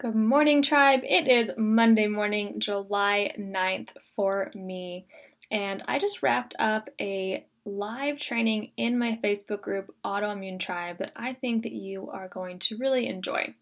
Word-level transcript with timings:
Good 0.00 0.14
morning, 0.14 0.62
tribe. 0.62 1.02
It 1.04 1.28
is 1.28 1.52
Monday 1.58 2.06
morning, 2.06 2.58
July 2.58 3.34
9th 3.38 3.90
for 4.16 4.50
me. 4.54 5.04
And 5.50 5.84
I 5.88 5.98
just 5.98 6.22
wrapped 6.22 6.54
up 6.58 6.88
a 6.98 7.44
live 7.66 8.18
training 8.18 8.70
in 8.78 8.98
my 8.98 9.18
Facebook 9.22 9.60
group, 9.60 9.94
Autoimmune 10.02 10.58
Tribe, 10.58 10.96
that 11.00 11.12
I 11.14 11.34
think 11.34 11.64
that 11.64 11.72
you 11.72 12.08
are 12.08 12.28
going 12.28 12.60
to 12.60 12.78
really 12.78 13.08
enjoy. 13.08 13.54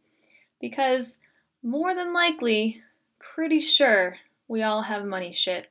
Because 0.61 1.19
more 1.61 1.93
than 1.93 2.15
likely, 2.15 2.85
pretty 3.19 3.59
sure 3.59 4.19
we 4.47 4.63
all 4.63 4.83
have 4.83 5.05
money 5.05 5.33
shit. 5.33 5.69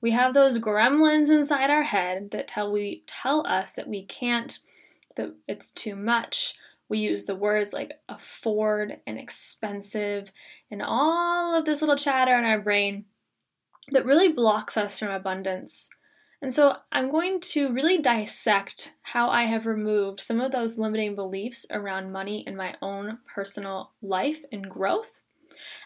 We 0.00 0.12
have 0.12 0.32
those 0.32 0.58
gremlins 0.58 1.28
inside 1.28 1.68
our 1.68 1.82
head 1.82 2.30
that 2.30 2.48
tell 2.48 2.72
we 2.72 3.02
tell 3.06 3.46
us 3.46 3.72
that 3.72 3.88
we 3.88 4.04
can't, 4.06 4.58
that 5.16 5.34
it's 5.46 5.70
too 5.70 5.96
much, 5.96 6.54
we 6.92 6.98
use 6.98 7.24
the 7.24 7.34
words 7.34 7.72
like 7.72 7.94
afford 8.10 8.98
and 9.06 9.18
expensive 9.18 10.30
and 10.70 10.82
all 10.82 11.56
of 11.56 11.64
this 11.64 11.80
little 11.80 11.96
chatter 11.96 12.36
in 12.36 12.44
our 12.44 12.60
brain 12.60 13.06
that 13.92 14.04
really 14.04 14.30
blocks 14.30 14.76
us 14.76 14.98
from 14.98 15.10
abundance. 15.10 15.88
And 16.42 16.52
so 16.52 16.76
I'm 16.92 17.10
going 17.10 17.40
to 17.52 17.72
really 17.72 17.96
dissect 17.96 18.94
how 19.00 19.30
I 19.30 19.44
have 19.44 19.64
removed 19.64 20.20
some 20.20 20.38
of 20.38 20.52
those 20.52 20.78
limiting 20.78 21.14
beliefs 21.14 21.64
around 21.70 22.12
money 22.12 22.44
in 22.46 22.56
my 22.56 22.74
own 22.82 23.20
personal 23.26 23.92
life 24.02 24.44
and 24.52 24.68
growth, 24.68 25.22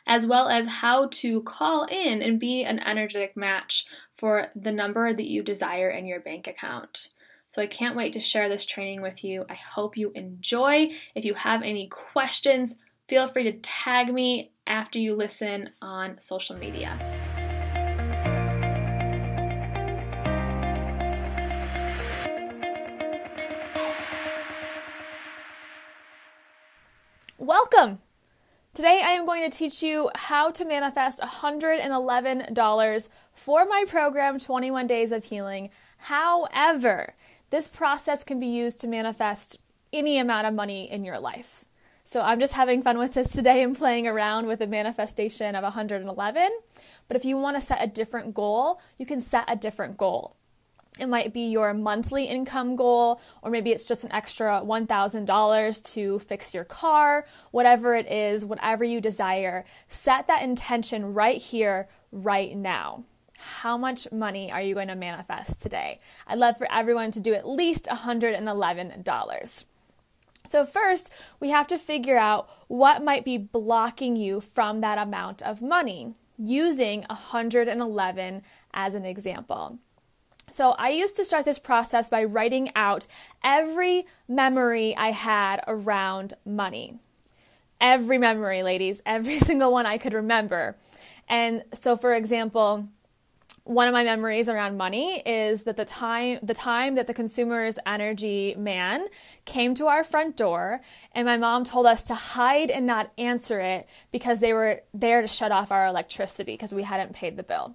as 0.09 0.27
well 0.27 0.49
as 0.49 0.67
how 0.67 1.07
to 1.13 1.41
call 1.45 1.85
in 1.85 2.21
and 2.21 2.41
be 2.41 2.65
an 2.65 2.81
energetic 2.81 3.37
match 3.37 3.87
for 4.11 4.49
the 4.57 4.73
number 4.73 5.13
that 5.13 5.31
you 5.31 5.45
desire 5.45 5.89
in 5.89 6.05
your 6.05 6.19
bank 6.19 6.49
account. 6.49 7.11
So 7.49 7.63
I 7.63 7.69
can't 7.69 7.97
wait 7.97 8.13
to 8.15 8.21
share 8.21 8.49
this 8.49 8.67
training 8.67 9.03
with 9.03 9.23
you. 9.23 9.47
I 9.49 9.55
hope 9.55 9.97
you 9.97 10.11
enjoy. 10.17 10.91
If 11.15 11.25
you 11.25 11.35
have 11.35 11.63
any 11.63 11.87
questions, 11.87 12.75
feel 13.09 13.29
free 13.29 13.45
to 13.45 13.53
tag 13.53 14.13
me 14.13 14.51
after 14.67 14.99
you 14.99 15.15
listen 15.15 15.71
on 15.81 16.19
social 16.19 16.57
media. 16.57 16.99
Welcome! 27.39 28.01
Today 28.75 29.03
I 29.07 29.13
am 29.13 29.25
going 29.25 29.49
to 29.49 29.57
teach 29.57 29.85
you 29.85 30.11
how 30.17 30.51
to 30.51 30.65
manifest 30.65 31.21
$111 31.21 33.09
for 33.33 33.65
my 33.65 33.85
program 33.87 34.41
21 34.41 34.87
Days 34.89 35.13
of 35.13 35.25
Healing. 35.25 35.71
However, 35.99 37.15
this 37.51 37.69
process 37.69 38.25
can 38.25 38.41
be 38.41 38.47
used 38.47 38.81
to 38.81 38.89
manifest 38.89 39.59
any 39.93 40.19
amount 40.19 40.47
of 40.47 40.55
money 40.55 40.91
in 40.91 41.05
your 41.05 41.19
life. 41.19 41.65
So 42.05 42.23
I'm 42.23 42.39
just 42.39 42.53
having 42.53 42.83
fun 42.83 42.99
with 42.99 43.15
this 43.15 43.33
today 43.33 43.63
and 43.63 43.77
playing 43.77 44.07
around 44.07 44.47
with 44.47 44.61
a 44.61 44.67
manifestation 44.67 45.55
of 45.57 45.65
111. 45.65 46.51
But 47.09 47.17
if 47.17 47.25
you 47.25 47.37
want 47.37 47.57
to 47.57 47.61
set 47.61 47.83
a 47.83 47.89
different 47.89 48.35
goal, 48.35 48.81
you 48.97 49.07
can 49.07 49.21
set 49.21 49.45
a 49.49 49.57
different 49.57 49.97
goal. 49.97 50.37
It 50.99 51.09
might 51.09 51.35
be 51.35 51.49
your 51.49 51.75
monthly 51.75 52.25
income 52.25 52.75
goal, 52.75 53.21
or 53.43 53.51
maybe 53.51 53.71
it's 53.71 53.85
just 53.85 54.05
an 54.05 54.13
extra 54.13 54.63
$1,000 54.65 55.95
to 55.95 56.19
fix 56.21 56.55
your 56.55 56.65
car, 56.65 57.27
whatever 57.51 57.95
it 57.95 58.11
is, 58.11 58.47
whatever 58.47 58.85
you 58.85 59.01
desire. 59.01 59.65
Set 59.89 60.27
that 60.29 60.43
intention 60.43 61.13
right 61.13 61.41
here, 61.41 61.89
right 62.13 62.57
now 62.57 63.05
how 63.39 63.77
much 63.77 64.11
money 64.13 64.51
are 64.51 64.63
you 64.63 64.75
going 64.75 64.89
to 64.89 64.95
manifest 64.95 65.61
today? 65.63 66.01
I'd 66.27 66.39
love 66.39 66.57
for 66.59 66.71
everyone 66.71 67.11
to 67.13 67.21
do 67.21 67.35
at 67.35 67.49
least 67.49 67.87
$111. 67.87 69.65
So, 70.45 70.65
first, 70.65 71.13
we 71.41 71.51
have 71.51 71.67
to 71.69 71.79
figure 71.79 72.17
out 72.17 72.49
what 72.69 73.03
might 73.03 73.25
be 73.25 73.37
blocking 73.37 74.17
you 74.17 74.41
from 74.41 74.81
that 74.81 74.99
amount 74.99 75.43
of 75.43 75.61
money 75.61 76.15
using 76.39 77.05
111 77.09 78.43
as 78.73 78.95
an 78.95 79.05
example. 79.05 79.79
So, 80.49 80.71
I 80.73 80.91
used 80.91 81.17
to 81.17 81.25
start 81.25 81.45
this 81.45 81.59
process 81.59 82.09
by 82.09 82.23
writing 82.25 82.71
out 82.77 83.09
every 83.43 84.07
memory 84.29 84.97
I 84.97 85.11
had 85.11 85.63
around 85.67 86.35
money. 86.45 87.01
Every 87.81 88.19
memory, 88.19 88.63
ladies, 88.63 89.03
every 89.05 89.39
single 89.41 89.73
one 89.73 89.85
I 89.85 89.99
could 89.99 90.15
remember. 90.15 90.77
And 91.29 91.65
so, 91.75 91.97
for 91.97 92.15
example, 92.15 92.89
one 93.67 93.89
of 93.89 93.93
my 93.93 94.05
memories 94.05 94.49
around 94.49 94.77
money 94.77 95.21
is 95.27 95.65
that 95.65 95.77
the 95.77 95.85
time 95.85 96.39
the 96.41 96.55
time 96.55 96.95
that 96.95 97.09
the 97.09 97.15
Consumers 97.15 97.81
Energy 97.85 98.55
man 98.57 99.07
came 99.45 99.75
to 99.75 99.87
our 99.89 100.05
front 100.05 100.37
door 100.37 100.81
and 101.11 101.27
my 101.27 101.37
mom 101.37 101.65
told 101.65 101.85
us 101.85 102.05
to 102.05 102.15
hide 102.15 102.71
and 102.71 102.87
not 102.87 103.11
answer 103.19 103.59
it 103.59 103.89
because 104.13 104.39
they 104.39 104.53
were 104.53 104.83
there 104.95 105.21
to 105.21 105.27
shut 105.27 105.51
off 105.51 105.73
our 105.73 105.85
electricity 105.85 106.53
because 106.53 106.73
we 106.73 106.85
hadn't 106.85 107.13
paid 107.13 107.37
the 107.37 107.43
bill. 107.43 107.75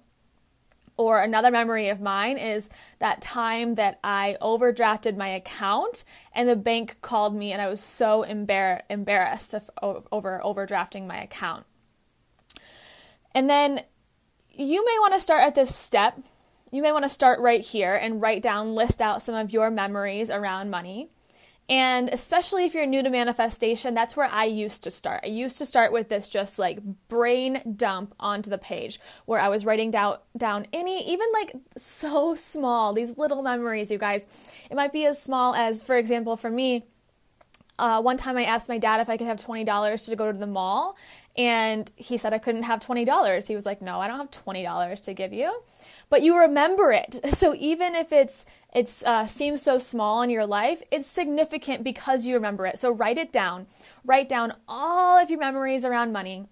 Or 0.96 1.20
another 1.20 1.50
memory 1.50 1.90
of 1.90 2.00
mine 2.00 2.38
is 2.38 2.70
that 2.98 3.20
time 3.20 3.74
that 3.74 4.00
I 4.02 4.38
overdrafted 4.40 5.18
my 5.18 5.28
account 5.28 6.04
and 6.34 6.48
the 6.48 6.56
bank 6.56 7.02
called 7.02 7.34
me 7.34 7.52
and 7.52 7.60
I 7.60 7.68
was 7.68 7.80
so 7.80 8.24
embar- 8.26 8.80
embarrassed 8.88 9.54
over 9.82 10.40
overdrafting 10.42 11.06
my 11.06 11.22
account. 11.22 11.66
And 13.34 13.48
then 13.48 13.82
you 14.54 14.84
may 14.84 14.96
want 15.00 15.14
to 15.14 15.20
start 15.20 15.42
at 15.42 15.54
this 15.54 15.74
step. 15.74 16.18
You 16.70 16.82
may 16.82 16.92
want 16.92 17.04
to 17.04 17.08
start 17.08 17.40
right 17.40 17.60
here 17.60 17.94
and 17.94 18.20
write 18.20 18.42
down, 18.42 18.74
list 18.74 19.02
out 19.02 19.22
some 19.22 19.34
of 19.34 19.52
your 19.52 19.70
memories 19.70 20.30
around 20.30 20.70
money. 20.70 21.10
And 21.68 22.08
especially 22.10 22.64
if 22.64 22.74
you're 22.74 22.86
new 22.86 23.02
to 23.02 23.08
manifestation, 23.10 23.94
that's 23.94 24.16
where 24.16 24.26
I 24.26 24.44
used 24.44 24.82
to 24.84 24.90
start. 24.90 25.20
I 25.24 25.28
used 25.28 25.58
to 25.58 25.66
start 25.66 25.92
with 25.92 26.08
this 26.08 26.28
just 26.28 26.58
like 26.58 26.80
brain 27.08 27.74
dump 27.76 28.14
onto 28.18 28.50
the 28.50 28.58
page 28.58 28.98
where 29.26 29.40
I 29.40 29.48
was 29.48 29.64
writing 29.64 29.90
down 29.90 30.18
down 30.36 30.66
any 30.72 31.08
even 31.10 31.28
like 31.32 31.52
so 31.76 32.34
small, 32.34 32.92
these 32.92 33.16
little 33.16 33.42
memories, 33.42 33.90
you 33.90 33.98
guys. 33.98 34.26
It 34.70 34.74
might 34.74 34.92
be 34.92 35.06
as 35.06 35.22
small 35.22 35.54
as 35.54 35.82
for 35.82 35.96
example 35.96 36.36
for 36.36 36.50
me, 36.50 36.84
uh, 37.78 38.02
one 38.02 38.16
time 38.16 38.36
I 38.36 38.44
asked 38.44 38.68
my 38.68 38.78
dad 38.78 39.00
if 39.00 39.08
I 39.08 39.16
could 39.16 39.26
have 39.26 39.38
$20 39.38 40.10
to 40.10 40.16
go 40.16 40.30
to 40.30 40.38
the 40.38 40.46
mall, 40.46 40.96
and 41.36 41.90
he 41.96 42.18
said 42.18 42.34
I 42.34 42.38
couldn't 42.38 42.64
have 42.64 42.80
$20. 42.80 43.48
He 43.48 43.54
was 43.54 43.64
like, 43.64 43.80
No, 43.80 44.00
I 44.00 44.06
don't 44.06 44.18
have 44.18 44.30
$20 44.30 45.04
to 45.04 45.14
give 45.14 45.32
you. 45.32 45.62
But 46.10 46.22
you 46.22 46.38
remember 46.38 46.92
it. 46.92 47.20
So 47.42 47.56
even 47.56 47.94
if 47.96 48.12
it's 48.12 48.46
it 48.72 49.02
uh, 49.04 49.26
seems 49.26 49.62
so 49.62 49.78
small 49.78 50.22
in 50.22 50.30
your 50.30 50.46
life, 50.46 50.80
it's 50.90 51.08
significant 51.08 51.82
because 51.82 52.26
you 52.26 52.34
remember 52.34 52.66
it. 52.66 52.78
So 52.78 52.92
write 52.92 53.18
it 53.18 53.32
down. 53.32 53.66
Write 54.04 54.28
down 54.28 54.54
all 54.68 55.18
of 55.18 55.28
your 55.28 55.40
memories 55.40 55.84
around 55.84 56.12
money. 56.12 56.46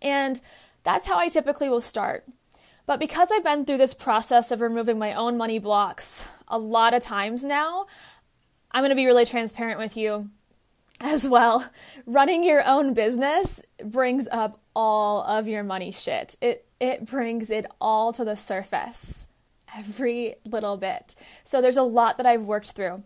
And 0.00 0.40
that's 0.84 1.08
how 1.08 1.18
I 1.18 1.28
typically 1.28 1.68
will 1.68 1.80
start. 1.80 2.24
But 2.86 3.00
because 3.00 3.32
I've 3.32 3.42
been 3.42 3.64
through 3.64 3.78
this 3.78 3.94
process 3.94 4.50
of 4.50 4.60
removing 4.60 4.98
my 4.98 5.14
own 5.14 5.36
money 5.36 5.58
blocks 5.58 6.26
a 6.46 6.58
lot 6.58 6.94
of 6.94 7.02
times 7.02 7.44
now, 7.44 7.86
I'm 8.70 8.82
going 8.82 8.90
to 8.90 8.96
be 8.96 9.06
really 9.06 9.24
transparent 9.24 9.78
with 9.78 9.96
you 9.96 10.30
as 11.04 11.28
well. 11.28 11.64
Running 12.06 12.42
your 12.42 12.66
own 12.66 12.94
business 12.94 13.62
brings 13.84 14.26
up 14.32 14.58
all 14.74 15.22
of 15.22 15.46
your 15.46 15.62
money 15.62 15.92
shit. 15.92 16.36
It 16.40 16.66
it 16.80 17.04
brings 17.04 17.50
it 17.50 17.66
all 17.80 18.12
to 18.14 18.24
the 18.24 18.34
surface. 18.34 19.28
Every 19.76 20.36
little 20.44 20.76
bit. 20.76 21.14
So 21.44 21.60
there's 21.60 21.76
a 21.76 21.82
lot 21.82 22.16
that 22.16 22.26
I've 22.26 22.44
worked 22.44 22.72
through. 22.72 23.02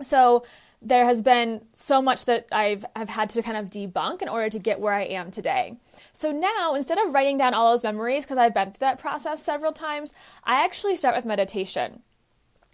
So 0.00 0.44
there 0.80 1.04
has 1.04 1.22
been 1.22 1.64
so 1.72 2.02
much 2.02 2.24
that 2.24 2.48
I've 2.50 2.84
I've 2.96 3.08
had 3.08 3.30
to 3.30 3.42
kind 3.42 3.56
of 3.56 3.70
debunk 3.70 4.20
in 4.20 4.28
order 4.28 4.50
to 4.50 4.58
get 4.58 4.80
where 4.80 4.94
I 4.94 5.04
am 5.04 5.30
today. 5.30 5.76
So 6.12 6.32
now 6.32 6.74
instead 6.74 6.98
of 6.98 7.14
writing 7.14 7.36
down 7.36 7.54
all 7.54 7.70
those 7.70 7.84
memories 7.84 8.24
because 8.24 8.38
I've 8.38 8.54
been 8.54 8.72
through 8.72 8.80
that 8.80 8.98
process 8.98 9.42
several 9.42 9.72
times, 9.72 10.12
I 10.42 10.64
actually 10.64 10.96
start 10.96 11.14
with 11.14 11.24
meditation. 11.24 12.02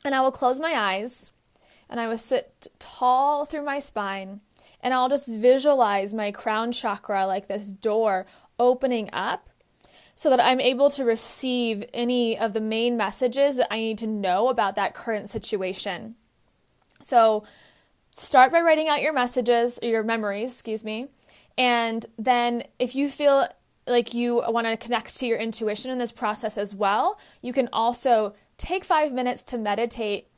And 0.04 0.14
I 0.14 0.20
will 0.22 0.32
close 0.32 0.58
my 0.58 0.74
eyes 0.74 1.32
and 1.88 2.00
I 2.00 2.08
will 2.08 2.18
sit 2.18 2.68
tall 2.78 3.44
through 3.44 3.64
my 3.64 3.78
spine 3.78 4.40
and 4.80 4.94
I'll 4.94 5.08
just 5.08 5.34
visualize 5.34 6.14
my 6.14 6.30
crown 6.30 6.72
chakra 6.72 7.26
like 7.26 7.48
this 7.48 7.72
door 7.72 8.26
opening 8.58 9.10
up 9.12 9.48
so 10.14 10.30
that 10.30 10.40
I'm 10.40 10.60
able 10.60 10.90
to 10.90 11.04
receive 11.04 11.84
any 11.94 12.38
of 12.38 12.52
the 12.52 12.60
main 12.60 12.96
messages 12.96 13.56
that 13.56 13.72
I 13.72 13.78
need 13.78 13.98
to 13.98 14.06
know 14.06 14.48
about 14.48 14.74
that 14.74 14.94
current 14.94 15.30
situation. 15.30 16.16
So 17.00 17.44
start 18.10 18.50
by 18.50 18.60
writing 18.60 18.88
out 18.88 19.00
your 19.00 19.12
messages, 19.12 19.78
your 19.82 20.02
memories, 20.02 20.52
excuse 20.52 20.84
me. 20.84 21.06
And 21.56 22.04
then 22.18 22.64
if 22.78 22.94
you 22.94 23.08
feel 23.08 23.48
like 23.86 24.12
you 24.12 24.42
want 24.48 24.66
to 24.66 24.76
connect 24.76 25.16
to 25.18 25.26
your 25.26 25.38
intuition 25.38 25.90
in 25.90 25.98
this 25.98 26.12
process 26.12 26.58
as 26.58 26.74
well, 26.74 27.18
you 27.40 27.52
can 27.52 27.68
also 27.72 28.34
take 28.56 28.84
five 28.84 29.12
minutes 29.12 29.42
to 29.44 29.58
meditate 29.58 30.28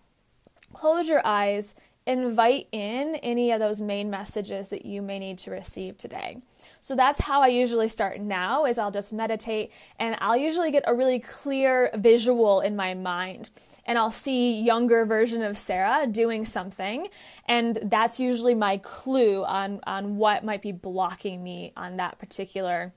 close 0.72 1.08
your 1.08 1.24
eyes, 1.26 1.74
invite 2.06 2.66
in 2.72 3.16
any 3.16 3.52
of 3.52 3.60
those 3.60 3.80
main 3.82 4.10
messages 4.10 4.68
that 4.68 4.84
you 4.84 5.02
may 5.02 5.18
need 5.18 5.38
to 5.38 5.50
receive 5.50 5.96
today. 5.96 6.38
So 6.80 6.96
that's 6.96 7.20
how 7.20 7.42
I 7.42 7.48
usually 7.48 7.88
start 7.88 8.20
now 8.20 8.64
is 8.64 8.78
I'll 8.78 8.90
just 8.90 9.12
meditate 9.12 9.70
and 9.98 10.16
I'll 10.20 10.36
usually 10.36 10.70
get 10.70 10.84
a 10.86 10.94
really 10.94 11.20
clear 11.20 11.90
visual 11.94 12.60
in 12.62 12.74
my 12.74 12.94
mind 12.94 13.50
and 13.84 13.98
I'll 13.98 14.10
see 14.10 14.60
younger 14.60 15.04
version 15.04 15.42
of 15.42 15.58
Sarah 15.58 16.06
doing 16.06 16.44
something 16.44 17.08
and 17.46 17.78
that's 17.82 18.18
usually 18.18 18.54
my 18.54 18.78
clue 18.78 19.44
on 19.44 19.80
on 19.86 20.16
what 20.16 20.44
might 20.44 20.62
be 20.62 20.72
blocking 20.72 21.42
me 21.44 21.72
on 21.76 21.96
that 21.96 22.18
particular 22.18 22.92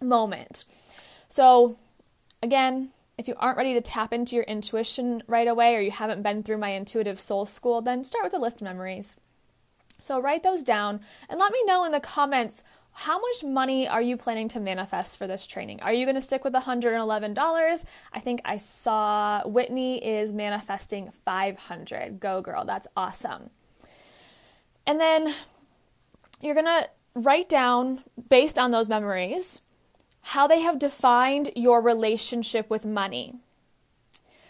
moment. 0.00 0.64
So 1.28 1.78
again, 2.42 2.90
if 3.18 3.28
you 3.28 3.34
aren't 3.38 3.58
ready 3.58 3.74
to 3.74 3.80
tap 3.80 4.12
into 4.12 4.36
your 4.36 4.44
intuition 4.44 5.22
right 5.26 5.46
away 5.46 5.74
or 5.76 5.80
you 5.80 5.90
haven't 5.90 6.22
been 6.22 6.42
through 6.42 6.58
my 6.58 6.70
intuitive 6.70 7.20
soul 7.20 7.46
school, 7.46 7.80
then 7.80 8.04
start 8.04 8.24
with 8.24 8.34
a 8.34 8.38
list 8.38 8.60
of 8.60 8.64
memories. 8.64 9.16
So 9.98 10.20
write 10.20 10.42
those 10.42 10.64
down 10.64 11.00
and 11.28 11.38
let 11.38 11.52
me 11.52 11.62
know 11.64 11.84
in 11.84 11.92
the 11.92 12.00
comments 12.00 12.64
how 12.94 13.18
much 13.20 13.44
money 13.44 13.88
are 13.88 14.02
you 14.02 14.16
planning 14.16 14.48
to 14.48 14.60
manifest 14.60 15.16
for 15.16 15.26
this 15.26 15.46
training? 15.46 15.80
Are 15.80 15.92
you 15.92 16.04
going 16.04 16.14
to 16.14 16.20
stick 16.20 16.44
with 16.44 16.52
$111? 16.52 17.84
I 18.12 18.20
think 18.20 18.40
I 18.44 18.58
saw 18.58 19.46
Whitney 19.46 20.04
is 20.04 20.32
manifesting 20.32 21.10
500. 21.24 22.20
Go 22.20 22.42
girl, 22.42 22.64
that's 22.64 22.86
awesome. 22.96 23.50
And 24.86 25.00
then 25.00 25.32
you're 26.40 26.54
going 26.54 26.66
to 26.66 26.88
write 27.14 27.48
down 27.48 28.02
based 28.28 28.58
on 28.58 28.72
those 28.72 28.88
memories 28.88 29.62
how 30.22 30.46
they 30.46 30.60
have 30.60 30.78
defined 30.78 31.50
your 31.54 31.82
relationship 31.82 32.70
with 32.70 32.84
money. 32.84 33.34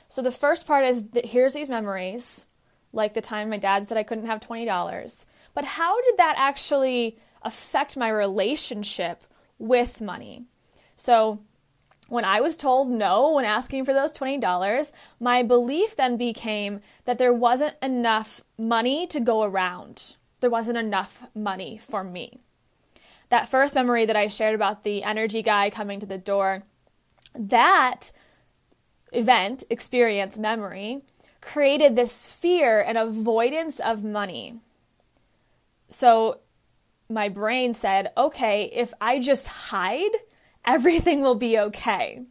So 0.08 0.20
the 0.20 0.30
first 0.30 0.66
part 0.66 0.84
is 0.84 1.08
that 1.10 1.26
here's 1.26 1.54
these 1.54 1.70
memories, 1.70 2.44
like 2.92 3.14
the 3.14 3.22
time 3.22 3.48
my 3.48 3.56
dad 3.56 3.86
said 3.86 3.96
I 3.96 4.02
couldn't 4.02 4.26
have 4.26 4.40
$20. 4.40 5.26
But 5.54 5.64
how 5.64 6.00
did 6.02 6.18
that 6.18 6.34
actually 6.36 7.18
affect 7.42 7.96
my 7.96 8.10
relationship 8.10 9.24
with 9.58 10.00
money? 10.02 10.44
So 10.96 11.40
when 12.08 12.26
I 12.26 12.42
was 12.42 12.58
told 12.58 12.90
no 12.90 13.32
when 13.32 13.46
asking 13.46 13.86
for 13.86 13.94
those 13.94 14.12
$20, 14.12 14.92
my 15.18 15.42
belief 15.42 15.96
then 15.96 16.18
became 16.18 16.80
that 17.06 17.16
there 17.16 17.32
wasn't 17.32 17.76
enough 17.80 18.44
money 18.58 19.06
to 19.06 19.20
go 19.20 19.42
around. 19.42 20.16
There 20.40 20.50
wasn't 20.50 20.76
enough 20.76 21.26
money 21.34 21.78
for 21.78 22.04
me 22.04 22.42
that 23.32 23.48
first 23.48 23.74
memory 23.74 24.04
that 24.04 24.14
I 24.14 24.26
shared 24.26 24.54
about 24.54 24.84
the 24.84 25.02
energy 25.02 25.40
guy 25.40 25.70
coming 25.70 25.98
to 26.00 26.06
the 26.06 26.18
door, 26.18 26.64
that 27.34 28.12
event, 29.10 29.64
experience, 29.70 30.36
memory, 30.36 31.00
created 31.40 31.96
this 31.96 32.30
fear 32.30 32.82
and 32.82 32.98
avoidance 32.98 33.80
of 33.80 34.04
money. 34.04 34.60
So 35.88 36.40
my 37.08 37.30
brain 37.30 37.72
said, 37.72 38.12
okay, 38.18 38.70
if 38.70 38.92
I 39.00 39.18
just 39.18 39.48
hide, 39.48 40.12
everything 40.66 41.22
will 41.22 41.34
be 41.34 41.58
okay. 41.58 42.24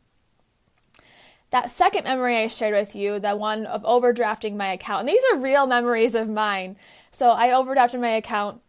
That 1.50 1.72
second 1.72 2.04
memory 2.04 2.38
I 2.38 2.46
shared 2.46 2.76
with 2.76 2.96
you, 2.96 3.20
the 3.20 3.36
one 3.36 3.66
of 3.66 3.82
overdrafting 3.82 4.56
my 4.56 4.72
account, 4.72 5.00
and 5.00 5.10
these 5.10 5.24
are 5.34 5.40
real 5.40 5.66
memories 5.66 6.14
of 6.14 6.30
mine. 6.30 6.78
So 7.10 7.32
I 7.32 7.48
overdrafted 7.48 8.00
my 8.00 8.12
account 8.12 8.62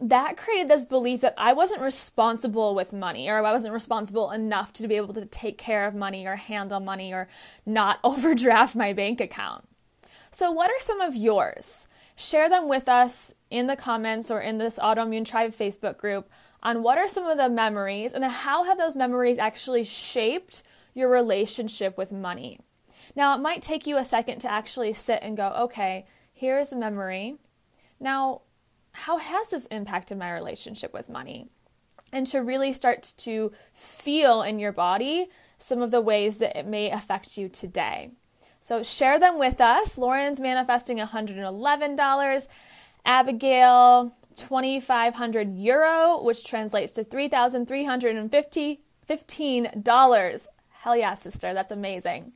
that 0.00 0.36
created 0.36 0.68
this 0.68 0.84
belief 0.84 1.22
that 1.22 1.34
I 1.36 1.52
wasn't 1.52 1.82
responsible 1.82 2.74
with 2.74 2.92
money 2.92 3.28
or 3.28 3.38
I 3.38 3.52
wasn't 3.52 3.74
responsible 3.74 4.30
enough 4.30 4.72
to 4.74 4.86
be 4.86 4.96
able 4.96 5.14
to 5.14 5.26
take 5.26 5.58
care 5.58 5.86
of 5.86 5.94
money 5.94 6.26
or 6.26 6.36
handle 6.36 6.80
money 6.80 7.12
or 7.12 7.28
not 7.66 7.98
overdraft 8.04 8.76
my 8.76 8.92
bank 8.92 9.20
account. 9.20 9.68
So, 10.30 10.50
what 10.50 10.70
are 10.70 10.80
some 10.80 11.00
of 11.00 11.16
yours? 11.16 11.88
Share 12.14 12.48
them 12.48 12.68
with 12.68 12.88
us 12.88 13.34
in 13.50 13.66
the 13.66 13.76
comments 13.76 14.30
or 14.30 14.40
in 14.40 14.58
this 14.58 14.78
Autoimmune 14.78 15.24
Tribe 15.24 15.52
Facebook 15.52 15.98
group 15.98 16.28
on 16.62 16.82
what 16.82 16.98
are 16.98 17.08
some 17.08 17.26
of 17.26 17.38
the 17.38 17.48
memories 17.48 18.12
and 18.12 18.24
how 18.24 18.64
have 18.64 18.78
those 18.78 18.96
memories 18.96 19.38
actually 19.38 19.84
shaped 19.84 20.62
your 20.94 21.08
relationship 21.08 21.96
with 21.96 22.10
money. 22.10 22.58
Now, 23.14 23.34
it 23.34 23.40
might 23.40 23.62
take 23.62 23.86
you 23.86 23.96
a 23.96 24.04
second 24.04 24.40
to 24.40 24.50
actually 24.50 24.92
sit 24.92 25.20
and 25.22 25.36
go, 25.36 25.48
okay, 25.60 26.06
here's 26.32 26.72
a 26.72 26.76
memory. 26.76 27.36
Now, 28.00 28.42
how 28.98 29.18
has 29.18 29.50
this 29.50 29.66
impacted 29.66 30.18
my 30.18 30.32
relationship 30.32 30.92
with 30.92 31.08
money? 31.08 31.48
And 32.12 32.26
to 32.28 32.38
really 32.38 32.72
start 32.72 33.14
to 33.18 33.52
feel 33.72 34.42
in 34.42 34.58
your 34.58 34.72
body 34.72 35.28
some 35.58 35.82
of 35.82 35.90
the 35.90 36.00
ways 36.00 36.38
that 36.38 36.58
it 36.58 36.66
may 36.66 36.90
affect 36.90 37.36
you 37.36 37.48
today. 37.48 38.10
So 38.60 38.82
share 38.82 39.18
them 39.18 39.38
with 39.38 39.60
us. 39.60 39.98
Lauren's 39.98 40.40
manifesting 40.40 40.98
$111. 40.98 42.48
Abigail, 43.04 44.16
2500 44.36 45.54
euro, 45.56 46.22
which 46.22 46.44
translates 46.44 46.92
to 46.92 47.04
3,350 47.04 48.80
$15. 49.08 50.48
Hell 50.70 50.96
yeah, 50.96 51.14
sister, 51.14 51.54
that's 51.54 51.72
amazing. 51.72 52.32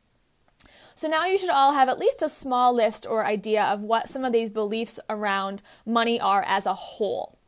So 0.95 1.09
now 1.09 1.27
you 1.27 1.39
should 1.39 1.51
all 1.51 1.73
have 1.73 1.89
at 1.89 1.99
least 1.99 2.23
a 2.23 2.29
small 2.29 2.75
list 2.75 3.07
or 3.09 3.25
idea 3.25 3.63
of 3.63 3.81
what 3.81 4.09
some 4.09 4.25
of 4.25 4.33
these 4.33 4.51
beliefs 4.51 5.01
around 5.09 5.63
money 5.87 6.21
are 6.21 6.43
as 6.43 6.67
a 6.67 6.75
whole. 6.75 7.39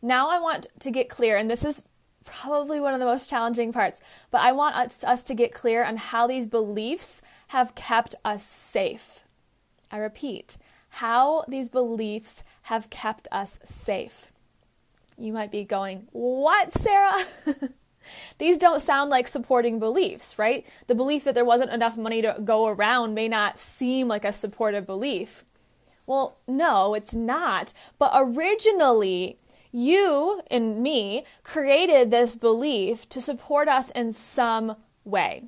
Now 0.00 0.30
I 0.30 0.40
want 0.40 0.66
to 0.80 0.90
get 0.90 1.08
clear, 1.08 1.36
and 1.36 1.50
this 1.50 1.64
is 1.64 1.84
probably 2.24 2.80
one 2.80 2.94
of 2.94 3.00
the 3.00 3.06
most 3.06 3.28
challenging 3.28 3.72
parts, 3.72 4.02
but 4.30 4.40
I 4.40 4.52
want 4.52 4.76
us, 4.76 5.04
us 5.04 5.24
to 5.24 5.34
get 5.34 5.52
clear 5.52 5.84
on 5.84 5.96
how 5.96 6.26
these 6.26 6.46
beliefs 6.46 7.22
have 7.48 7.74
kept 7.74 8.14
us 8.24 8.42
safe. 8.42 9.24
I 9.90 9.98
repeat, 9.98 10.56
how 10.88 11.44
these 11.48 11.68
beliefs 11.68 12.42
have 12.62 12.90
kept 12.90 13.28
us 13.30 13.60
safe. 13.64 14.32
You 15.18 15.32
might 15.32 15.50
be 15.50 15.64
going, 15.64 16.08
What, 16.12 16.72
Sarah? 16.72 17.18
These 18.38 18.58
don't 18.58 18.80
sound 18.80 19.10
like 19.10 19.28
supporting 19.28 19.78
beliefs, 19.78 20.38
right? 20.38 20.66
The 20.86 20.94
belief 20.94 21.24
that 21.24 21.34
there 21.34 21.44
wasn't 21.44 21.72
enough 21.72 21.96
money 21.96 22.22
to 22.22 22.36
go 22.44 22.66
around 22.66 23.14
may 23.14 23.28
not 23.28 23.58
seem 23.58 24.08
like 24.08 24.24
a 24.24 24.32
supportive 24.32 24.86
belief. 24.86 25.44
Well, 26.06 26.36
no, 26.46 26.94
it's 26.94 27.14
not. 27.14 27.72
But 27.98 28.12
originally, 28.14 29.38
you 29.70 30.42
and 30.50 30.82
me 30.82 31.24
created 31.42 32.10
this 32.10 32.36
belief 32.36 33.08
to 33.08 33.20
support 33.20 33.68
us 33.68 33.90
in 33.90 34.12
some 34.12 34.76
way. 35.04 35.44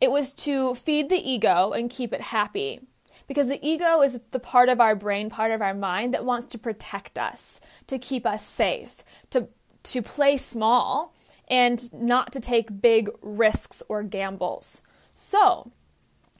It 0.00 0.10
was 0.10 0.32
to 0.34 0.74
feed 0.74 1.08
the 1.08 1.30
ego 1.30 1.72
and 1.72 1.90
keep 1.90 2.12
it 2.12 2.20
happy. 2.20 2.80
Because 3.26 3.48
the 3.48 3.66
ego 3.66 4.02
is 4.02 4.20
the 4.30 4.38
part 4.38 4.68
of 4.68 4.80
our 4.80 4.94
brain, 4.94 5.30
part 5.30 5.50
of 5.50 5.60
our 5.60 5.74
mind 5.74 6.14
that 6.14 6.24
wants 6.24 6.46
to 6.46 6.58
protect 6.58 7.18
us, 7.18 7.60
to 7.88 7.98
keep 7.98 8.24
us 8.24 8.44
safe, 8.44 9.02
to, 9.30 9.48
to 9.84 10.00
play 10.00 10.36
small 10.36 11.12
and 11.48 11.92
not 11.92 12.32
to 12.32 12.40
take 12.40 12.80
big 12.80 13.08
risks 13.22 13.82
or 13.88 14.02
gambles. 14.02 14.82
So, 15.14 15.70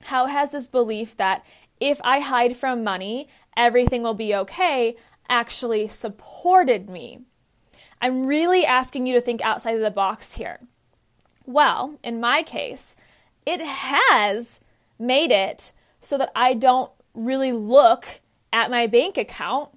how 0.03 0.27
has 0.27 0.53
this 0.53 0.67
belief 0.67 1.17
that 1.17 1.45
if 1.81 2.01
I 2.05 2.21
hide 2.21 2.57
from 2.57 2.85
money, 2.85 3.29
everything 3.57 4.03
will 4.03 4.15
be 4.15 4.35
okay 4.35 4.97
actually 5.29 5.89
supported 5.89 6.89
me? 6.89 7.21
I'm 8.01 8.27
really 8.27 8.65
asking 8.65 9.07
you 9.07 9.15
to 9.15 9.21
think 9.21 9.41
outside 9.43 9.75
of 9.75 9.81
the 9.81 9.91
box 9.91 10.35
here. 10.35 10.61
Well, 11.47 11.99
in 12.03 12.21
my 12.21 12.43
case, 12.43 12.97
it 13.47 13.61
has 13.61 14.61
made 14.99 15.31
it 15.31 15.73
so 16.01 16.19
that 16.19 16.33
I 16.35 16.55
don't 16.55 16.91
really 17.15 17.53
look 17.53 18.21
at 18.53 18.71
my 18.71 18.87
bank 18.87 19.17
account. 19.17 19.71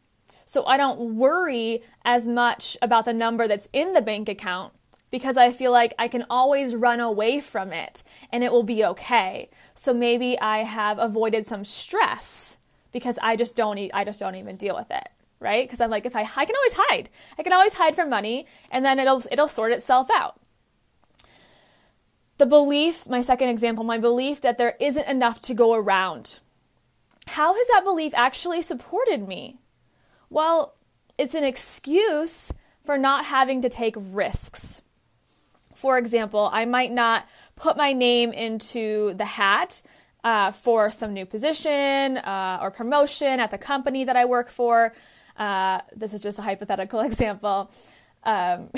So 0.45 0.65
I 0.65 0.77
don't 0.77 1.15
worry 1.15 1.83
as 2.03 2.27
much 2.27 2.75
about 2.81 3.05
the 3.05 3.13
number 3.13 3.47
that's 3.47 3.69
in 3.71 3.93
the 3.93 4.01
bank 4.01 4.27
account 4.27 4.73
because 5.11 5.37
I 5.37 5.51
feel 5.51 5.71
like 5.71 5.93
I 5.97 6.07
can 6.07 6.25
always 6.29 6.75
run 6.75 6.99
away 6.99 7.39
from 7.39 7.73
it 7.73 8.03
and 8.31 8.43
it 8.43 8.51
will 8.51 8.63
be 8.63 8.83
okay. 8.85 9.49
So 9.73 9.93
maybe 9.93 10.39
I 10.39 10.59
have 10.63 10.99
avoided 10.99 11.45
some 11.45 11.65
stress 11.65 12.57
because 12.91 13.19
I 13.21 13.35
just 13.35 13.55
don't 13.55 13.79
I 13.93 14.03
just 14.03 14.19
don't 14.19 14.35
even 14.35 14.55
deal 14.55 14.75
with 14.75 14.91
it, 14.91 15.09
right? 15.39 15.67
Because 15.67 15.81
I'm 15.81 15.89
like 15.89 16.05
if 16.05 16.15
I 16.15 16.21
I 16.21 16.45
can 16.45 16.55
always 16.55 16.73
hide. 16.73 17.09
I 17.37 17.43
can 17.43 17.53
always 17.53 17.73
hide 17.73 17.95
from 17.95 18.09
money 18.09 18.45
and 18.71 18.85
then 18.85 18.99
it'll 18.99 19.23
it'll 19.31 19.47
sort 19.47 19.71
itself 19.71 20.09
out. 20.13 20.39
The 22.37 22.45
belief, 22.45 23.07
my 23.07 23.21
second 23.21 23.49
example, 23.49 23.83
my 23.83 23.97
belief 23.97 24.39
that 24.41 24.57
there 24.57 24.77
isn't 24.79 25.07
enough 25.07 25.41
to 25.41 25.53
go 25.53 25.73
around. 25.73 26.39
How 27.27 27.53
has 27.53 27.67
that 27.67 27.83
belief 27.83 28.13
actually 28.15 28.61
supported 28.61 29.27
me? 29.27 29.59
Well, 30.29 30.75
it's 31.17 31.35
an 31.35 31.43
excuse 31.43 32.53
for 32.85 32.97
not 32.97 33.25
having 33.25 33.61
to 33.61 33.69
take 33.69 33.95
risks 33.97 34.81
for 35.79 35.97
example, 35.97 36.49
I 36.51 36.65
might 36.65 36.91
not 36.91 37.25
put 37.55 37.77
my 37.77 37.93
name 37.93 38.33
into 38.33 39.13
the 39.13 39.23
hat 39.23 39.81
uh, 40.25 40.51
for 40.51 40.91
some 40.91 41.13
new 41.13 41.25
position 41.25 42.17
uh, 42.17 42.59
or 42.61 42.69
promotion 42.69 43.39
at 43.39 43.49
the 43.49 43.57
company 43.57 44.03
that 44.03 44.17
I 44.17 44.25
work 44.25 44.49
for. 44.49 44.93
Uh, 45.37 45.79
this 45.95 46.13
is 46.13 46.21
just 46.21 46.37
a 46.37 46.41
hypothetical 46.41 46.99
example. 47.09 47.71
Um, 48.23 48.67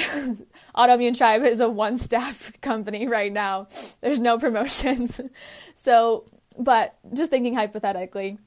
Autoimmune 0.75 1.17
Tribe 1.17 1.43
is 1.43 1.59
a 1.59 1.67
one 1.67 1.97
staff 1.97 2.53
company 2.61 3.07
right 3.07 3.33
now. 3.33 3.67
There's 4.01 4.19
no 4.19 4.37
promotions. 4.37 5.19
so, 5.73 6.25
but 6.59 6.95
just 7.15 7.31
thinking 7.31 7.55
hypothetically. 7.55 8.37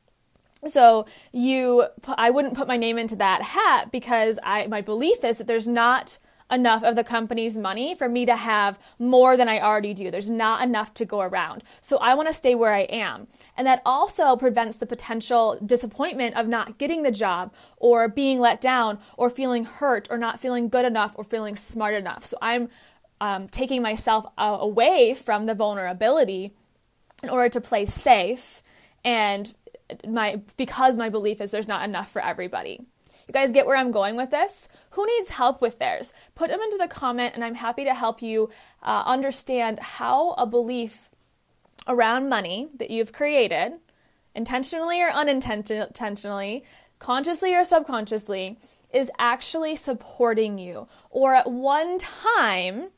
So 0.69 1.07
you, 1.33 1.87
I 2.07 2.31
wouldn't 2.31 2.55
put 2.55 2.69
my 2.69 2.77
name 2.77 2.99
into 2.99 3.17
that 3.17 3.43
hat 3.43 3.91
because 3.91 4.39
I, 4.45 4.69
my 4.69 4.81
belief 4.81 5.25
is 5.25 5.39
that 5.39 5.49
there's 5.49 5.67
not 5.67 6.19
enough 6.51 6.83
of 6.83 6.95
the 6.95 7.05
company's 7.05 7.57
money 7.57 7.95
for 7.95 8.09
me 8.09 8.27
to 8.27 8.37
have 8.37 8.79
more 8.99 9.37
than 9.37 9.49
I 9.49 9.61
already 9.61 9.95
do. 9.95 10.11
There's 10.11 10.31
not 10.31 10.63
enough 10.63 10.93
to 10.95 11.05
go 11.05 11.21
around. 11.21 11.65
So 11.81 11.97
I 11.99 12.15
want 12.15 12.29
to 12.29 12.35
stay 12.35 12.55
where 12.55 12.73
I 12.73 12.83
am. 12.83 13.27
And 13.57 13.67
that 13.67 13.83
also 13.85 14.37
prevents 14.37 14.77
the 14.77 14.87
potential 14.87 15.59
disappointment 15.65 16.37
of 16.37 16.47
not 16.47 16.79
getting 16.79 17.03
the 17.03 17.11
job 17.11 17.55
or 17.79 18.09
being 18.09 18.41
let 18.41 18.61
down 18.61 18.99
or 19.17 19.31
feeling 19.31 19.65
hurt 19.65 20.07
or 20.11 20.19
not 20.19 20.39
feeling 20.39 20.69
good 20.69 20.85
enough 20.85 21.15
or 21.17 21.25
feeling 21.25 21.57
smart 21.57 21.95
enough. 21.95 22.25
So 22.25 22.37
I'm 22.43 22.69
um, 23.21 23.49
taking 23.49 23.81
myself 23.81 24.27
uh, 24.37 24.59
away 24.61 25.15
from 25.15 25.47
the 25.47 25.55
vulnerability 25.55 26.53
in 27.23 27.31
order 27.31 27.49
to 27.49 27.61
play 27.61 27.87
safe 27.87 28.63
and 29.03 29.55
my 30.07 30.41
because 30.57 30.97
my 30.97 31.09
belief 31.09 31.41
is 31.41 31.51
there's 31.51 31.69
not 31.69 31.85
enough 31.85 32.11
for 32.11 32.23
everybody. 32.23 32.81
You 33.27 33.33
guys 33.33 33.53
get 33.53 33.67
where 33.67 33.77
I'm 33.77 33.91
going 33.91 34.17
with 34.17 34.31
this? 34.31 34.69
Who 34.91 35.07
needs 35.07 35.31
help 35.31 35.61
with 35.61 35.79
theirs? 35.79 36.13
Put 36.35 36.51
them 36.51 36.61
into 36.61 36.77
the 36.77 36.89
comment, 36.89 37.35
and 37.35 37.45
I'm 37.45 37.55
happy 37.55 37.85
to 37.85 37.95
help 37.95 38.21
you 38.23 38.51
uh, 38.83 39.03
understand 39.07 39.79
how 39.79 40.33
a 40.33 40.47
belief 40.47 41.11
around 41.87 42.29
money 42.29 42.69
that 42.77 42.91
you've 42.91 43.13
created, 43.13 43.75
intentionally 44.35 45.01
or 45.01 45.11
unintentionally, 45.11 46.65
consciously 46.99 47.55
or 47.55 47.65
subconsciously, 47.65 48.59
is 48.93 49.11
actually 49.19 49.77
supporting 49.77 50.59
you. 50.59 50.87
Or 51.11 51.35
at 51.35 51.51
one 51.51 51.99
time, 51.99 52.91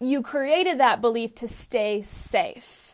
you 0.00 0.22
created 0.22 0.78
that 0.80 1.00
belief 1.00 1.34
to 1.36 1.48
stay 1.48 2.00
safe. 2.02 2.93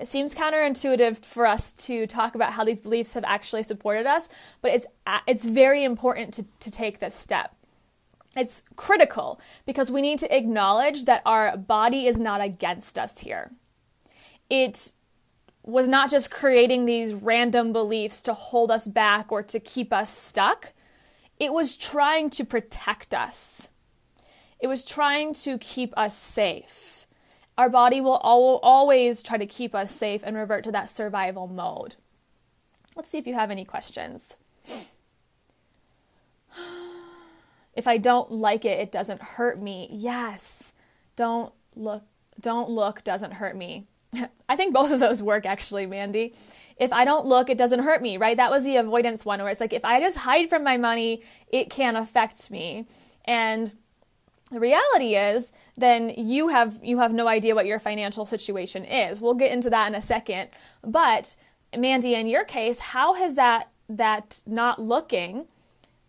It 0.00 0.08
seems 0.08 0.34
counterintuitive 0.34 1.26
for 1.26 1.44
us 1.44 1.74
to 1.74 2.06
talk 2.06 2.34
about 2.34 2.54
how 2.54 2.64
these 2.64 2.80
beliefs 2.80 3.12
have 3.12 3.24
actually 3.24 3.62
supported 3.62 4.06
us, 4.06 4.30
but 4.62 4.72
it's 4.72 4.86
it's 5.26 5.44
very 5.44 5.84
important 5.84 6.32
to, 6.34 6.46
to 6.60 6.70
take 6.70 7.00
this 7.00 7.14
step. 7.14 7.54
It's 8.34 8.62
critical 8.76 9.40
because 9.66 9.90
we 9.90 10.00
need 10.00 10.18
to 10.20 10.34
acknowledge 10.34 11.04
that 11.04 11.20
our 11.26 11.54
body 11.54 12.06
is 12.06 12.18
not 12.18 12.40
against 12.40 12.98
us 12.98 13.18
here. 13.18 13.50
It 14.48 14.94
was 15.64 15.86
not 15.86 16.10
just 16.10 16.30
creating 16.30 16.86
these 16.86 17.12
random 17.12 17.72
beliefs 17.72 18.22
to 18.22 18.32
hold 18.32 18.70
us 18.70 18.88
back 18.88 19.30
or 19.30 19.42
to 19.42 19.60
keep 19.60 19.92
us 19.92 20.08
stuck. 20.08 20.72
It 21.38 21.52
was 21.52 21.76
trying 21.76 22.30
to 22.30 22.44
protect 22.44 23.12
us. 23.12 23.68
It 24.60 24.66
was 24.66 24.82
trying 24.82 25.34
to 25.34 25.58
keep 25.58 25.92
us 25.98 26.16
safe 26.16 26.99
our 27.60 27.68
body 27.68 28.00
will 28.00 28.16
always 28.16 29.22
try 29.22 29.36
to 29.36 29.44
keep 29.44 29.74
us 29.74 29.90
safe 29.94 30.22
and 30.24 30.34
revert 30.34 30.64
to 30.64 30.72
that 30.72 30.88
survival 30.88 31.46
mode. 31.46 31.94
Let's 32.96 33.10
see 33.10 33.18
if 33.18 33.26
you 33.26 33.34
have 33.34 33.50
any 33.50 33.66
questions. 33.66 34.38
If 37.72 37.86
I 37.86 37.98
don't 37.98 38.32
like 38.32 38.64
it, 38.64 38.80
it 38.80 38.90
doesn't 38.90 39.22
hurt 39.22 39.62
me. 39.62 39.88
Yes. 39.92 40.72
Don't 41.14 41.52
look 41.76 42.02
don't 42.40 42.68
look 42.68 43.04
doesn't 43.04 43.34
hurt 43.34 43.56
me. 43.56 43.86
I 44.48 44.56
think 44.56 44.74
both 44.74 44.90
of 44.90 44.98
those 44.98 45.22
work 45.22 45.46
actually, 45.46 45.86
Mandy. 45.86 46.34
If 46.76 46.92
I 46.92 47.04
don't 47.04 47.26
look, 47.26 47.48
it 47.48 47.56
doesn't 47.56 47.84
hurt 47.84 48.02
me, 48.02 48.16
right? 48.16 48.36
That 48.36 48.50
was 48.50 48.64
the 48.64 48.76
avoidance 48.76 49.24
one 49.24 49.40
where 49.40 49.50
it's 49.50 49.60
like 49.60 49.72
if 49.72 49.84
I 49.84 50.00
just 50.00 50.18
hide 50.18 50.50
from 50.50 50.64
my 50.64 50.78
money, 50.78 51.22
it 51.48 51.70
can 51.70 51.94
affect 51.94 52.50
me. 52.50 52.86
And 53.24 53.72
the 54.50 54.60
reality 54.60 55.14
is 55.14 55.52
then 55.76 56.10
you 56.10 56.48
have 56.48 56.80
you 56.82 56.98
have 56.98 57.12
no 57.12 57.28
idea 57.28 57.54
what 57.54 57.66
your 57.66 57.78
financial 57.78 58.26
situation 58.26 58.84
is. 58.84 59.20
We'll 59.20 59.34
get 59.34 59.52
into 59.52 59.70
that 59.70 59.88
in 59.88 59.94
a 59.94 60.02
second. 60.02 60.50
But 60.82 61.36
mandy 61.76 62.14
in 62.14 62.26
your 62.26 62.44
case 62.44 62.80
how 62.80 63.14
has 63.14 63.36
that 63.36 63.70
that 63.88 64.42
not 64.46 64.80
looking 64.80 65.46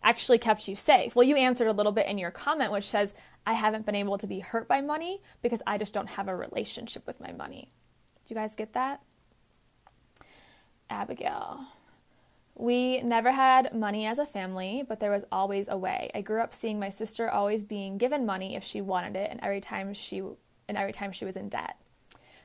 actually 0.03 0.39
kept 0.39 0.67
you 0.67 0.75
safe? 0.75 1.15
Well 1.15 1.27
you 1.27 1.36
answered 1.36 1.67
a 1.67 1.74
little 1.74 1.91
bit 1.91 2.10
in 2.10 2.17
your 2.17 2.31
comment 2.31 2.71
which 2.71 2.89
says 2.89 3.13
i 3.45 3.53
haven't 3.53 3.86
been 3.86 3.95
able 3.95 4.17
to 4.17 4.27
be 4.27 4.39
hurt 4.39 4.67
by 4.67 4.81
money 4.81 5.21
because 5.41 5.62
i 5.67 5.77
just 5.77 5.93
don't 5.93 6.10
have 6.10 6.27
a 6.27 6.36
relationship 6.36 7.05
with 7.05 7.19
my 7.19 7.31
money. 7.31 7.71
Do 8.25 8.33
you 8.33 8.36
guys 8.36 8.55
get 8.55 8.74
that? 8.74 9.01
Abigail 10.89 11.67
we 12.62 13.01
never 13.01 13.32
had 13.32 13.74
money 13.74 14.06
as 14.06 14.20
a 14.20 14.25
family, 14.25 14.84
but 14.88 15.00
there 15.00 15.10
was 15.10 15.25
always 15.32 15.68
a 15.68 15.75
way. 15.75 16.12
I 16.13 16.22
grew 16.22 16.41
up 16.41 16.53
seeing 16.53 16.80
my 16.80 16.89
sister 16.89 17.27
always 17.27 17.63
being 17.63 17.98
given 17.98 18.24
money 18.24 18.56
if 18.56 18.63
she 18.63 18.82
wanted 18.82 19.15
it, 19.15 19.32
and 19.32 19.39
every 19.41 19.60
time 19.60 19.94
she 19.94 20.20
and 20.20 20.77
every 20.77 20.91
time 20.91 21.12
she 21.12 21.25
was 21.25 21.36
in 21.36 21.50
debt. 21.50 21.75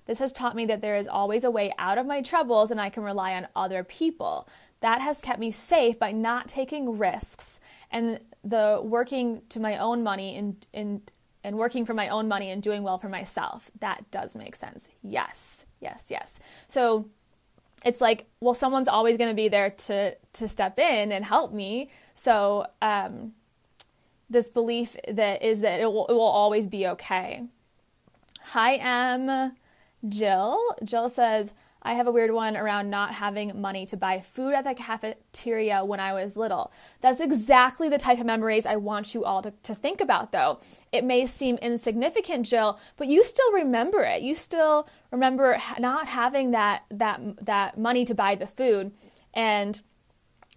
This 0.06 0.18
has 0.20 0.32
taught 0.32 0.56
me 0.56 0.64
that 0.66 0.80
there 0.80 0.96
is 0.96 1.06
always 1.06 1.44
a 1.44 1.50
way 1.50 1.74
out 1.78 1.98
of 1.98 2.06
my 2.06 2.22
troubles 2.22 2.70
and 2.70 2.80
I 2.80 2.90
can 2.90 3.02
rely 3.02 3.34
on 3.34 3.48
other 3.54 3.84
people. 3.84 4.48
That 4.80 5.00
has 5.00 5.20
kept 5.20 5.38
me 5.38 5.50
safe 5.50 5.98
by 5.98 6.12
not 6.12 6.48
taking 6.48 6.96
risks 6.96 7.60
and 7.90 8.20
the 8.42 8.80
working 8.82 9.42
to 9.50 9.60
my 9.60 9.76
own 9.78 10.02
money 10.02 10.36
in, 10.36 10.56
in 10.72 11.02
and 11.44 11.56
working 11.56 11.84
for 11.84 11.94
my 11.94 12.08
own 12.08 12.26
money 12.26 12.50
and 12.50 12.62
doing 12.62 12.82
well 12.82 12.98
for 12.98 13.08
myself. 13.08 13.70
That 13.80 14.10
does 14.10 14.34
make 14.34 14.56
sense. 14.56 14.90
Yes, 15.02 15.66
yes, 15.80 16.08
yes. 16.10 16.40
So 16.68 17.08
it's 17.86 18.00
like, 18.00 18.26
well, 18.40 18.52
someone's 18.52 18.88
always 18.88 19.16
going 19.16 19.30
to 19.30 19.34
be 19.34 19.48
there 19.48 19.70
to 19.70 20.16
to 20.34 20.48
step 20.48 20.78
in 20.78 21.12
and 21.12 21.24
help 21.24 21.52
me. 21.52 21.88
So 22.14 22.66
um, 22.82 23.32
this 24.28 24.48
belief 24.48 24.96
that 25.08 25.42
is 25.42 25.60
that 25.60 25.80
it 25.80 25.86
will, 25.86 26.06
it 26.08 26.12
will 26.12 26.20
always 26.20 26.66
be 26.66 26.86
okay. 26.88 27.44
Hi, 28.40 28.74
M. 28.74 29.56
Jill. 30.08 30.58
Jill 30.84 31.08
says, 31.08 31.54
I 31.86 31.94
have 31.94 32.08
a 32.08 32.12
weird 32.12 32.32
one 32.32 32.56
around 32.56 32.90
not 32.90 33.14
having 33.14 33.60
money 33.60 33.86
to 33.86 33.96
buy 33.96 34.18
food 34.18 34.54
at 34.54 34.64
the 34.64 34.74
cafeteria 34.74 35.84
when 35.84 36.00
I 36.00 36.14
was 36.14 36.36
little. 36.36 36.72
That's 37.00 37.20
exactly 37.20 37.88
the 37.88 37.96
type 37.96 38.18
of 38.18 38.26
memories 38.26 38.66
I 38.66 38.74
want 38.74 39.14
you 39.14 39.24
all 39.24 39.40
to, 39.42 39.52
to 39.62 39.72
think 39.72 40.00
about, 40.00 40.32
though. 40.32 40.58
It 40.90 41.04
may 41.04 41.26
seem 41.26 41.56
insignificant, 41.58 42.44
Jill, 42.46 42.80
but 42.96 43.06
you 43.06 43.22
still 43.22 43.52
remember 43.52 44.02
it. 44.02 44.22
You 44.22 44.34
still 44.34 44.88
remember 45.12 45.58
not 45.78 46.08
having 46.08 46.50
that 46.50 46.82
that 46.90 47.20
that 47.46 47.78
money 47.78 48.04
to 48.04 48.14
buy 48.16 48.34
the 48.34 48.48
food, 48.48 48.90
and 49.32 49.80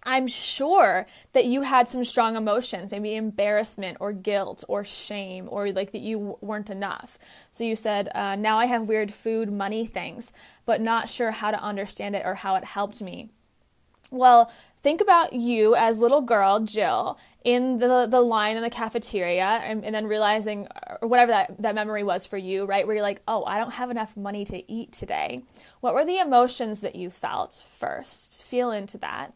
I'm 0.02 0.26
sure 0.26 1.06
that 1.32 1.44
you 1.44 1.62
had 1.62 1.88
some 1.88 2.04
strong 2.04 2.36
emotions, 2.36 2.90
maybe 2.90 3.14
embarrassment 3.14 3.98
or 4.00 4.12
guilt 4.12 4.64
or 4.68 4.84
shame, 4.84 5.48
or 5.50 5.70
like 5.72 5.92
that 5.92 6.00
you 6.00 6.38
weren't 6.40 6.70
enough. 6.70 7.18
So 7.50 7.64
you 7.64 7.76
said, 7.76 8.08
uh, 8.14 8.36
Now 8.36 8.58
I 8.58 8.66
have 8.66 8.88
weird 8.88 9.12
food, 9.12 9.52
money 9.52 9.86
things, 9.86 10.32
but 10.64 10.80
not 10.80 11.08
sure 11.08 11.30
how 11.30 11.50
to 11.50 11.62
understand 11.62 12.16
it 12.16 12.24
or 12.24 12.34
how 12.34 12.54
it 12.54 12.64
helped 12.64 13.02
me. 13.02 13.30
Well, 14.10 14.50
think 14.78 15.00
about 15.00 15.34
you 15.34 15.76
as 15.76 16.00
little 16.00 16.22
girl, 16.22 16.60
Jill, 16.60 17.16
in 17.44 17.78
the, 17.78 18.06
the 18.10 18.20
line 18.20 18.56
in 18.56 18.62
the 18.62 18.70
cafeteria, 18.70 19.44
and, 19.44 19.84
and 19.84 19.94
then 19.94 20.06
realizing, 20.06 20.66
or 21.00 21.08
whatever 21.08 21.30
that, 21.30 21.62
that 21.62 21.76
memory 21.76 22.02
was 22.02 22.26
for 22.26 22.36
you, 22.36 22.64
right? 22.64 22.86
Where 22.86 22.96
you're 22.96 23.02
like, 23.02 23.22
Oh, 23.28 23.44
I 23.44 23.58
don't 23.58 23.74
have 23.74 23.90
enough 23.90 24.16
money 24.16 24.44
to 24.46 24.72
eat 24.72 24.92
today. 24.92 25.42
What 25.80 25.94
were 25.94 26.04
the 26.04 26.18
emotions 26.18 26.80
that 26.80 26.96
you 26.96 27.10
felt 27.10 27.64
first? 27.70 28.42
Feel 28.44 28.72
into 28.72 28.98
that 28.98 29.34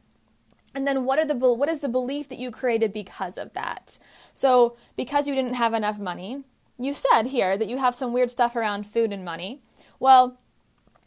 and 0.75 0.87
then 0.87 1.04
what 1.04 1.19
are 1.19 1.25
the 1.25 1.35
what 1.35 1.69
is 1.69 1.81
the 1.81 1.88
belief 1.88 2.28
that 2.28 2.38
you 2.38 2.50
created 2.50 2.93
because 2.93 3.38
of 3.38 3.52
that? 3.54 3.99
So 4.33 4.76
because 4.97 5.28
you 5.28 5.35
didn't 5.35 5.54
have 5.54 5.75
enough 5.75 5.99
money 5.99 6.45
you 6.78 6.93
said 6.93 7.26
here 7.26 7.57
that 7.57 7.69
you 7.69 7.78
have 7.78 7.95
some 7.95 8.12
weird 8.12 8.31
stuff 8.31 8.57
around 8.57 8.87
food 8.87 9.12
and 9.12 9.25
money. 9.25 9.61
Well 9.99 10.38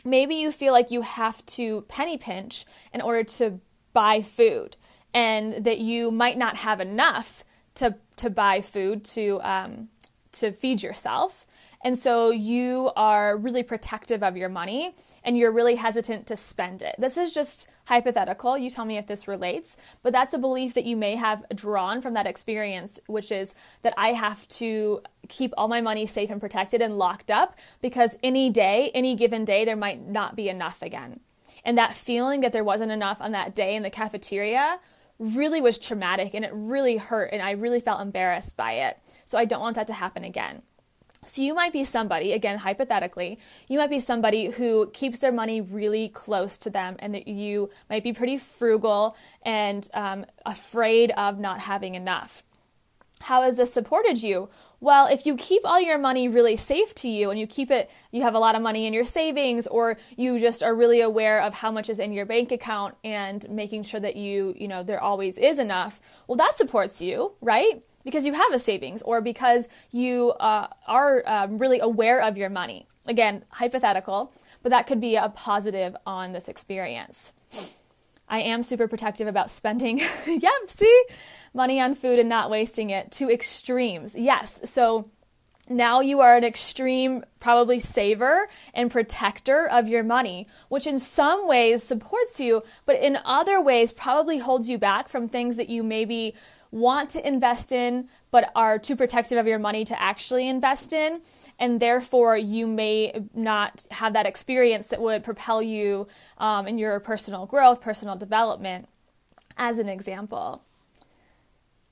maybe 0.06 0.36
you 0.36 0.52
feel 0.52 0.74
like 0.74 0.92
you 0.92 1.02
have 1.02 1.46
to 1.46 1.82
penny 1.88 2.18
pinch 2.18 2.66
in 2.94 3.02
order 3.02 3.24
to 3.24 3.60
buy 3.94 4.22
food 4.22 4.78
and 5.14 5.66
that 5.66 5.80
you 5.80 6.12
might 6.12 6.38
not 6.38 6.58
have 6.58 6.80
enough 6.80 7.44
to 7.76 7.96
to 8.16 8.30
buy 8.30 8.62
food 8.62 9.04
to 9.04 9.42
um, 9.42 9.90
to 10.32 10.52
feed 10.52 10.82
yourself 10.82 11.46
and 11.88 11.98
so 11.98 12.32
you 12.32 12.92
are 12.98 13.38
really 13.38 13.64
protective 13.64 14.22
of 14.22 14.36
your 14.36 14.50
money 14.50 14.94
and 15.24 15.38
you're 15.38 15.54
really 15.54 15.76
hesitant 15.76 16.28
to 16.28 16.36
spend 16.36 16.82
it. 16.82 16.94
This 17.00 17.18
is 17.18 17.34
just 17.34 17.70
hypothetical. 17.86 18.58
You 18.58 18.70
tell 18.70 18.84
me 18.84 18.98
if 18.98 19.08
this 19.08 19.26
relates, 19.26 19.78
but 20.04 20.12
that's 20.12 20.34
a 20.34 20.38
belief 20.38 20.74
that 20.74 20.84
you 20.84 20.98
may 20.98 21.16
have 21.16 21.46
drawn 21.56 22.02
from 22.02 22.14
that 22.16 22.28
experience, 22.28 23.00
which 23.08 23.32
is 23.32 23.56
that 23.84 23.94
I 23.96 24.12
have 24.12 24.46
to 24.50 25.02
keep 25.30 25.54
all 25.58 25.70
my 25.70 25.80
money 25.80 26.06
safe 26.06 26.30
and 26.30 26.42
protected 26.42 26.82
and 26.82 26.98
locked 26.98 27.32
up 27.32 27.56
because 27.82 28.18
any 28.22 28.50
day, 28.50 28.92
any 28.94 29.16
given 29.16 29.46
day, 29.46 29.64
there 29.64 29.78
might 29.78 30.06
not 30.06 30.36
be 30.36 30.50
enough 30.50 30.82
again. 30.82 31.22
And 31.64 31.78
that 31.78 31.94
feeling 31.94 32.42
that 32.42 32.52
there 32.52 32.66
wasn't 32.66 32.92
enough 32.92 33.22
on 33.22 33.32
that 33.32 33.56
day 33.56 33.78
in 33.78 33.84
the 33.84 33.90
cafeteria 33.90 34.78
really 35.20 35.62
was 35.62 35.78
traumatic 35.78 36.34
and 36.34 36.44
it 36.44 36.52
really 36.54 36.98
hurt 36.98 37.32
and 37.32 37.42
I 37.42 37.52
really 37.52 37.80
felt 37.80 38.02
embarrassed 38.02 38.58
by 38.58 38.74
it. 38.74 38.98
So 39.24 39.38
I 39.38 39.46
don't 39.46 39.62
want 39.62 39.78
that 39.78 39.88
to 39.88 39.94
happen 39.94 40.26
again. 40.26 40.64
So 41.28 41.42
you 41.42 41.54
might 41.54 41.74
be 41.74 41.84
somebody, 41.84 42.32
again, 42.34 42.58
hypothetically, 42.58 43.38
you 43.68 43.78
might 43.80 43.90
be 43.90 44.00
somebody 44.00 44.50
who 44.50 44.90
keeps 44.94 45.20
their 45.20 45.32
money 45.32 45.60
really 45.60 46.08
close 46.10 46.58
to 46.60 46.70
them 46.70 46.96
and 47.00 47.14
that 47.14 47.28
you 47.28 47.70
might 47.90 48.04
be 48.04 48.14
pretty 48.14 48.38
frugal 48.38 49.18
and 49.42 49.88
um, 49.94 50.26
afraid 50.46 51.12
of 51.12 51.38
not 51.38 51.60
having 51.60 51.96
enough. 51.96 52.44
How 53.20 53.42
has 53.42 53.58
this 53.58 53.74
supported 53.74 54.24
you? 54.24 54.50
Well, 54.80 55.08
if 55.08 55.26
you 55.26 55.36
keep 55.36 55.66
all 55.66 55.82
your 55.82 55.98
money 55.98 56.30
really 56.30 56.56
safe 56.56 56.94
to 56.96 57.10
you 57.10 57.32
and 57.32 57.40
you 57.40 57.48
keep 57.48 57.72
it, 57.72 57.90
you 58.12 58.22
have 58.22 58.36
a 58.36 58.40
lot 58.40 58.54
of 58.56 58.62
money 58.62 58.86
in 58.86 58.94
your 58.94 59.06
savings, 59.06 59.66
or 59.66 59.98
you 60.16 60.38
just 60.38 60.62
are 60.62 60.76
really 60.76 61.02
aware 61.02 61.42
of 61.42 61.56
how 61.56 61.72
much 61.72 61.90
is 61.90 62.00
in 62.00 62.14
your 62.14 62.28
bank 62.28 62.52
account 62.52 62.96
and 63.04 63.50
making 63.50 63.84
sure 63.84 64.00
that 64.00 64.16
you, 64.16 64.54
you 64.56 64.68
know, 64.68 64.84
there 64.84 65.02
always 65.02 65.40
is 65.40 65.58
enough, 65.58 66.00
well, 66.28 66.38
that 66.38 66.56
supports 66.56 67.02
you, 67.02 67.34
right? 67.42 67.84
Because 68.08 68.26
you 68.26 68.32
have 68.32 68.54
a 68.54 68.58
savings 68.58 69.02
or 69.02 69.20
because 69.20 69.68
you 69.92 70.30
uh, 70.40 70.68
are 70.88 71.28
uh, 71.28 71.48
really 71.48 71.82
aware 71.82 72.22
of 72.22 72.38
your 72.38 72.50
money. 72.50 72.88
Again, 73.06 73.44
hypothetical, 73.50 74.32
but 74.64 74.70
that 74.70 74.88
could 74.88 75.02
be 75.02 75.18
a 75.18 75.28
positive 75.28 75.94
on 76.06 76.32
this 76.32 76.48
experience. 76.48 77.34
I 78.30 78.40
am 78.40 78.64
super 78.64 78.88
protective 78.88 79.28
about 79.28 79.52
spending, 79.52 79.98
yep, 80.26 80.54
see, 80.68 81.04
money 81.54 81.82
on 81.82 81.96
food 81.96 82.18
and 82.18 82.30
not 82.30 82.50
wasting 82.50 82.92
it 82.92 83.12
to 83.12 83.30
extremes. 83.30 84.16
Yes, 84.16 84.62
so 84.70 85.12
now 85.68 86.00
you 86.00 86.22
are 86.22 86.38
an 86.38 86.46
extreme, 86.46 87.26
probably 87.42 87.78
saver 87.78 88.48
and 88.74 88.90
protector 88.90 89.68
of 89.68 89.90
your 89.90 90.04
money, 90.04 90.48
which 90.70 90.88
in 90.88 90.98
some 90.98 91.46
ways 91.46 91.84
supports 91.84 92.40
you, 92.40 92.64
but 92.86 92.98
in 93.02 93.20
other 93.26 93.62
ways 93.62 93.92
probably 93.92 94.38
holds 94.38 94.70
you 94.70 94.78
back 94.78 95.10
from 95.10 95.28
things 95.28 95.58
that 95.58 95.68
you 95.68 95.84
maybe 95.84 96.34
want 96.78 97.10
to 97.10 97.28
invest 97.28 97.72
in 97.72 98.08
but 98.32 98.52
are 98.56 98.78
too 98.78 98.96
protective 98.96 99.38
of 99.38 99.48
your 99.48 99.60
money 99.60 99.84
to 99.86 100.02
actually 100.02 100.48
invest 100.48 100.94
in 100.94 101.22
and 101.60 101.80
therefore 101.80 102.38
you 102.38 102.68
may 102.68 103.26
not 103.34 103.86
have 103.92 104.14
that 104.14 104.26
experience 104.26 104.88
that 104.88 105.02
would 105.02 105.24
propel 105.24 105.62
you 105.62 106.08
um, 106.38 106.68
in 106.68 106.78
your 106.78 107.00
personal 107.00 107.46
growth 107.46 107.82
personal 107.82 108.16
development 108.16 108.88
as 109.58 109.80
an 109.80 109.90
example. 109.90 110.62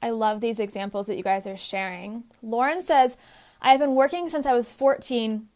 I 0.02 0.12
love 0.12 0.40
these 0.40 0.60
examples 0.60 1.08
that 1.08 1.18
you 1.18 1.24
guys 1.24 1.48
are 1.48 1.58
sharing. 1.58 2.26
Lauren 2.42 2.82
says 2.82 3.18
i've 3.62 3.80
been 3.80 3.96
working 3.96 4.30
since 4.30 4.46
i 4.46 4.54
was 4.54 4.74
14 4.74 5.48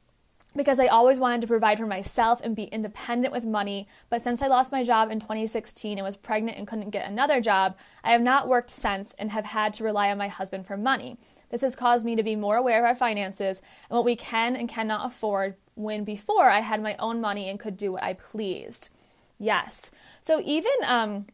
because 0.55 0.79
I 0.79 0.87
always 0.87 1.19
wanted 1.19 1.41
to 1.41 1.47
provide 1.47 1.77
for 1.77 1.85
myself 1.85 2.41
and 2.43 2.55
be 2.55 2.63
independent 2.63 3.31
with 3.31 3.45
money. 3.45 3.87
But 4.09 4.21
since 4.21 4.41
I 4.41 4.47
lost 4.47 4.71
my 4.71 4.83
job 4.83 5.11
in 5.11 5.19
2016 5.19 5.97
and 5.97 6.05
was 6.05 6.17
pregnant 6.17 6.57
and 6.57 6.67
couldn't 6.67 6.89
get 6.89 7.07
another 7.07 7.39
job, 7.39 7.77
I 8.03 8.11
have 8.11 8.21
not 8.21 8.47
worked 8.47 8.69
since 8.69 9.13
and 9.19 9.31
have 9.31 9.45
had 9.45 9.73
to 9.75 9.83
rely 9.83 10.09
on 10.09 10.17
my 10.17 10.27
husband 10.27 10.65
for 10.65 10.75
money. 10.75 11.17
This 11.49 11.61
has 11.61 11.75
caused 11.75 12.05
me 12.05 12.15
to 12.15 12.23
be 12.23 12.35
more 12.35 12.57
aware 12.57 12.79
of 12.79 12.85
our 12.85 12.95
finances 12.95 13.61
and 13.89 13.95
what 13.95 14.05
we 14.05 14.15
can 14.15 14.55
and 14.55 14.67
cannot 14.67 15.05
afford 15.05 15.55
when 15.75 16.03
before 16.03 16.49
I 16.49 16.59
had 16.59 16.81
my 16.81 16.95
own 16.97 17.21
money 17.21 17.49
and 17.49 17.59
could 17.59 17.77
do 17.77 17.91
what 17.91 18.03
I 18.03 18.13
pleased. 18.13 18.89
Yes. 19.37 19.91
So 20.19 20.41
even 20.43 20.71
um, 20.85 21.27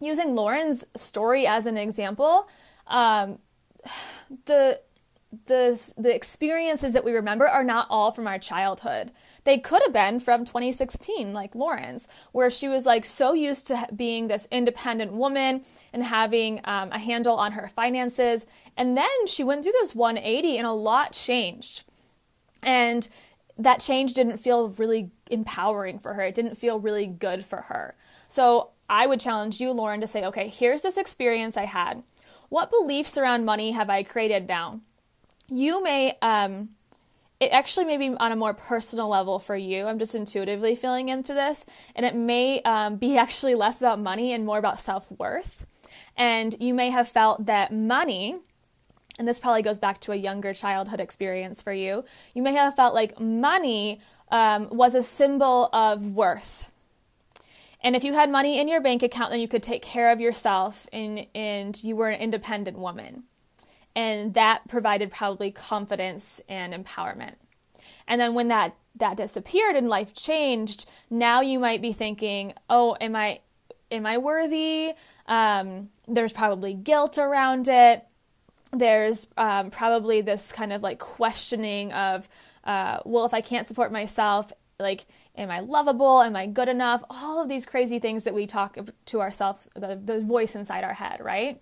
using 0.00 0.34
Lauren's 0.34 0.84
story 0.96 1.46
as 1.46 1.66
an 1.66 1.76
example, 1.76 2.48
um, 2.86 3.38
the 4.46 4.80
the 5.46 5.92
the 5.96 6.14
experiences 6.14 6.92
that 6.92 7.04
we 7.04 7.12
remember 7.12 7.46
are 7.46 7.64
not 7.64 7.86
all 7.90 8.12
from 8.12 8.26
our 8.26 8.38
childhood. 8.38 9.12
They 9.44 9.58
could 9.58 9.82
have 9.84 9.92
been 9.92 10.20
from 10.20 10.44
2016, 10.44 11.32
like 11.32 11.54
Lauren's, 11.54 12.08
where 12.32 12.50
she 12.50 12.68
was 12.68 12.86
like 12.86 13.04
so 13.04 13.32
used 13.32 13.66
to 13.68 13.86
being 13.94 14.28
this 14.28 14.48
independent 14.50 15.12
woman 15.12 15.64
and 15.92 16.04
having 16.04 16.60
um, 16.64 16.90
a 16.92 16.98
handle 16.98 17.36
on 17.36 17.52
her 17.52 17.68
finances, 17.68 18.46
and 18.76 18.96
then 18.96 19.26
she 19.26 19.44
went 19.44 19.62
through 19.62 19.72
this 19.72 19.94
180, 19.94 20.58
and 20.58 20.66
a 20.66 20.72
lot 20.72 21.12
changed, 21.12 21.84
and 22.62 23.08
that 23.58 23.80
change 23.80 24.14
didn't 24.14 24.38
feel 24.38 24.68
really 24.70 25.10
empowering 25.30 25.98
for 25.98 26.14
her. 26.14 26.22
It 26.22 26.34
didn't 26.34 26.56
feel 26.56 26.80
really 26.80 27.06
good 27.06 27.44
for 27.44 27.62
her. 27.62 27.94
So 28.28 28.70
I 28.88 29.06
would 29.06 29.20
challenge 29.20 29.60
you, 29.60 29.70
Lauren, 29.70 30.00
to 30.00 30.06
say, 30.06 30.24
okay, 30.24 30.48
here's 30.48 30.82
this 30.82 30.96
experience 30.96 31.56
I 31.56 31.66
had. 31.66 32.02
What 32.48 32.70
beliefs 32.70 33.16
around 33.16 33.44
money 33.44 33.72
have 33.72 33.90
I 33.90 34.02
created 34.02 34.48
now? 34.48 34.80
You 35.48 35.82
may 35.82 36.16
um, 36.22 36.70
it 37.40 37.50
actually 37.52 37.84
may 37.84 37.96
be 37.96 38.14
on 38.16 38.32
a 38.32 38.36
more 38.36 38.54
personal 38.54 39.08
level 39.08 39.38
for 39.38 39.56
you. 39.56 39.86
I'm 39.86 39.98
just 39.98 40.14
intuitively 40.14 40.76
feeling 40.76 41.08
into 41.08 41.34
this, 41.34 41.66
and 41.94 42.06
it 42.06 42.14
may 42.14 42.62
um, 42.62 42.96
be 42.96 43.18
actually 43.18 43.54
less 43.54 43.82
about 43.82 44.00
money 44.00 44.32
and 44.32 44.46
more 44.46 44.58
about 44.58 44.80
self 44.80 45.10
worth. 45.10 45.66
And 46.16 46.54
you 46.60 46.74
may 46.74 46.90
have 46.90 47.08
felt 47.08 47.46
that 47.46 47.72
money, 47.72 48.36
and 49.18 49.26
this 49.26 49.38
probably 49.38 49.62
goes 49.62 49.78
back 49.78 50.00
to 50.00 50.12
a 50.12 50.16
younger 50.16 50.54
childhood 50.54 51.00
experience 51.00 51.60
for 51.60 51.72
you, 51.72 52.04
you 52.34 52.42
may 52.42 52.52
have 52.54 52.76
felt 52.76 52.94
like 52.94 53.20
money 53.20 54.00
um, 54.30 54.68
was 54.70 54.94
a 54.94 55.02
symbol 55.02 55.68
of 55.72 56.06
worth. 56.14 56.70
And 57.82 57.94
if 57.94 58.04
you 58.04 58.14
had 58.14 58.30
money 58.30 58.58
in 58.58 58.68
your 58.68 58.80
bank 58.80 59.02
account, 59.02 59.30
then 59.30 59.40
you 59.40 59.48
could 59.48 59.62
take 59.62 59.82
care 59.82 60.10
of 60.10 60.18
yourself 60.18 60.86
and, 60.90 61.26
and 61.34 61.82
you 61.84 61.94
were 61.94 62.08
an 62.08 62.18
independent 62.18 62.78
woman 62.78 63.24
and 63.96 64.34
that 64.34 64.66
provided 64.68 65.10
probably 65.10 65.50
confidence 65.50 66.40
and 66.48 66.72
empowerment 66.72 67.34
and 68.06 68.20
then 68.20 68.34
when 68.34 68.48
that 68.48 68.74
that 68.96 69.16
disappeared 69.16 69.76
and 69.76 69.88
life 69.88 70.14
changed 70.14 70.86
now 71.10 71.40
you 71.40 71.58
might 71.58 71.82
be 71.82 71.92
thinking 71.92 72.52
oh 72.68 72.96
am 73.00 73.16
i 73.16 73.40
am 73.90 74.06
i 74.06 74.18
worthy 74.18 74.92
um, 75.26 75.88
there's 76.06 76.34
probably 76.34 76.74
guilt 76.74 77.16
around 77.16 77.66
it 77.66 78.06
there's 78.78 79.28
um, 79.36 79.70
probably 79.70 80.20
this 80.20 80.52
kind 80.52 80.72
of 80.72 80.82
like 80.82 80.98
questioning 80.98 81.92
of, 81.92 82.28
uh, 82.64 82.98
well, 83.04 83.24
if 83.24 83.34
I 83.34 83.40
can't 83.40 83.66
support 83.66 83.92
myself, 83.92 84.52
like, 84.78 85.06
am 85.36 85.50
I 85.50 85.60
lovable? 85.60 86.20
Am 86.22 86.36
I 86.36 86.46
good 86.46 86.68
enough? 86.68 87.04
All 87.08 87.40
of 87.40 87.48
these 87.48 87.66
crazy 87.66 87.98
things 87.98 88.24
that 88.24 88.34
we 88.34 88.46
talk 88.46 88.76
to 89.06 89.20
ourselves, 89.20 89.68
the, 89.74 89.98
the 90.02 90.20
voice 90.20 90.54
inside 90.54 90.84
our 90.84 90.94
head, 90.94 91.20
right? 91.20 91.60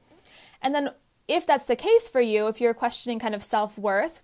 And 0.62 0.75
then, 0.75 0.90
if 1.28 1.46
that's 1.46 1.66
the 1.66 1.76
case 1.76 2.08
for 2.08 2.20
you, 2.20 2.48
if 2.48 2.61
you're 2.61 2.74
questioning 2.74 3.18
kind 3.18 3.35
of 3.35 3.42
self 3.42 3.78
worth, 3.78 4.22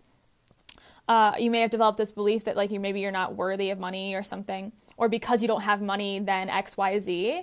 uh, 1.09 1.35
you 1.39 1.51
may 1.51 1.61
have 1.61 1.71
developed 1.71 1.99
this 1.99 2.13
belief 2.13 2.45
that 2.45 2.57
like 2.57 2.71
you 2.71 2.81
maybe 2.81 3.01
you're 3.01 3.11
not 3.11 3.35
worthy 3.35 3.71
of 3.71 3.79
money 3.79 4.15
or 4.15 4.23
something, 4.23 4.73
or 4.97 5.09
because 5.09 5.43
you 5.43 5.49
don't 5.49 5.63
have 5.63 5.81
money, 5.81 6.19
then 6.19 6.49
X, 6.49 6.77
Y, 6.77 6.99
Z. 6.99 7.43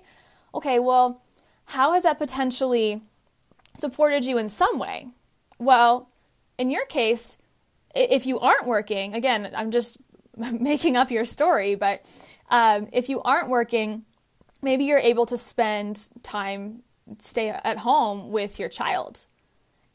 Okay, 0.53 0.79
well, 0.79 1.21
how 1.65 1.93
has 1.93 2.03
that 2.03 2.19
potentially 2.19 3.01
supported 3.75 4.25
you 4.25 4.37
in 4.37 4.49
some 4.49 4.77
way? 4.77 5.07
Well, 5.57 6.09
in 6.57 6.69
your 6.69 6.85
case, 6.85 7.37
if 7.93 8.25
you 8.25 8.39
aren't 8.39 8.67
working, 8.67 9.13
again, 9.13 9.51
I'm 9.55 9.71
just 9.71 9.97
making 10.37 10.95
up 10.95 11.11
your 11.11 11.25
story, 11.25 11.75
but 11.75 12.05
um, 12.49 12.87
if 12.91 13.09
you 13.09 13.21
aren't 13.21 13.49
working, 13.49 14.03
maybe 14.61 14.85
you're 14.85 14.99
able 14.99 15.25
to 15.27 15.37
spend 15.37 16.09
time, 16.23 16.83
stay 17.19 17.49
at 17.49 17.77
home 17.77 18.31
with 18.31 18.59
your 18.59 18.69
child. 18.69 19.25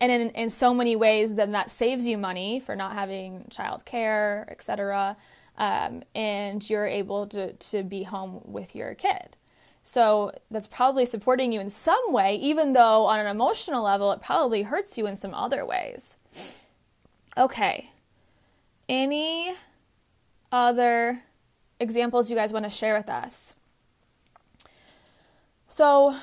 And 0.00 0.10
in, 0.10 0.30
in 0.30 0.50
so 0.50 0.72
many 0.72 0.96
ways, 0.96 1.34
then 1.34 1.52
that 1.52 1.70
saves 1.70 2.08
you 2.08 2.16
money 2.16 2.58
for 2.58 2.74
not 2.74 2.94
having 2.94 3.46
child 3.50 3.84
care, 3.84 4.46
etc. 4.50 5.16
Um, 5.58 6.02
and 6.14 6.68
you're 6.68 6.86
able 6.86 7.26
to, 7.28 7.52
to 7.52 7.82
be 7.82 8.02
home 8.04 8.40
with 8.44 8.74
your 8.74 8.94
kid. 8.94 9.36
So 9.82 10.32
that's 10.50 10.66
probably 10.66 11.04
supporting 11.04 11.52
you 11.52 11.60
in 11.60 11.70
some 11.70 12.12
way, 12.12 12.36
even 12.36 12.72
though 12.72 13.06
on 13.06 13.20
an 13.20 13.26
emotional 13.26 13.82
level, 13.82 14.12
it 14.12 14.22
probably 14.22 14.62
hurts 14.62 14.96
you 14.96 15.06
in 15.06 15.16
some 15.16 15.34
other 15.34 15.66
ways. 15.66 16.16
Okay. 17.36 17.90
Any 18.88 19.54
other 20.52 21.22
examples 21.78 22.30
you 22.30 22.36
guys 22.36 22.52
want 22.52 22.64
to 22.64 22.70
share 22.70 22.94
with 22.94 23.08
us? 23.08 23.54
So, 25.66 26.16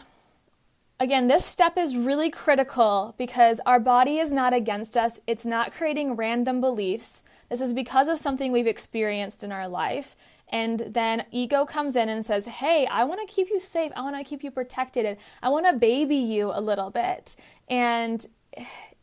again, 1.00 1.28
this 1.28 1.46
step 1.46 1.78
is 1.78 1.96
really 1.96 2.30
critical 2.30 3.16
because 3.18 3.60
our 3.66 3.80
body 3.80 4.18
is 4.18 4.32
not 4.32 4.54
against 4.54 4.98
us, 4.98 5.20
it's 5.28 5.46
not 5.46 5.72
creating 5.72 6.16
random 6.16 6.62
beliefs. 6.62 7.24
This 7.50 7.62
is 7.62 7.74
because 7.74 8.10
of 8.10 8.18
something 8.18 8.52
we've 8.52 8.68
experienced 8.68 9.44
in 9.44 9.52
our 9.52 9.68
life. 9.68 10.16
And 10.50 10.80
then 10.80 11.26
ego 11.32 11.66
comes 11.66 11.96
in 11.96 12.10
and 12.10 12.26
says, 12.26 12.46
Hey, 12.46 12.88
I 12.90 13.04
want 13.04 13.28
to 13.28 13.34
keep 13.34 13.50
you 13.50 13.60
safe. 13.60 13.92
I 13.96 14.02
want 14.02 14.18
to 14.18 14.24
keep 14.24 14.44
you 14.44 14.52
protected. 14.52 15.06
And 15.06 15.18
I 15.42 15.50
want 15.50 15.66
to 15.66 15.74
baby 15.74 16.16
you 16.16 16.52
a 16.54 16.62
little 16.62 16.90
bit. 16.90 17.36
And 17.68 18.26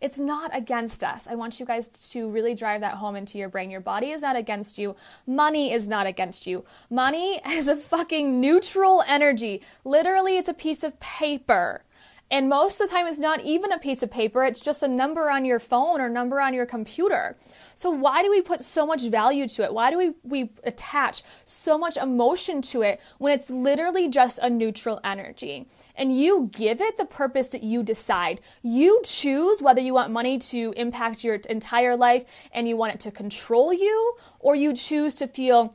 it's 0.05 0.19
not 0.19 0.55
against 0.55 1.03
us. 1.03 1.27
I 1.27 1.35
want 1.35 1.59
you 1.59 1.65
guys 1.65 1.89
to 2.11 2.29
really 2.29 2.55
drive 2.55 2.83
that 2.83 2.97
home 2.97 3.17
into 3.17 3.39
your 3.39 3.49
brain. 3.49 3.71
Your 3.71 3.81
body 3.81 4.11
is 4.11 4.21
not 4.21 4.37
against 4.37 4.77
you. 4.77 4.97
Money 5.27 5.73
is 5.73 5.89
not 5.89 6.07
against 6.07 6.47
you. 6.47 6.63
Money 6.91 7.41
is 7.49 7.69
a 7.69 7.77
fucking 7.77 8.39
neutral 8.39 9.03
energy. 9.07 9.63
Literally, 9.83 10.37
it's 10.37 10.51
a 10.51 10.53
piece 10.53 10.85
of 10.85 11.01
paper. 11.01 11.85
And 12.31 12.49
most 12.49 12.81
of 12.81 12.89
the 12.89 12.93
time, 12.93 13.07
it's 13.07 13.19
not 13.19 13.43
even 13.43 13.71
a 13.71 13.79
piece 13.79 14.03
of 14.03 14.11
paper, 14.11 14.45
it's 14.45 14.61
just 14.61 14.83
a 14.83 14.89
number 14.89 15.31
on 15.31 15.45
your 15.45 15.59
phone 15.59 16.01
or 16.01 16.09
number 16.09 16.41
on 16.41 16.55
your 16.55 16.67
computer. 16.67 17.37
So, 17.75 17.91
why 17.91 18.23
do 18.23 18.31
we 18.31 18.41
put 18.41 18.63
so 18.63 18.87
much 18.87 19.03
value 19.03 19.47
to 19.49 19.65
it? 19.65 19.75
Why 19.75 19.91
do 19.91 19.99
we, 19.99 20.13
we 20.23 20.51
attach 20.65 21.23
so 21.45 21.77
much 21.77 21.97
emotion 21.97 22.63
to 22.63 22.83
it 22.83 23.01
when 23.19 23.33
it's 23.33 23.51
literally 23.51 24.09
just 24.09 24.39
a 24.43 24.49
neutral 24.49 25.01
energy? 25.05 25.69
And 25.97 26.17
you 26.17 26.51
give 26.53 26.81
it 26.81 26.97
the 26.97 27.05
purpose 27.05 27.49
that 27.51 27.63
you 27.63 27.83
decide. 27.83 28.41
You 28.63 29.01
choose 29.05 29.61
whether 29.61 29.81
you 29.81 29.95
want 29.95 30.11
money 30.11 30.39
to 30.39 30.73
impact 30.77 31.25
your 31.25 31.35
entire 31.35 31.97
life 31.97 32.25
and 32.53 32.67
you 32.67 32.77
want 32.77 32.95
it 32.95 33.01
to 33.01 33.11
control 33.11 33.73
you, 33.73 34.17
or 34.41 34.57
you 34.57 34.75
choose 34.75 35.15
to 35.17 35.27
feel 35.27 35.75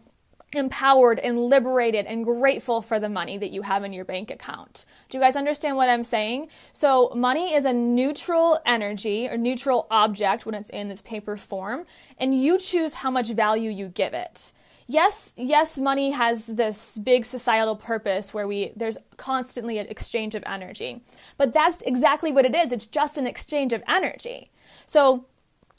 empowered 0.53 1.19
and 1.19 1.39
liberated 1.39 2.05
and 2.05 2.23
grateful 2.23 2.81
for 2.81 2.99
the 2.99 3.09
money 3.09 3.37
that 3.37 3.51
you 3.51 3.61
have 3.61 3.83
in 3.83 3.93
your 3.93 4.05
bank 4.05 4.31
account. 4.31 4.85
Do 5.09 5.17
you 5.17 5.23
guys 5.23 5.35
understand 5.35 5.77
what 5.77 5.89
I'm 5.89 6.03
saying? 6.03 6.47
So, 6.71 7.11
money 7.15 7.53
is 7.53 7.65
a 7.65 7.73
neutral 7.73 8.59
energy 8.65 9.27
or 9.27 9.37
neutral 9.37 9.87
object 9.91 10.45
when 10.45 10.55
it's 10.55 10.69
in 10.69 10.89
its 10.89 11.01
paper 11.01 11.37
form, 11.37 11.85
and 12.17 12.39
you 12.39 12.57
choose 12.57 12.95
how 12.95 13.11
much 13.11 13.29
value 13.29 13.69
you 13.69 13.87
give 13.89 14.13
it. 14.13 14.51
Yes, 14.91 15.35
yes, 15.37 15.77
money 15.77 16.09
has 16.11 16.47
this 16.47 16.97
big 16.97 17.23
societal 17.23 17.75
purpose 17.75 18.33
where 18.33 18.47
we 18.47 18.73
there's 18.75 18.97
constantly 19.17 19.77
an 19.77 19.85
exchange 19.85 20.33
of 20.33 20.43
energy. 20.47 21.03
But 21.37 21.53
that's 21.53 21.83
exactly 21.83 22.31
what 22.31 22.43
it 22.43 22.55
is. 22.55 22.71
It's 22.71 22.87
just 22.87 23.15
an 23.15 23.27
exchange 23.27 23.71
of 23.71 23.83
energy. 23.87 24.49
So, 24.87 25.25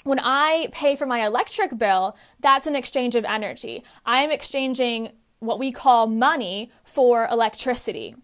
when 0.04 0.18
I 0.20 0.68
pay 0.72 0.96
for 0.96 1.06
my 1.06 1.24
electric 1.24 1.76
bill, 1.76 2.16
that's 2.40 2.66
an 2.66 2.76
exchange 2.76 3.16
of 3.16 3.24
energy. 3.24 3.84
I 4.04 4.22
am 4.22 4.30
exchanging 4.30 5.12
what 5.40 5.58
we 5.58 5.72
call 5.72 6.06
money 6.06 6.70
for 6.84 7.26
electricity. 7.30 8.14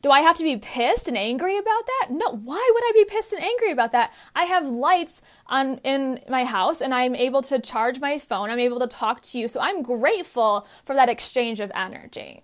Do 0.00 0.10
I 0.10 0.20
have 0.20 0.36
to 0.38 0.44
be 0.44 0.56
pissed 0.56 1.06
and 1.06 1.16
angry 1.16 1.56
about 1.56 1.86
that? 1.86 2.08
No. 2.10 2.30
Why 2.30 2.70
would 2.74 2.84
I 2.84 2.92
be 2.92 3.04
pissed 3.04 3.32
and 3.32 3.42
angry 3.42 3.70
about 3.70 3.92
that? 3.92 4.12
I 4.34 4.44
have 4.44 4.66
lights 4.68 5.22
on 5.46 5.78
in 5.78 6.20
my 6.28 6.44
house 6.44 6.80
and 6.80 6.92
I'm 6.92 7.14
able 7.14 7.42
to 7.42 7.60
charge 7.60 8.00
my 8.00 8.18
phone. 8.18 8.50
I'm 8.50 8.58
able 8.58 8.80
to 8.80 8.88
talk 8.88 9.22
to 9.22 9.38
you. 9.38 9.46
So 9.46 9.60
I'm 9.60 9.82
grateful 9.82 10.66
for 10.84 10.94
that 10.94 11.08
exchange 11.08 11.60
of 11.60 11.70
energy. 11.74 12.42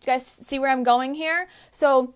Do 0.00 0.10
you 0.10 0.14
guys 0.14 0.26
see 0.26 0.58
where 0.58 0.70
I'm 0.70 0.82
going 0.82 1.14
here? 1.14 1.48
So 1.70 2.14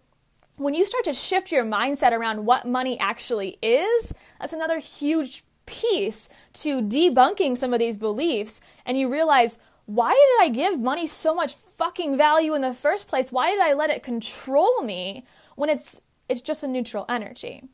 when 0.57 0.75
you 0.75 0.85
start 0.85 1.05
to 1.05 1.14
shift 1.14 1.51
your 1.51 1.64
mindset 1.64 2.12
around 2.12 2.44
what 2.44 2.66
money 2.66 2.98
actually 2.98 3.59
is, 3.62 4.12
that's 4.38 4.53
another 4.53 4.79
huge 4.79 5.44
piece 5.66 6.29
to 6.55 6.83
debunking 6.83 7.57
some 7.57 7.72
of 7.72 7.79
these 7.79 7.96
beliefs 7.96 8.61
and 8.85 8.98
you 8.98 9.11
realize 9.11 9.59
why 9.87 10.12
did 10.12 10.46
I 10.46 10.48
give 10.55 10.81
money 10.81 11.07
so 11.07 11.35
much 11.35 11.55
fucking 11.55 12.16
value 12.16 12.55
in 12.55 12.62
the 12.62 12.75
first 12.75 13.09
place? 13.09 13.33
Why 13.33 13.51
did 13.51 13.61
I 13.61 13.72
let 13.72 13.90
it 13.90 14.03
control 14.03 14.83
me 14.83 15.25
when 15.57 15.68
it's 15.68 16.01
it's 16.29 16.40
just 16.40 16.62
a 16.62 16.68
neutral 16.68 17.05
energy? 17.09 17.64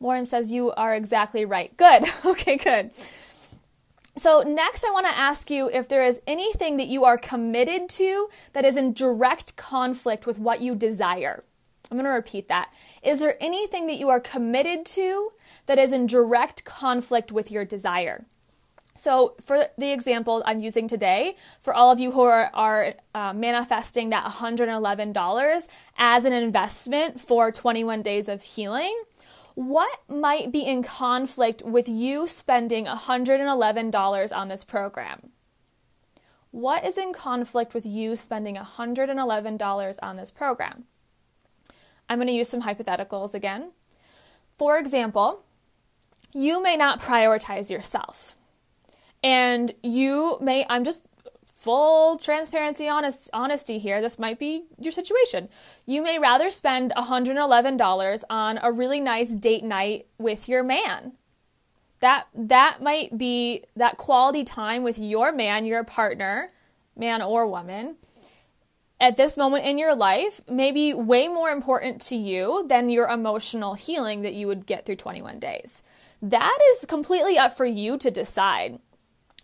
Lauren 0.00 0.24
says 0.24 0.52
you 0.52 0.72
are 0.72 0.94
exactly 0.94 1.44
right. 1.44 1.76
Good. 1.76 2.04
okay, 2.24 2.56
good. 2.56 2.92
So, 4.14 4.42
next, 4.42 4.84
I 4.84 4.90
want 4.90 5.06
to 5.06 5.18
ask 5.18 5.50
you 5.50 5.70
if 5.70 5.88
there 5.88 6.04
is 6.04 6.20
anything 6.26 6.76
that 6.76 6.88
you 6.88 7.04
are 7.04 7.16
committed 7.16 7.88
to 7.90 8.28
that 8.52 8.64
is 8.64 8.76
in 8.76 8.92
direct 8.92 9.56
conflict 9.56 10.26
with 10.26 10.38
what 10.38 10.60
you 10.60 10.74
desire. 10.74 11.44
I'm 11.90 11.96
going 11.96 12.04
to 12.04 12.10
repeat 12.10 12.48
that. 12.48 12.72
Is 13.02 13.20
there 13.20 13.36
anything 13.40 13.86
that 13.86 13.98
you 13.98 14.10
are 14.10 14.20
committed 14.20 14.84
to 14.86 15.32
that 15.66 15.78
is 15.78 15.92
in 15.92 16.06
direct 16.06 16.64
conflict 16.64 17.32
with 17.32 17.50
your 17.50 17.64
desire. 17.64 18.24
So, 18.94 19.34
for 19.40 19.66
the 19.78 19.90
example 19.90 20.42
I'm 20.44 20.60
using 20.60 20.86
today, 20.86 21.36
for 21.62 21.72
all 21.72 21.90
of 21.90 21.98
you 21.98 22.12
who 22.12 22.22
are, 22.22 22.50
are 22.52 22.94
uh, 23.14 23.32
manifesting 23.32 24.10
that 24.10 24.24
$111 24.26 25.68
as 25.96 26.24
an 26.24 26.32
investment 26.32 27.20
for 27.20 27.50
21 27.50 28.02
days 28.02 28.28
of 28.28 28.42
healing, 28.42 29.02
what 29.54 30.00
might 30.08 30.52
be 30.52 30.60
in 30.60 30.82
conflict 30.82 31.62
with 31.62 31.88
you 31.88 32.26
spending 32.26 32.84
$111 32.86 34.36
on 34.36 34.48
this 34.48 34.64
program? 34.64 35.30
What 36.50 36.84
is 36.84 36.98
in 36.98 37.14
conflict 37.14 37.72
with 37.72 37.86
you 37.86 38.14
spending 38.14 38.56
$111 38.56 39.98
on 40.02 40.16
this 40.16 40.30
program? 40.30 40.84
I'm 42.10 42.18
going 42.18 42.28
to 42.28 42.34
use 42.34 42.48
some 42.48 42.62
hypotheticals 42.62 43.34
again. 43.34 43.72
For 44.58 44.78
example, 44.78 45.44
you 46.34 46.62
may 46.62 46.76
not 46.76 47.00
prioritize 47.00 47.70
yourself. 47.70 48.36
And 49.22 49.74
you 49.82 50.38
may, 50.40 50.66
I'm 50.68 50.84
just 50.84 51.06
full 51.44 52.16
transparency, 52.16 52.88
honest, 52.88 53.30
honesty 53.32 53.78
here. 53.78 54.00
This 54.00 54.18
might 54.18 54.38
be 54.38 54.64
your 54.78 54.92
situation. 54.92 55.48
You 55.86 56.02
may 56.02 56.18
rather 56.18 56.50
spend 56.50 56.92
$111 56.96 58.24
on 58.28 58.58
a 58.62 58.72
really 58.72 59.00
nice 59.00 59.30
date 59.30 59.62
night 59.62 60.06
with 60.18 60.48
your 60.48 60.64
man. 60.64 61.12
That, 62.00 62.26
that 62.34 62.82
might 62.82 63.16
be 63.16 63.64
that 63.76 63.96
quality 63.96 64.42
time 64.42 64.82
with 64.82 64.98
your 64.98 65.30
man, 65.30 65.64
your 65.64 65.84
partner, 65.84 66.50
man 66.96 67.22
or 67.22 67.46
woman, 67.46 67.94
at 68.98 69.16
this 69.16 69.36
moment 69.36 69.64
in 69.64 69.78
your 69.78 69.94
life 69.94 70.40
may 70.48 70.72
be 70.72 70.94
way 70.94 71.28
more 71.28 71.50
important 71.50 72.00
to 72.00 72.16
you 72.16 72.64
than 72.68 72.88
your 72.88 73.08
emotional 73.08 73.74
healing 73.74 74.22
that 74.22 74.34
you 74.34 74.48
would 74.48 74.66
get 74.66 74.84
through 74.84 74.96
21 74.96 75.38
days 75.38 75.84
that 76.22 76.58
is 76.70 76.86
completely 76.86 77.36
up 77.36 77.52
for 77.52 77.66
you 77.66 77.98
to 77.98 78.10
decide. 78.10 78.78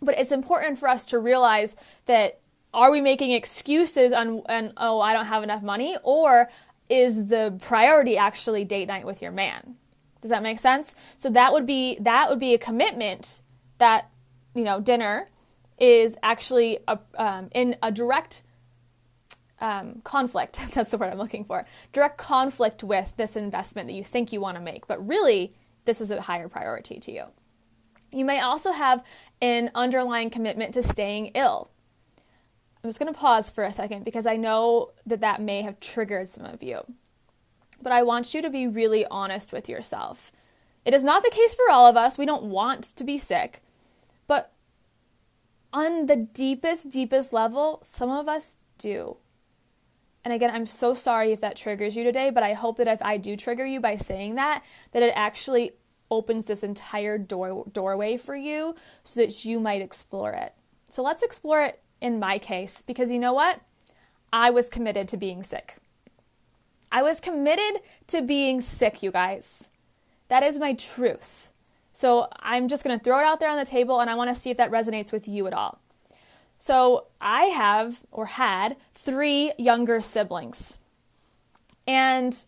But 0.01 0.17
it's 0.17 0.31
important 0.31 0.79
for 0.79 0.87
us 0.87 1.05
to 1.07 1.19
realize 1.19 1.75
that 2.05 2.39
are 2.73 2.91
we 2.91 3.01
making 3.01 3.31
excuses 3.31 4.13
on 4.13 4.43
oh 4.77 5.01
I 5.01 5.13
don't 5.13 5.25
have 5.25 5.43
enough 5.43 5.61
money 5.61 5.97
or 6.03 6.49
is 6.87 7.27
the 7.27 7.55
priority 7.61 8.17
actually 8.17 8.63
date 8.63 8.87
night 8.87 9.05
with 9.05 9.21
your 9.21 9.31
man? 9.31 9.75
Does 10.21 10.31
that 10.31 10.43
make 10.43 10.59
sense? 10.59 10.95
So 11.17 11.29
that 11.31 11.51
would 11.51 11.65
be 11.65 11.97
that 12.01 12.29
would 12.29 12.39
be 12.39 12.53
a 12.53 12.57
commitment 12.57 13.41
that 13.77 14.09
you 14.53 14.63
know 14.63 14.79
dinner 14.79 15.29
is 15.77 16.17
actually 16.23 16.79
a, 16.87 16.99
um, 17.15 17.49
in 17.53 17.75
a 17.81 17.91
direct 17.91 18.43
um, 19.59 20.01
conflict. 20.03 20.61
That's 20.73 20.91
the 20.91 20.97
word 20.97 21.11
I'm 21.11 21.17
looking 21.17 21.45
for. 21.45 21.65
Direct 21.91 22.17
conflict 22.17 22.83
with 22.83 23.13
this 23.17 23.35
investment 23.35 23.87
that 23.87 23.93
you 23.93 24.03
think 24.03 24.31
you 24.31 24.41
want 24.41 24.57
to 24.57 24.61
make, 24.61 24.87
but 24.87 25.05
really 25.05 25.51
this 25.85 26.01
is 26.01 26.11
a 26.11 26.21
higher 26.21 26.47
priority 26.47 26.99
to 26.99 27.11
you. 27.11 27.23
You 28.11 28.25
may 28.25 28.39
also 28.39 28.71
have 28.71 29.03
an 29.41 29.71
underlying 29.75 30.29
commitment 30.29 30.73
to 30.73 30.83
staying 30.83 31.27
ill. 31.35 31.69
I'm 32.83 32.89
just 32.89 32.99
going 32.99 33.13
to 33.13 33.19
pause 33.19 33.51
for 33.51 33.63
a 33.63 33.73
second 33.73 34.05
because 34.05 34.25
I 34.25 34.37
know 34.37 34.91
that 35.05 35.21
that 35.21 35.41
may 35.41 35.61
have 35.61 35.79
triggered 35.79 36.29
some 36.29 36.45
of 36.45 36.63
you. 36.63 36.81
But 37.81 37.91
I 37.91 38.03
want 38.03 38.33
you 38.33 38.41
to 38.41 38.49
be 38.49 38.67
really 38.67 39.05
honest 39.05 39.51
with 39.51 39.69
yourself. 39.69 40.31
It 40.85 40.93
is 40.93 41.03
not 41.03 41.23
the 41.23 41.29
case 41.29 41.53
for 41.53 41.69
all 41.69 41.87
of 41.87 41.97
us. 41.97 42.17
We 42.17 42.25
don't 42.25 42.45
want 42.45 42.83
to 42.83 43.03
be 43.03 43.17
sick. 43.17 43.61
But 44.27 44.53
on 45.71 46.07
the 46.07 46.15
deepest, 46.15 46.89
deepest 46.89 47.33
level, 47.33 47.79
some 47.83 48.09
of 48.09 48.27
us 48.27 48.57
do. 48.77 49.17
And 50.25 50.33
again, 50.33 50.51
I'm 50.53 50.65
so 50.65 50.93
sorry 50.93 51.31
if 51.31 51.39
that 51.41 51.55
triggers 51.55 51.95
you 51.95 52.03
today, 52.03 52.29
but 52.29 52.43
I 52.43 52.53
hope 52.53 52.77
that 52.77 52.87
if 52.87 53.01
I 53.01 53.17
do 53.17 53.35
trigger 53.35 53.65
you 53.65 53.79
by 53.79 53.95
saying 53.95 54.35
that, 54.35 54.63
that 54.91 55.03
it 55.03 55.13
actually 55.15 55.71
opens 56.11 56.45
this 56.45 56.63
entire 56.63 57.17
door, 57.17 57.65
doorway 57.71 58.17
for 58.17 58.35
you 58.35 58.75
so 59.03 59.21
that 59.21 59.45
you 59.45 59.59
might 59.59 59.81
explore 59.81 60.33
it. 60.33 60.53
So 60.89 61.03
let's 61.03 61.23
explore 61.23 61.63
it 61.63 61.81
in 62.01 62.19
my 62.19 62.37
case 62.37 62.81
because 62.81 63.11
you 63.11 63.19
know 63.19 63.33
what? 63.33 63.61
I 64.33 64.49
was 64.49 64.69
committed 64.69 65.07
to 65.09 65.17
being 65.17 65.43
sick. 65.43 65.77
I 66.91 67.01
was 67.01 67.19
committed 67.21 67.81
to 68.07 68.21
being 68.21 68.61
sick, 68.61 69.03
you 69.03 69.11
guys. 69.11 69.69
That 70.27 70.43
is 70.43 70.59
my 70.59 70.73
truth. 70.73 71.51
So 71.93 72.27
I'm 72.39 72.67
just 72.67 72.83
going 72.83 72.97
to 72.97 73.03
throw 73.03 73.19
it 73.19 73.25
out 73.25 73.39
there 73.39 73.49
on 73.49 73.57
the 73.57 73.65
table 73.65 73.99
and 73.99 74.09
I 74.09 74.15
want 74.15 74.29
to 74.29 74.35
see 74.35 74.49
if 74.49 74.57
that 74.57 74.71
resonates 74.71 75.11
with 75.11 75.27
you 75.27 75.47
at 75.47 75.53
all. 75.53 75.79
So 76.59 77.07
I 77.21 77.45
have 77.45 78.03
or 78.11 78.25
had 78.25 78.75
three 78.93 79.53
younger 79.57 80.01
siblings. 80.01 80.79
And 81.87 82.43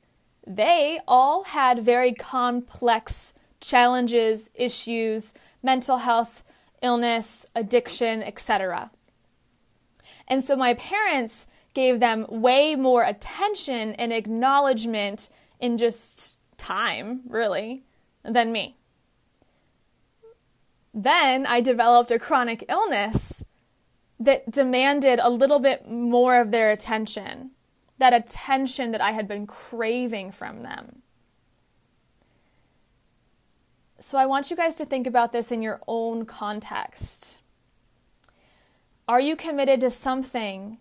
they 0.46 1.00
all 1.08 1.46
had 1.46 1.80
very 1.80 2.14
complex 2.14 3.34
challenges, 3.62 4.52
issues, 4.54 5.34
mental 5.64 5.98
health, 5.98 6.44
illness, 6.82 7.46
addiction, 7.56 8.22
etc. 8.22 8.92
And 10.28 10.44
so 10.44 10.56
my 10.56 10.74
parents 10.74 11.48
gave 11.74 12.00
them 12.00 12.26
way 12.30 12.76
more 12.76 13.04
attention 13.04 13.94
and 13.94 14.12
acknowledgement 14.12 15.30
in 15.60 15.78
just 15.78 16.40
time, 16.58 17.22
really, 17.28 17.84
than 18.24 18.52
me. 18.52 18.76
Then 20.94 21.46
I 21.46 21.62
developed 21.62 22.12
a 22.12 22.20
chronic 22.20 22.66
illness 22.68 23.46
that 24.22 24.52
demanded 24.52 25.20
a 25.20 25.30
little 25.30 25.60
bit 25.60 25.90
more 25.90 26.40
of 26.40 26.52
their 26.52 26.70
attention, 26.70 27.52
that 27.98 28.14
attention 28.14 28.92
that 28.92 29.02
I 29.02 29.12
had 29.12 29.28
been 29.28 29.48
craving 29.48 30.32
from 30.32 30.62
them. 30.62 31.02
So 34.00 34.20
I 34.20 34.28
want 34.28 34.52
you 34.52 34.56
guys 34.56 34.76
to 34.78 34.86
think 34.86 35.08
about 35.08 35.32
this 35.32 35.52
in 35.52 35.62
your 35.62 35.82
own 35.88 36.26
context. 36.26 37.40
Are 39.08 39.20
you 39.20 39.36
committed 39.36 39.82
to 39.82 39.90
something, 39.90 40.78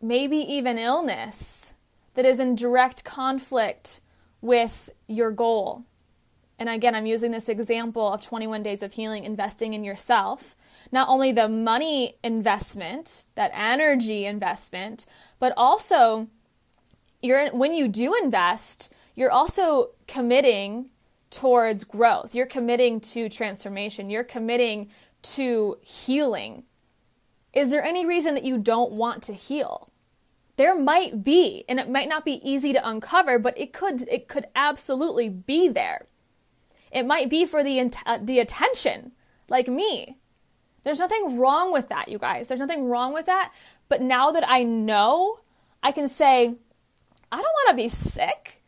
maybe 0.00 0.38
even 0.38 0.78
illness, 0.78 1.74
that 2.14 2.24
is 2.24 2.40
in 2.40 2.54
direct 2.54 3.04
conflict 3.04 4.00
with 4.40 4.88
your 5.06 5.30
goal? 5.30 5.84
And 6.58 6.70
again, 6.70 6.94
I'm 6.94 7.06
using 7.06 7.30
this 7.30 7.48
example 7.48 8.12
of 8.12 8.22
21 8.22 8.62
days 8.62 8.82
of 8.82 8.94
healing, 8.94 9.24
investing 9.24 9.74
in 9.74 9.84
yourself. 9.84 10.56
Not 10.90 11.08
only 11.08 11.32
the 11.32 11.48
money 11.48 12.16
investment, 12.24 13.26
that 13.34 13.50
energy 13.54 14.24
investment, 14.24 15.06
but 15.38 15.52
also 15.56 16.28
you're, 17.20 17.48
when 17.50 17.74
you 17.74 17.88
do 17.88 18.14
invest, 18.14 18.92
you're 19.14 19.30
also 19.30 19.90
committing 20.06 20.90
towards 21.30 21.84
growth. 21.84 22.34
You're 22.34 22.46
committing 22.46 23.00
to 23.00 23.28
transformation. 23.28 24.10
You're 24.10 24.24
committing 24.24 24.88
to 25.22 25.78
healing. 25.82 26.64
Is 27.52 27.70
there 27.70 27.82
any 27.82 28.06
reason 28.06 28.34
that 28.34 28.44
you 28.44 28.58
don't 28.58 28.92
want 28.92 29.22
to 29.24 29.32
heal? 29.32 29.88
There 30.56 30.78
might 30.78 31.22
be, 31.22 31.64
and 31.68 31.78
it 31.78 31.88
might 31.88 32.08
not 32.08 32.24
be 32.24 32.40
easy 32.48 32.72
to 32.72 32.88
uncover, 32.88 33.38
but 33.38 33.56
it 33.58 33.72
could 33.72 34.08
it 34.08 34.26
could 34.26 34.46
absolutely 34.56 35.28
be 35.28 35.68
there. 35.68 36.06
It 36.90 37.06
might 37.06 37.30
be 37.30 37.44
for 37.44 37.62
the 37.62 37.80
uh, 38.06 38.18
the 38.20 38.40
attention, 38.40 39.12
like 39.48 39.68
me. 39.68 40.18
There's 40.84 40.98
nothing 40.98 41.38
wrong 41.38 41.72
with 41.72 41.88
that, 41.88 42.08
you 42.08 42.18
guys. 42.18 42.48
There's 42.48 42.60
nothing 42.60 42.88
wrong 42.88 43.12
with 43.12 43.26
that. 43.26 43.52
But 43.88 44.02
now 44.02 44.30
that 44.30 44.48
I 44.48 44.62
know, 44.62 45.40
I 45.82 45.92
can 45.92 46.08
say, 46.08 46.54
I 47.30 47.36
don't 47.36 47.42
want 47.42 47.70
to 47.70 47.76
be 47.76 47.88
sick. 47.88 48.62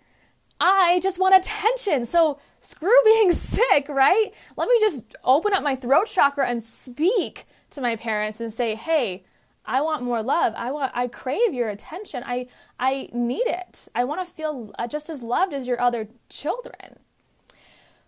I 0.61 1.01
just 1.03 1.18
want 1.18 1.35
attention. 1.35 2.05
So 2.05 2.38
screw 2.59 2.92
being 3.05 3.33
sick, 3.33 3.88
right? 3.88 4.33
Let 4.57 4.68
me 4.68 4.79
just 4.81 5.05
open 5.25 5.55
up 5.55 5.62
my 5.62 5.75
throat 5.75 6.07
chakra 6.07 6.46
and 6.49 6.62
speak 6.62 7.46
to 7.70 7.81
my 7.81 7.96
parents 7.96 8.40
and 8.40 8.53
say, 8.53 8.75
"Hey, 8.75 9.25
I 9.64 9.81
want 9.81 10.03
more 10.03 10.23
love. 10.23 10.53
I 10.57 10.70
want 10.70 10.92
I 10.94 11.09
crave 11.09 11.55
your 11.55 11.68
attention. 11.68 12.23
I 12.27 12.46
I 12.79 13.09
need 13.12 13.46
it. 13.46 13.88
I 13.94 14.05
want 14.05 14.27
to 14.27 14.33
feel 14.33 14.73
uh, 14.79 14.87
just 14.87 15.09
as 15.09 15.23
loved 15.23 15.53
as 15.53 15.66
your 15.66 15.81
other 15.81 16.09
children." 16.29 16.99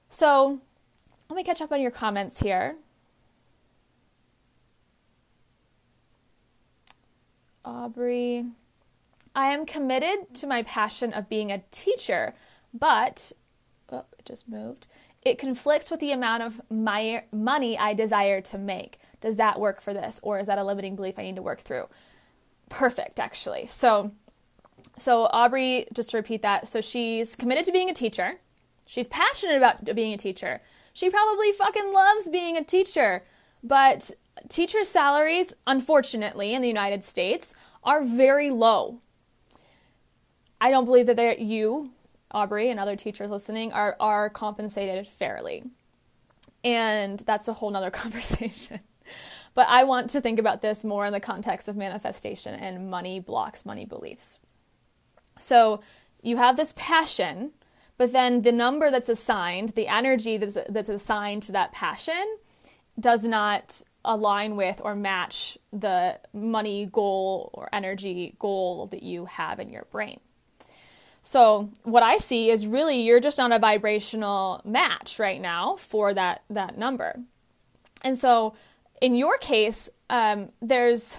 So, 0.09 0.61
let 1.31 1.37
me 1.37 1.45
catch 1.45 1.63
up 1.63 1.73
on 1.73 1.81
your 1.81 1.91
comments 1.91 2.41
here. 2.41 2.77
Aubrey, 7.65 8.45
I 9.35 9.53
am 9.53 9.67
committed 9.67 10.35
to 10.35 10.47
my 10.47 10.63
passion 10.63 11.13
of 11.13 11.29
being 11.29 11.51
a 11.51 11.63
teacher, 11.71 12.35
but 12.75 13.33
oh, 13.91 14.05
it 14.19 14.25
just 14.25 14.49
moved. 14.49 14.87
It 15.25 15.39
conflicts 15.39 15.91
with 15.91 16.01
the 16.01 16.13
amount 16.13 16.43
of 16.43 16.61
my 16.69 17.25
money 17.33 17.79
I 17.79 17.95
desire 17.95 18.41
to 18.43 18.59
make. 18.59 18.99
Does 19.21 19.37
that 19.37 19.61
work 19.61 19.81
for 19.81 19.95
this, 19.95 20.19
or 20.23 20.41
is 20.41 20.49
that 20.49 20.59
a 20.59 20.65
limiting 20.65 20.97
belief 20.97 21.19
I 21.19 21.23
need 21.23 21.37
to 21.37 21.43
work 21.43 21.61
through? 21.61 21.89
Perfect, 22.69 23.21
actually. 23.21 23.67
So, 23.67 24.11
so 24.99 25.29
Aubrey, 25.33 25.87
just 25.93 26.11
to 26.11 26.17
repeat 26.17 26.43
that, 26.43 26.67
so 26.67 26.81
she's 26.81 27.37
committed 27.37 27.65
to 27.67 27.73
being 27.73 27.89
a 27.89 27.95
teacher. 27.95 28.39
She's 28.85 29.07
passionate 29.07 29.57
about 29.57 29.85
being 29.95 30.13
a 30.13 30.19
teacher. 30.19 30.61
She 30.93 31.09
probably 31.09 31.53
fucking 31.53 31.93
loves 31.93 32.29
being 32.29 32.57
a 32.57 32.65
teacher, 32.65 33.23
but 33.63 34.11
teacher 34.49 34.85
salaries, 34.85 35.53
unfortunately, 35.67 36.55
in 36.55 36.63
the 36.63 36.69
United 36.69 37.05
States, 37.05 37.55
are 37.85 38.03
very 38.03 38.51
low. 38.51 39.01
I 40.61 40.71
don't 40.71 40.85
believe 40.85 41.07
that 41.07 41.39
you, 41.41 41.91
Aubrey, 42.31 42.71
and 42.71 42.79
other 42.79 42.97
teachers 42.97 43.31
listening 43.31 43.73
are 43.73 43.97
are 43.99 44.31
compensated 44.31 45.09
fairly, 45.09 45.65
and 46.63 47.19
that's 47.21 47.49
a 47.49 47.53
whole 47.53 47.71
nother 47.71 47.91
conversation. 48.03 48.81
but 49.55 49.67
I 49.69 49.85
want 49.85 50.11
to 50.11 50.21
think 50.21 50.39
about 50.39 50.63
this 50.63 50.85
more 50.85 51.05
in 51.07 51.13
the 51.13 51.21
context 51.21 51.69
of 51.69 51.77
manifestation 51.77 52.55
and 52.55 52.91
money 52.91 53.21
blocks, 53.21 53.67
money 53.67 53.85
beliefs. 53.85 54.39
So 55.39 55.81
you 56.23 56.37
have 56.37 56.57
this 56.57 56.73
passion, 56.77 57.53
but 57.99 58.13
then 58.13 58.43
the 58.43 58.53
number 58.53 58.91
that's 58.91 59.09
assigned, 59.09 59.71
the 59.71 59.89
energy 59.89 60.37
that's, 60.37 60.57
that's 60.69 60.89
assigned 60.89 61.43
to 61.45 61.53
that 61.53 61.73
passion, 61.73 62.39
does 62.99 63.27
not 63.27 63.83
align 64.05 64.57
with 64.57 64.81
or 64.85 64.95
match 64.95 65.57
the 65.73 66.19
money 66.33 66.87
goal 66.87 67.51
or 67.53 67.69
energy 67.73 68.35
goal 68.39 68.87
that 68.89 69.03
you 69.03 69.27
have 69.27 69.61
in 69.61 69.71
your 69.71 69.87
brain. 69.91 70.21
So 71.23 71.71
what 71.85 72.03
I 72.03 72.17
see 72.17 72.51
is 72.51 72.67
really 72.67 73.03
you're 73.03 73.21
just 73.21 73.39
on 73.39 73.53
a 73.53 73.59
vibrational 73.59 74.61
match 74.65 75.19
right 75.19 75.41
now 75.41 75.77
for 75.77 76.13
that 76.15 76.43
that 76.51 76.77
number. 76.77 77.21
And 78.03 78.19
so 78.19 78.55
in 79.01 79.15
your 79.15 79.39
case, 79.39 79.89
um, 80.11 80.51
there's 80.61 81.17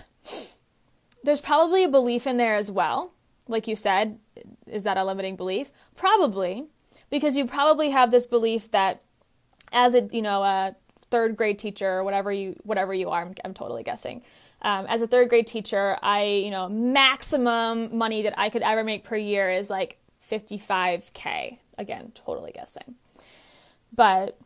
there's 1.24 1.42
probably 1.42 1.86
a 1.86 1.90
belief 1.90 2.28
in 2.28 2.38
there 2.38 2.56
as 2.56 2.70
well. 2.70 3.14
Like 3.48 3.68
you 3.68 3.76
said, 3.76 4.20
is 4.68 4.84
that 4.84 4.98
a 4.98 5.06
limiting 5.06 5.38
belief? 5.38 5.72
Probably, 5.96 6.66
because 7.10 7.38
you 7.38 7.46
probably 7.46 7.90
have 7.92 8.12
this 8.12 8.28
belief 8.28 8.72
that 8.72 9.02
as 9.72 9.96
a 9.96 10.10
you 10.12 10.22
know 10.22 10.44
a 10.44 10.76
third 11.14 11.38
grade 11.38 11.60
teacher 11.60 12.04
whatever 12.04 12.32
you 12.32 12.60
whatever 12.64 12.92
you 12.92 13.12
are. 13.12 13.22
I'm, 13.22 13.36
I'm 13.46 13.54
totally 13.54 13.84
guessing. 13.84 14.24
Um, 14.64 14.88
as 14.88 15.04
a 15.04 15.08
third 15.08 15.30
grade 15.30 15.46
teacher, 15.46 15.96
I 16.02 16.24
you 16.24 16.50
know 16.50 16.68
maximum 16.68 17.96
money 17.96 18.24
that 18.24 18.34
I 18.36 18.50
could 18.50 18.64
ever 18.64 18.84
make 18.84 19.04
per 19.04 19.16
year 19.16 19.52
is 19.52 19.70
like 19.70 20.00
55k. 20.28 21.60
Again, 21.78 22.12
totally 22.16 22.52
guessing. 22.52 22.96
But 23.96 24.40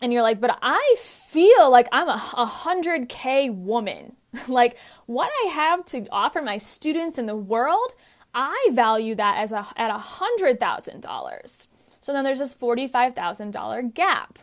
and 0.00 0.12
you're 0.12 0.22
like, 0.22 0.40
but 0.40 0.56
I 0.62 0.94
feel 0.96 1.68
like 1.70 1.88
I'm 1.90 2.08
a, 2.08 2.22
a 2.36 2.46
100k 2.46 3.52
woman. 3.52 4.14
like 4.48 4.78
what 5.06 5.30
I 5.44 5.48
have 5.50 5.84
to 5.86 6.06
offer 6.12 6.40
my 6.40 6.56
students 6.56 7.18
in 7.18 7.26
the 7.26 7.36
world, 7.36 7.94
I 8.32 8.68
value 8.70 9.16
that 9.16 9.38
as 9.38 9.50
a 9.50 9.66
at 9.76 9.90
hundred 9.90 10.60
thousand 10.60 11.02
dollars. 11.02 11.66
So 12.00 12.12
then 12.12 12.22
there's 12.22 12.38
this 12.38 12.54
forty-five 12.54 13.16
thousand 13.16 13.50
dollar 13.50 13.82
gap. 13.82 14.38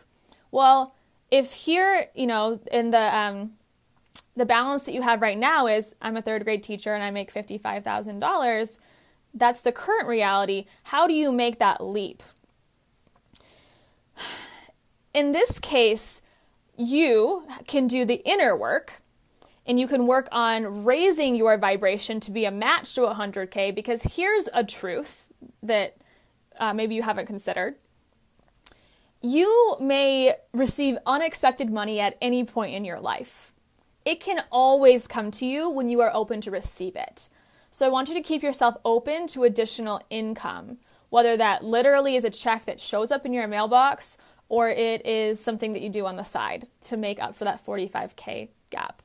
Well, 0.50 0.94
if 1.30 1.52
here, 1.52 2.06
you 2.14 2.26
know, 2.26 2.60
in 2.70 2.90
the 2.90 3.16
um, 3.16 3.52
the 4.36 4.46
balance 4.46 4.84
that 4.84 4.94
you 4.94 5.02
have 5.02 5.20
right 5.20 5.38
now 5.38 5.66
is 5.66 5.94
I'm 6.00 6.16
a 6.16 6.22
third 6.22 6.44
grade 6.44 6.62
teacher 6.62 6.94
and 6.94 7.02
I 7.02 7.10
make 7.10 7.30
fifty 7.30 7.58
five 7.58 7.84
thousand 7.84 8.20
dollars. 8.20 8.80
That's 9.34 9.62
the 9.62 9.72
current 9.72 10.08
reality. 10.08 10.66
How 10.84 11.06
do 11.06 11.12
you 11.12 11.30
make 11.30 11.58
that 11.58 11.84
leap? 11.84 12.22
In 15.14 15.32
this 15.32 15.58
case, 15.58 16.22
you 16.76 17.44
can 17.66 17.86
do 17.86 18.04
the 18.04 18.22
inner 18.24 18.56
work 18.56 19.02
and 19.66 19.78
you 19.78 19.86
can 19.86 20.06
work 20.06 20.28
on 20.32 20.84
raising 20.84 21.34
your 21.34 21.58
vibration 21.58 22.20
to 22.20 22.30
be 22.30 22.46
a 22.46 22.50
match 22.50 22.94
to 22.94 23.02
100K 23.02 23.74
because 23.74 24.02
here's 24.02 24.48
a 24.54 24.64
truth 24.64 25.28
that 25.62 25.96
uh, 26.58 26.72
maybe 26.72 26.94
you 26.94 27.02
haven't 27.02 27.26
considered. 27.26 27.76
You 29.20 29.76
may 29.80 30.34
receive 30.52 30.96
unexpected 31.04 31.70
money 31.70 31.98
at 31.98 32.16
any 32.20 32.44
point 32.44 32.74
in 32.74 32.84
your 32.84 33.00
life. 33.00 33.52
It 34.04 34.20
can 34.20 34.44
always 34.52 35.08
come 35.08 35.32
to 35.32 35.46
you 35.46 35.68
when 35.68 35.88
you 35.88 36.00
are 36.02 36.14
open 36.14 36.40
to 36.42 36.52
receive 36.52 36.94
it. 36.94 37.28
So 37.70 37.84
I 37.84 37.90
want 37.90 38.08
you 38.08 38.14
to 38.14 38.22
keep 38.22 38.42
yourself 38.42 38.76
open 38.84 39.26
to 39.28 39.42
additional 39.42 40.00
income, 40.08 40.78
whether 41.10 41.36
that 41.36 41.64
literally 41.64 42.14
is 42.14 42.24
a 42.24 42.30
check 42.30 42.64
that 42.66 42.80
shows 42.80 43.10
up 43.10 43.26
in 43.26 43.32
your 43.32 43.48
mailbox 43.48 44.18
or 44.48 44.70
it 44.70 45.04
is 45.04 45.40
something 45.40 45.72
that 45.72 45.82
you 45.82 45.90
do 45.90 46.06
on 46.06 46.16
the 46.16 46.22
side 46.22 46.68
to 46.82 46.96
make 46.96 47.20
up 47.20 47.36
for 47.36 47.44
that 47.44 47.64
45K 47.64 48.48
gap. 48.70 49.02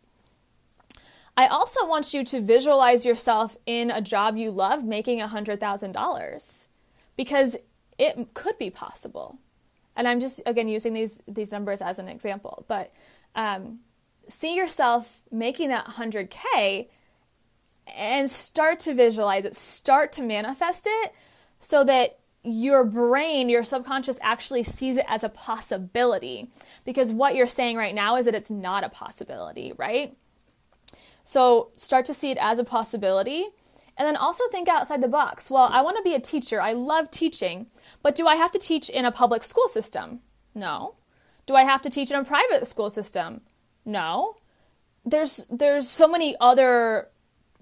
I 1.36 1.48
also 1.48 1.88
want 1.88 2.14
you 2.14 2.24
to 2.26 2.40
visualize 2.40 3.04
yourself 3.04 3.58
in 3.66 3.90
a 3.90 4.00
job 4.00 4.38
you 4.38 4.52
love 4.52 4.84
making 4.84 5.20
$100,000 5.20 6.68
because 7.18 7.58
it 7.98 8.34
could 8.36 8.58
be 8.60 8.70
possible. 8.70 9.40
And 9.96 10.08
I'm 10.08 10.20
just 10.20 10.42
again 10.46 10.68
using 10.68 10.94
these 10.94 11.22
these 11.28 11.52
numbers 11.52 11.82
as 11.82 12.00
an 12.00 12.08
example, 12.08 12.66
but 12.68 12.94
um, 13.36 13.80
see 14.28 14.56
yourself 14.56 15.22
making 15.32 15.70
that 15.70 15.86
100k 15.86 16.88
and 17.88 18.30
start 18.30 18.80
to 18.80 18.94
visualize 18.94 19.46
it, 19.46 19.56
start 19.56 20.12
to 20.14 20.22
manifest 20.22 20.88
it 20.90 21.14
so 21.60 21.84
that 21.84 22.20
your 22.44 22.84
brain, 22.84 23.50
your 23.50 23.64
subconscious 23.64 24.20
actually 24.22 24.64
sees 24.64 24.98
it 24.98 25.06
as 25.08 25.24
a 25.24 25.30
possibility. 25.30 26.50
Because 26.84 27.14
what 27.14 27.36
you're 27.36 27.48
saying 27.48 27.78
right 27.78 27.96
now 27.96 28.18
is 28.18 28.26
that 28.26 28.36
it's 28.36 28.52
not 28.52 28.84
a 28.84 28.90
possibility, 28.90 29.74
right? 29.78 30.18
So 31.24 31.72
start 31.76 32.06
to 32.06 32.14
see 32.14 32.32
it 32.32 32.38
as 32.40 32.60
a 32.60 32.64
possibility. 32.66 33.46
And 33.98 34.08
then 34.08 34.16
also 34.16 34.44
think 34.50 34.68
outside 34.68 35.02
the 35.02 35.08
box. 35.08 35.52
Well, 35.52 35.70
I 35.72 35.82
want 35.82 35.98
to 35.98 36.04
be 36.04 36.16
a 36.16 36.20
teacher. 36.20 36.60
I 36.62 36.74
love 36.74 37.12
teaching. 37.12 37.68
But 38.02 38.16
do 38.16 38.28
I 38.28 38.36
have 38.36 38.52
to 38.52 38.60
teach 38.60 38.90
in 38.90 39.06
a 39.06 39.12
public 39.12 39.44
school 39.44 39.68
system? 39.68 40.22
No. 40.56 40.96
Do 41.46 41.56
I 41.56 41.64
have 41.64 41.82
to 41.84 41.90
teach 41.90 42.10
in 42.10 42.20
a 42.20 42.24
private 42.24 42.66
school 42.66 42.90
system? 42.90 43.42
No. 43.86 44.36
There's 45.06 45.46
there's 45.50 45.88
so 45.88 46.08
many 46.08 46.36
other 46.40 47.10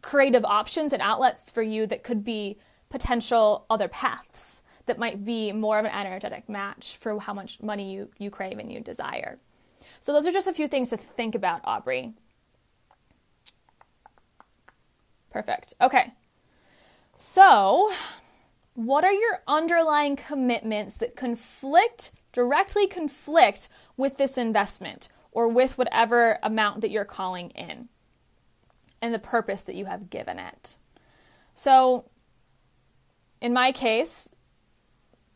creative 0.02 0.46
options 0.46 0.94
and 0.94 1.02
outlets 1.02 1.52
for 1.52 1.62
you 1.62 1.86
that 1.88 2.04
could 2.04 2.24
be 2.24 2.58
potential 2.90 3.66
other 3.70 3.88
paths 3.88 4.62
that 4.86 4.98
might 4.98 5.24
be 5.24 5.52
more 5.52 5.80
of 5.80 5.86
an 5.86 5.92
energetic 5.92 6.50
match 6.50 6.98
for 6.98 7.20
how 7.20 7.34
much 7.34 7.62
money 7.62 7.94
you, 7.94 8.10
you 8.18 8.30
crave 8.30 8.58
and 8.58 8.72
you 8.72 8.80
desire. 8.80 9.38
So 10.00 10.12
those 10.12 10.28
are 10.28 10.32
just 10.32 10.48
a 10.48 10.54
few 10.54 10.68
things 10.68 10.90
to 10.90 10.98
think 10.98 11.36
about, 11.36 11.62
Aubrey. 11.64 12.14
Perfect. 15.32 15.74
Okay. 15.80 16.12
So, 17.24 17.92
what 18.74 19.04
are 19.04 19.14
your 19.14 19.44
underlying 19.48 20.16
commitments 20.16 20.98
that 20.98 21.16
conflict, 21.16 22.10
directly 22.32 22.88
conflict 22.88 23.70
with 23.96 24.18
this 24.18 24.40
investment 24.40 25.08
or 25.32 25.48
with 25.48 25.78
whatever 25.78 26.40
amount 26.42 26.82
that 26.82 26.90
you're 26.90 27.06
calling 27.06 27.52
in 27.52 27.90
and 29.04 29.14
the 29.14 29.20
purpose 29.20 29.62
that 29.66 29.76
you 29.76 29.86
have 29.86 30.10
given 30.10 30.40
it? 30.40 30.78
So, 31.54 32.06
in 33.40 33.54
my 33.54 33.72
case, 33.72 34.28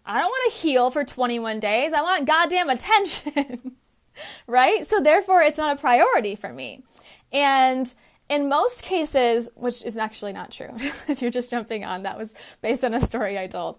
I 0.08 0.18
don't 0.18 0.32
want 0.32 0.54
to 0.54 0.58
heal 0.58 0.90
for 0.90 1.06
21 1.06 1.60
days. 1.60 1.94
I 1.94 2.02
want 2.02 2.26
goddamn 2.26 2.72
attention. 2.72 3.76
right? 4.48 4.88
So, 4.88 5.02
therefore, 5.02 5.44
it's 5.44 5.60
not 5.60 5.78
a 5.78 5.80
priority 5.80 6.34
for 6.34 6.52
me. 6.52 6.84
And 7.32 7.94
in 8.30 8.50
most 8.50 8.84
cases, 8.84 9.50
which 9.56 9.84
is 9.86 9.98
actually 9.98 10.34
not 10.34 10.52
true, 10.52 10.72
if 11.08 11.22
you're 11.22 11.32
just 11.32 11.52
jumping 11.52 11.84
on, 11.84 12.04
that 12.04 12.18
was 12.18 12.34
based 12.62 12.84
on 12.84 12.94
a 12.94 13.00
story 13.00 13.38
I 13.38 13.48
told. 13.48 13.78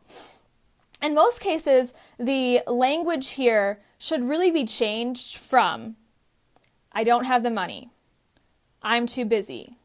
In 1.03 1.15
most 1.15 1.41
cases, 1.41 1.93
the 2.19 2.61
language 2.67 3.31
here 3.31 3.81
should 3.99 4.29
really 4.29 4.51
be 4.51 4.65
changed 4.65 5.37
from 5.37 5.97
I 6.93 7.05
don't 7.05 7.27
have 7.27 7.43
the 7.43 7.51
money, 7.51 7.91
I'm 8.83 9.07
too 9.07 9.27
busy, 9.27 9.77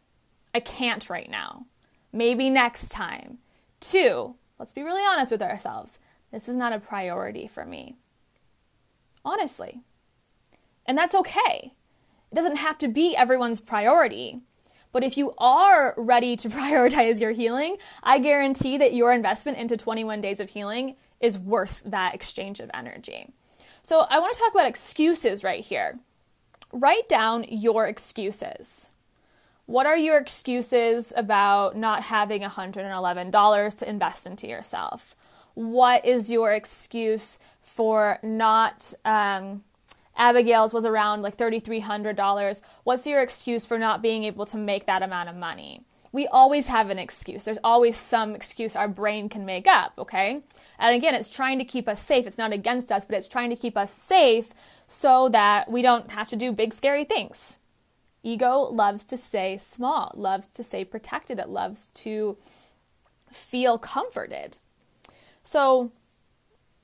I 0.54 0.62
can't 0.62 1.10
right 1.10 1.30
now, 1.30 1.66
maybe 2.14 2.50
next 2.50 2.90
time, 2.90 3.40
to 3.82 4.36
let's 4.60 4.74
be 4.74 4.84
really 4.84 5.04
honest 5.04 5.32
with 5.32 5.42
ourselves, 5.42 6.00
this 6.32 6.48
is 6.48 6.56
not 6.56 6.72
a 6.72 6.80
priority 6.80 7.48
for 7.48 7.66
me. 7.66 7.98
Honestly. 9.26 9.82
And 10.86 10.98
that's 10.98 11.16
okay. 11.16 11.74
It 12.32 12.36
doesn't 12.36 12.58
have 12.58 12.78
to 12.78 12.88
be 12.88 13.16
everyone's 13.16 13.60
priority. 13.60 14.42
But 14.92 15.04
if 15.04 15.18
you 15.18 15.34
are 15.38 15.94
ready 15.98 16.36
to 16.38 16.50
prioritize 16.50 17.20
your 17.22 17.32
healing, 17.32 17.78
I 18.04 18.20
guarantee 18.20 18.78
that 18.78 18.94
your 18.94 19.14
investment 19.14 19.58
into 19.58 19.78
21 19.78 20.22
days 20.22 20.40
of 20.40 20.50
healing 20.50 20.96
is 21.20 21.38
worth 21.38 21.82
that 21.86 22.16
exchange 22.16 22.60
of 22.60 22.72
energy. 22.74 23.32
So 23.84 24.06
I 24.10 24.20
want 24.20 24.34
to 24.34 24.40
talk 24.40 24.52
about 24.52 24.68
excuses 24.68 25.44
right 25.44 25.64
here. 25.64 26.00
Write 26.72 27.10
down 27.10 27.46
your 27.50 27.88
excuses. 27.88 28.92
What 29.66 29.86
are 29.86 29.98
your 29.98 30.18
excuses 30.18 31.14
about 31.16 31.76
not 31.78 32.04
having 32.04 32.42
$111 32.42 33.80
to 33.80 33.90
invest 33.90 34.28
into 34.28 34.48
yourself? 34.48 35.16
What 35.54 36.06
is 36.06 36.32
your 36.32 36.54
excuse 36.54 37.40
for 37.62 38.20
not 38.24 38.94
um, 39.06 39.64
Abigail's 40.16 40.74
was 40.74 40.86
around 40.86 41.22
like 41.22 41.38
$3,300. 41.38 42.62
What's 42.84 43.08
your 43.08 43.22
excuse 43.22 43.66
for 43.66 43.78
not 43.78 44.02
being 44.02 44.24
able 44.24 44.46
to 44.48 44.58
make 44.58 44.86
that 44.86 45.04
amount 45.04 45.30
of 45.30 45.36
money? 45.36 45.84
We 46.14 46.28
always 46.28 46.68
have 46.68 46.90
an 46.90 47.00
excuse. 47.00 47.46
There's 47.46 47.58
always 47.64 47.96
some 47.96 48.36
excuse 48.36 48.76
our 48.76 48.90
brain 48.90 49.30
can 49.30 49.46
make 49.46 49.66
up, 49.66 49.94
okay? 49.98 50.42
And 50.78 50.96
again, 50.96 51.16
it's 51.16 51.30
trying 51.30 51.58
to 51.60 51.66
keep 51.66 51.88
us 51.88 52.02
safe. 52.02 52.28
It's 52.28 52.38
not 52.38 52.52
against 52.52 52.92
us, 52.92 53.06
but 53.06 53.16
it's 53.16 53.30
trying 53.30 53.50
to 53.50 53.56
keep 53.56 53.78
us 53.78 53.94
safe 53.94 54.54
so 54.88 55.30
that 55.30 55.72
we 55.72 55.82
don't 55.82 56.12
have 56.12 56.28
to 56.30 56.36
do 56.36 56.52
big, 56.52 56.74
scary 56.74 57.06
things. 57.06 57.62
Ego 58.24 58.60
loves 58.60 59.04
to 59.06 59.18
stay 59.18 59.58
small, 59.58 60.12
loves 60.16 60.48
to 60.48 60.64
stay 60.64 60.84
protected, 60.84 61.40
it 61.40 61.50
loves 61.50 61.88
to 61.88 62.38
feel 63.32 63.78
comforted. 63.78 64.60
So, 65.44 65.92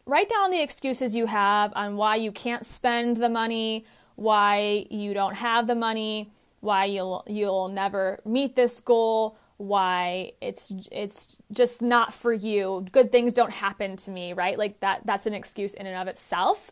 write 0.08 0.30
down 0.30 0.50
the 0.50 0.62
excuses 0.62 1.16
you 1.16 1.28
have 1.28 1.72
on 1.76 1.98
why 1.98 2.16
you 2.16 2.32
can't 2.32 2.66
spend 2.66 3.18
the 3.18 3.30
money, 3.30 3.86
why 4.16 4.88
you 4.90 5.14
don't 5.14 5.36
have 5.36 5.68
the 5.68 5.76
money, 5.76 6.32
why 6.62 6.86
you'll 6.86 7.24
you'll 7.28 7.68
never 7.68 8.20
meet 8.26 8.56
this 8.56 8.80
goal, 8.82 9.38
why 9.58 10.32
it's 10.42 10.74
it's 10.92 11.38
just 11.52 11.84
not 11.84 12.14
for 12.14 12.34
you. 12.34 12.86
Good 12.92 13.12
things 13.12 13.34
don't 13.34 13.52
happen 13.52 13.98
to 13.98 14.12
me, 14.12 14.34
right? 14.34 14.58
Like 14.58 14.80
that 14.80 15.02
that's 15.06 15.26
an 15.26 15.34
excuse 15.34 15.74
in 15.74 15.86
and 15.86 15.96
of 15.96 16.08
itself. 16.08 16.72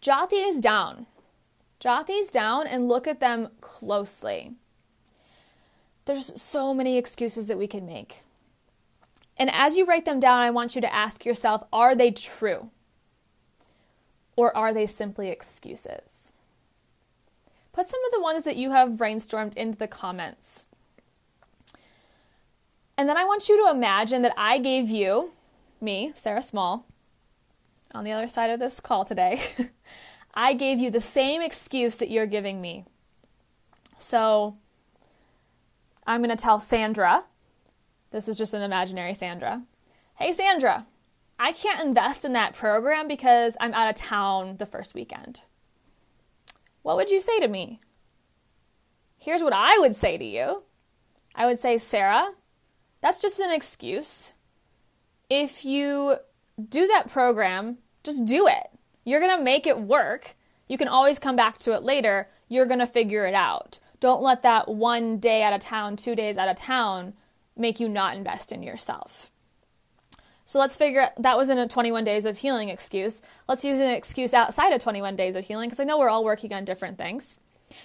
Jot 0.00 0.30
these 0.30 0.60
down. 0.60 1.06
Jot 1.80 2.06
these 2.06 2.28
down 2.28 2.66
and 2.66 2.88
look 2.88 3.06
at 3.06 3.20
them 3.20 3.48
closely. 3.60 4.52
There's 6.04 6.40
so 6.40 6.72
many 6.72 6.96
excuses 6.96 7.48
that 7.48 7.58
we 7.58 7.66
can 7.66 7.86
make. 7.86 8.22
And 9.42 9.50
as 9.52 9.76
you 9.76 9.84
write 9.84 10.04
them 10.04 10.20
down, 10.20 10.38
I 10.38 10.50
want 10.50 10.76
you 10.76 10.80
to 10.82 10.94
ask 10.94 11.26
yourself 11.26 11.64
are 11.72 11.96
they 11.96 12.12
true? 12.12 12.70
Or 14.36 14.56
are 14.56 14.72
they 14.72 14.86
simply 14.86 15.30
excuses? 15.30 16.32
Put 17.72 17.86
some 17.86 17.98
of 18.04 18.12
the 18.12 18.22
ones 18.22 18.44
that 18.44 18.54
you 18.54 18.70
have 18.70 18.90
brainstormed 18.90 19.56
into 19.56 19.76
the 19.76 19.88
comments. 19.88 20.68
And 22.96 23.08
then 23.08 23.16
I 23.16 23.24
want 23.24 23.48
you 23.48 23.60
to 23.64 23.72
imagine 23.72 24.22
that 24.22 24.34
I 24.36 24.58
gave 24.58 24.88
you, 24.90 25.32
me, 25.80 26.12
Sarah 26.14 26.40
Small, 26.40 26.86
on 27.92 28.04
the 28.04 28.12
other 28.12 28.28
side 28.28 28.50
of 28.50 28.60
this 28.60 28.78
call 28.78 29.04
today, 29.04 29.40
I 30.34 30.54
gave 30.54 30.78
you 30.78 30.88
the 30.88 31.00
same 31.00 31.42
excuse 31.42 31.98
that 31.98 32.10
you're 32.10 32.26
giving 32.26 32.60
me. 32.60 32.84
So 33.98 34.56
I'm 36.06 36.22
going 36.22 36.30
to 36.30 36.40
tell 36.40 36.60
Sandra 36.60 37.24
this 38.12 38.28
is 38.28 38.38
just 38.38 38.54
an 38.54 38.62
imaginary 38.62 39.14
Sandra. 39.14 39.62
Hey, 40.16 40.32
Sandra, 40.32 40.86
I 41.38 41.52
can't 41.52 41.80
invest 41.80 42.24
in 42.24 42.34
that 42.34 42.54
program 42.54 43.08
because 43.08 43.56
I'm 43.58 43.74
out 43.74 43.88
of 43.88 43.96
town 43.96 44.58
the 44.58 44.66
first 44.66 44.94
weekend. 44.94 45.42
What 46.82 46.96
would 46.96 47.10
you 47.10 47.18
say 47.18 47.40
to 47.40 47.48
me? 47.48 47.80
Here's 49.18 49.42
what 49.42 49.52
I 49.52 49.78
would 49.78 49.96
say 49.96 50.18
to 50.18 50.24
you 50.24 50.62
I 51.34 51.46
would 51.46 51.58
say, 51.58 51.78
Sarah, 51.78 52.32
that's 53.00 53.18
just 53.18 53.40
an 53.40 53.50
excuse. 53.50 54.34
If 55.30 55.64
you 55.64 56.16
do 56.68 56.86
that 56.88 57.10
program, 57.10 57.78
just 58.04 58.26
do 58.26 58.46
it. 58.46 58.70
You're 59.04 59.20
going 59.20 59.36
to 59.36 59.44
make 59.44 59.66
it 59.66 59.80
work. 59.80 60.36
You 60.68 60.76
can 60.76 60.88
always 60.88 61.18
come 61.18 61.34
back 61.34 61.58
to 61.58 61.72
it 61.72 61.82
later. 61.82 62.28
You're 62.48 62.66
going 62.66 62.80
to 62.80 62.86
figure 62.86 63.26
it 63.26 63.34
out. 63.34 63.80
Don't 63.98 64.22
let 64.22 64.42
that 64.42 64.68
one 64.68 65.18
day 65.18 65.42
out 65.42 65.52
of 65.52 65.60
town, 65.60 65.96
two 65.96 66.14
days 66.14 66.36
out 66.36 66.48
of 66.48 66.56
town 66.56 67.14
make 67.56 67.80
you 67.80 67.88
not 67.88 68.16
invest 68.16 68.52
in 68.52 68.62
yourself. 68.62 69.30
So 70.44 70.58
let's 70.58 70.76
figure 70.76 71.08
that 71.18 71.36
was 71.36 71.50
in 71.50 71.58
a 71.58 71.68
21 71.68 72.04
days 72.04 72.26
of 72.26 72.38
healing 72.38 72.68
excuse. 72.68 73.22
Let's 73.48 73.64
use 73.64 73.80
an 73.80 73.90
excuse 73.90 74.34
outside 74.34 74.72
of 74.72 74.82
21 74.82 75.16
days 75.16 75.36
of 75.36 75.44
healing 75.44 75.68
because 75.68 75.80
I 75.80 75.84
know 75.84 75.98
we're 75.98 76.08
all 76.08 76.24
working 76.24 76.52
on 76.52 76.64
different 76.64 76.98
things. 76.98 77.36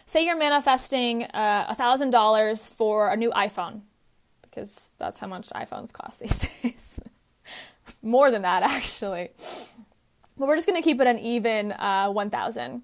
Say 0.05 0.25
you're 0.25 0.37
manifesting 0.37 1.23
uh, 1.23 1.73
$1,000 1.73 2.73
for 2.73 3.09
a 3.09 3.15
new 3.15 3.31
iPhone 3.31 3.81
because 4.41 4.91
that's 4.97 5.19
how 5.19 5.27
much 5.27 5.49
iPhones 5.49 5.93
cost 5.93 6.19
these 6.21 6.49
days. 6.61 6.99
More 8.01 8.31
than 8.31 8.41
that, 8.41 8.63
actually. 8.63 9.29
But 10.37 10.47
we're 10.47 10.55
just 10.55 10.67
going 10.67 10.81
to 10.81 10.87
keep 10.87 10.99
it 10.99 11.07
an 11.07 11.19
even 11.19 11.71
uh, 11.71 12.09
1,000. 12.09 12.81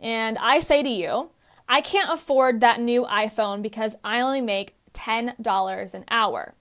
And 0.00 0.38
I 0.38 0.60
say 0.60 0.82
to 0.82 0.88
you, 0.88 1.30
I 1.68 1.82
can't 1.82 2.10
afford 2.10 2.60
that 2.60 2.80
new 2.80 3.04
iPhone 3.04 3.62
because 3.62 3.94
I 4.02 4.20
only 4.20 4.40
make 4.40 4.74
$10 5.00 5.94
an 5.94 6.04
hour. 6.10 6.54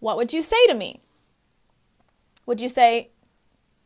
What 0.00 0.16
would 0.16 0.32
you 0.32 0.42
say 0.42 0.66
to 0.66 0.74
me? 0.74 1.00
Would 2.46 2.60
you 2.60 2.68
say, 2.68 3.10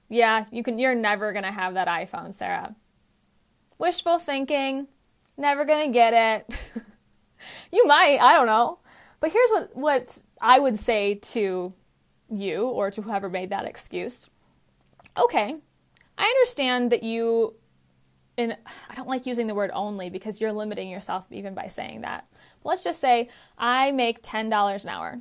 "Yeah, 0.09 0.47
you 0.51 0.63
can 0.63 0.79
you're 0.79 0.95
never 0.95 1.33
going 1.33 1.45
to 1.45 1.53
have 1.53 1.75
that 1.75 1.87
iPhone, 1.87 2.35
Sarah." 2.35 2.75
Wishful 3.79 4.19
thinking, 4.19 4.89
never 5.37 5.65
going 5.65 5.87
to 5.87 5.93
get 5.93 6.13
it. 6.13 6.59
you 7.73 7.87
might, 7.87 8.19
I 8.21 8.35
don't 8.35 8.47
know. 8.47 8.81
But 9.21 9.33
here's 9.33 9.51
what 9.51 9.77
what 9.77 10.23
I 10.41 10.59
would 10.59 10.79
say 10.79 11.15
to 11.15 11.73
you 12.31 12.67
or 12.67 12.91
to 12.91 13.03
whoever 13.03 13.29
made 13.29 13.51
that 13.51 13.65
excuse. 13.65 14.29
Okay, 15.17 15.57
I 16.17 16.25
understand 16.25 16.93
that 16.93 17.03
you 17.03 17.55
and 18.37 18.57
I 18.89 18.95
don't 18.95 19.09
like 19.09 19.27
using 19.27 19.49
the 19.49 19.55
word 19.55 19.71
only 19.75 20.11
because 20.11 20.41
you're 20.41 20.53
limiting 20.53 20.89
yourself 20.89 21.27
even 21.31 21.55
by 21.55 21.67
saying 21.67 22.03
that. 22.03 22.27
Let's 22.65 22.85
just 22.85 23.01
say 23.01 23.29
I 23.57 23.93
make 23.93 24.23
$10 24.23 24.85
an 24.85 24.89
hour. 24.89 25.21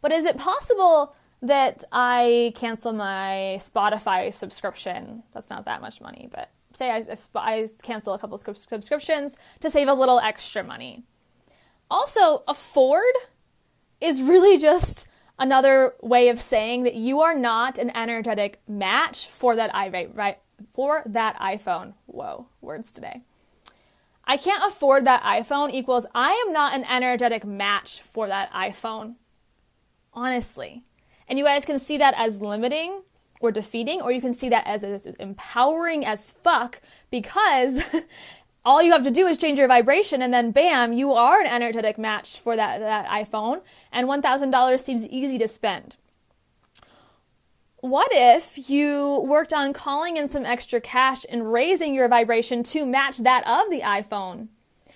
But 0.00 0.12
is 0.12 0.24
it 0.24 0.38
possible 0.38 1.14
that 1.42 1.84
I 1.92 2.52
cancel 2.56 2.92
my 2.92 3.58
Spotify 3.60 4.32
subscription? 4.32 5.22
That's 5.32 5.50
not 5.50 5.64
that 5.66 5.80
much 5.80 6.00
money, 6.00 6.28
but 6.32 6.50
say 6.72 6.90
I, 6.90 7.06
I 7.34 7.66
cancel 7.82 8.14
a 8.14 8.18
couple 8.18 8.36
subscriptions 8.38 9.38
to 9.60 9.70
save 9.70 9.88
a 9.88 9.94
little 9.94 10.20
extra 10.20 10.62
money. 10.62 11.04
Also, 11.90 12.44
afford 12.46 13.02
is 14.00 14.22
really 14.22 14.58
just 14.58 15.08
another 15.38 15.94
way 16.00 16.28
of 16.28 16.38
saying 16.38 16.84
that 16.84 16.94
you 16.94 17.20
are 17.20 17.34
not 17.34 17.78
an 17.78 17.90
energetic 17.96 18.60
match 18.68 19.26
for 19.26 19.56
that 19.56 19.70
right? 20.14 20.38
For 20.72 21.02
that 21.06 21.38
iPhone. 21.38 21.94
Whoa, 22.06 22.46
words 22.60 22.92
today. 22.92 23.22
I 24.30 24.36
can't 24.36 24.62
afford 24.64 25.06
that 25.06 25.24
iPhone 25.24 25.72
equals 25.72 26.06
I 26.14 26.44
am 26.46 26.52
not 26.52 26.72
an 26.72 26.84
energetic 26.84 27.44
match 27.44 28.00
for 28.00 28.28
that 28.28 28.48
iPhone. 28.52 29.16
Honestly. 30.14 30.84
And 31.26 31.36
you 31.36 31.44
guys 31.44 31.64
can 31.64 31.80
see 31.80 31.98
that 31.98 32.14
as 32.16 32.40
limiting 32.40 33.02
or 33.40 33.50
defeating, 33.50 34.00
or 34.00 34.12
you 34.12 34.20
can 34.20 34.32
see 34.32 34.48
that 34.48 34.68
as, 34.68 34.84
as 34.84 35.06
empowering 35.18 36.06
as 36.06 36.30
fuck 36.30 36.80
because 37.10 37.82
all 38.64 38.80
you 38.80 38.92
have 38.92 39.02
to 39.02 39.10
do 39.10 39.26
is 39.26 39.36
change 39.36 39.58
your 39.58 39.66
vibration 39.66 40.22
and 40.22 40.32
then 40.32 40.52
bam, 40.52 40.92
you 40.92 41.12
are 41.12 41.40
an 41.40 41.48
energetic 41.48 41.98
match 41.98 42.38
for 42.38 42.54
that, 42.54 42.78
that 42.78 43.08
iPhone 43.08 43.62
and 43.90 44.06
$1,000 44.06 44.78
seems 44.78 45.08
easy 45.08 45.38
to 45.38 45.48
spend. 45.48 45.96
What 47.80 48.08
if 48.12 48.68
you 48.68 49.24
worked 49.26 49.54
on 49.54 49.72
calling 49.72 50.18
in 50.18 50.28
some 50.28 50.44
extra 50.44 50.82
cash 50.82 51.24
and 51.30 51.50
raising 51.50 51.94
your 51.94 52.08
vibration 52.08 52.62
to 52.64 52.84
match 52.84 53.18
that 53.18 53.46
of 53.46 53.70
the 53.70 53.80
iPhone? 53.80 54.48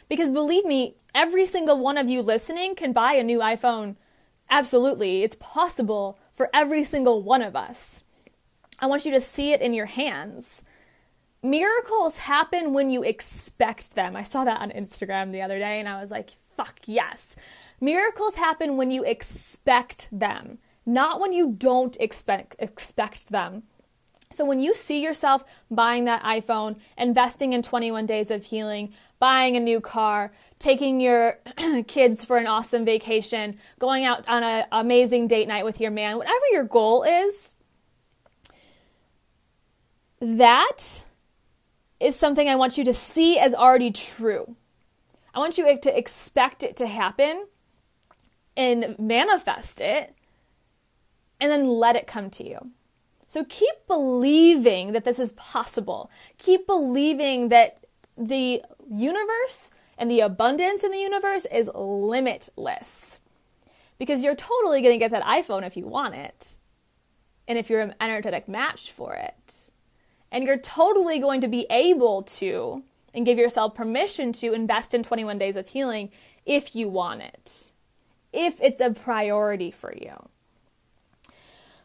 Because 0.06 0.28
believe 0.28 0.66
me, 0.66 0.96
every 1.14 1.46
single 1.46 1.78
one 1.78 1.96
of 1.96 2.10
you 2.10 2.20
listening 2.20 2.74
can 2.74 2.92
buy 2.92 3.14
a 3.14 3.22
new 3.22 3.38
iPhone. 3.38 3.96
Absolutely. 4.50 5.22
It's 5.22 5.36
possible 5.36 6.18
for 6.30 6.50
every 6.52 6.84
single 6.84 7.22
one 7.22 7.40
of 7.40 7.56
us. 7.56 8.04
I 8.78 8.86
want 8.86 9.06
you 9.06 9.12
to 9.12 9.20
see 9.20 9.52
it 9.52 9.62
in 9.62 9.72
your 9.72 9.86
hands. 9.86 10.62
Miracles 11.42 12.18
happen 12.18 12.74
when 12.74 12.90
you 12.90 13.02
expect 13.02 13.94
them. 13.94 14.14
I 14.14 14.24
saw 14.24 14.44
that 14.44 14.60
on 14.60 14.70
Instagram 14.70 15.32
the 15.32 15.40
other 15.40 15.58
day 15.58 15.80
and 15.80 15.88
I 15.88 16.00
was 16.02 16.10
like, 16.10 16.34
fuck 16.54 16.80
yes. 16.84 17.34
Miracles 17.80 18.34
happen 18.34 18.76
when 18.76 18.90
you 18.90 19.04
expect 19.04 20.08
them, 20.12 20.58
not 20.86 21.20
when 21.20 21.32
you 21.32 21.54
don't 21.56 21.96
expect 22.00 22.56
expect 22.58 23.30
them. 23.30 23.64
So 24.30 24.44
when 24.44 24.58
you 24.58 24.74
see 24.74 25.00
yourself 25.00 25.44
buying 25.70 26.06
that 26.06 26.22
iPhone, 26.24 26.76
investing 26.98 27.52
in 27.52 27.62
21 27.62 28.04
days 28.06 28.32
of 28.32 28.44
healing, 28.44 28.92
buying 29.20 29.54
a 29.54 29.60
new 29.60 29.80
car, 29.80 30.32
taking 30.58 31.00
your 31.00 31.38
kids 31.86 32.24
for 32.24 32.36
an 32.36 32.48
awesome 32.48 32.84
vacation, 32.84 33.58
going 33.78 34.04
out 34.04 34.26
on 34.28 34.42
an 34.42 34.64
amazing 34.72 35.28
date 35.28 35.46
night 35.46 35.64
with 35.64 35.80
your 35.80 35.92
man, 35.92 36.16
whatever 36.16 36.44
your 36.50 36.64
goal 36.64 37.04
is, 37.04 37.54
that 40.20 41.04
is 42.00 42.16
something 42.16 42.48
I 42.48 42.56
want 42.56 42.76
you 42.76 42.84
to 42.84 42.94
see 42.94 43.38
as 43.38 43.54
already 43.54 43.92
true. 43.92 44.56
I 45.32 45.38
want 45.38 45.58
you 45.58 45.78
to 45.78 45.98
expect 45.98 46.62
it 46.62 46.76
to 46.76 46.86
happen 46.86 47.46
and 48.56 48.96
manifest 48.98 49.80
it 49.80 50.14
and 51.44 51.52
then 51.52 51.66
let 51.66 51.94
it 51.94 52.06
come 52.06 52.30
to 52.30 52.42
you. 52.42 52.70
So 53.26 53.44
keep 53.44 53.74
believing 53.86 54.92
that 54.92 55.04
this 55.04 55.18
is 55.18 55.32
possible. 55.32 56.10
Keep 56.38 56.66
believing 56.66 57.50
that 57.50 57.84
the 58.16 58.62
universe 58.90 59.70
and 59.98 60.10
the 60.10 60.20
abundance 60.20 60.84
in 60.84 60.90
the 60.90 60.98
universe 60.98 61.44
is 61.52 61.70
limitless. 61.74 63.20
Because 63.98 64.22
you're 64.22 64.34
totally 64.34 64.80
going 64.80 64.94
to 64.94 64.98
get 64.98 65.10
that 65.10 65.22
iPhone 65.24 65.66
if 65.66 65.76
you 65.76 65.86
want 65.86 66.14
it. 66.14 66.56
And 67.46 67.58
if 67.58 67.68
you're 67.68 67.82
an 67.82 67.94
energetic 68.00 68.48
match 68.48 68.90
for 68.90 69.14
it. 69.14 69.70
And 70.32 70.44
you're 70.44 70.58
totally 70.58 71.18
going 71.18 71.42
to 71.42 71.48
be 71.48 71.66
able 71.68 72.22
to 72.22 72.82
and 73.12 73.26
give 73.26 73.36
yourself 73.36 73.74
permission 73.74 74.32
to 74.32 74.54
invest 74.54 74.94
in 74.94 75.02
21 75.02 75.36
days 75.36 75.56
of 75.56 75.68
healing 75.68 76.10
if 76.46 76.74
you 76.74 76.88
want 76.88 77.20
it, 77.20 77.72
if 78.32 78.58
it's 78.62 78.80
a 78.80 78.90
priority 78.90 79.70
for 79.70 79.92
you. 79.94 80.30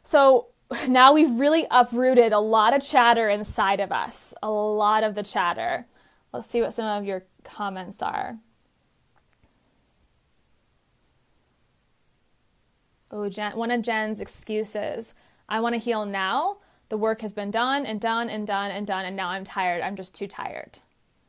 So 0.04 0.48
now 0.88 1.14
we've 1.14 1.40
really 1.40 1.66
uprooted 1.70 2.32
a 2.32 2.40
lot 2.40 2.76
of 2.76 2.84
chatter 2.84 3.30
inside 3.30 3.80
of 3.80 3.92
us, 3.92 4.34
a 4.42 4.50
lot 4.50 5.04
of 5.04 5.16
the 5.16 5.24
chatter. 5.24 5.88
Let's 6.34 6.48
see 6.48 6.62
what 6.62 6.74
some 6.74 6.86
of 6.86 7.06
your 7.06 7.24
comments 7.44 8.02
are. 8.02 8.38
Oh, 13.12 13.28
Jen, 13.28 13.58
one 13.58 13.72
of 13.72 13.82
Jen's 13.82 14.22
excuses. 14.22 15.16
I 15.48 15.60
want 15.60 15.74
to 15.74 15.80
heal 15.80 16.06
now 16.06 16.58
the 16.90 16.98
work 16.98 17.22
has 17.22 17.34
been 17.34 17.52
done 17.52 17.86
and 17.86 18.02
done 18.02 18.30
and 18.30 18.46
done 18.46 18.72
and 18.72 18.86
done, 18.86 19.06
and 19.06 19.16
now 19.16 19.30
I'm 19.30 19.46
tired. 19.46 19.82
I'm 19.82 19.96
just 19.96 20.14
too 20.14 20.28
tired, 20.28 20.80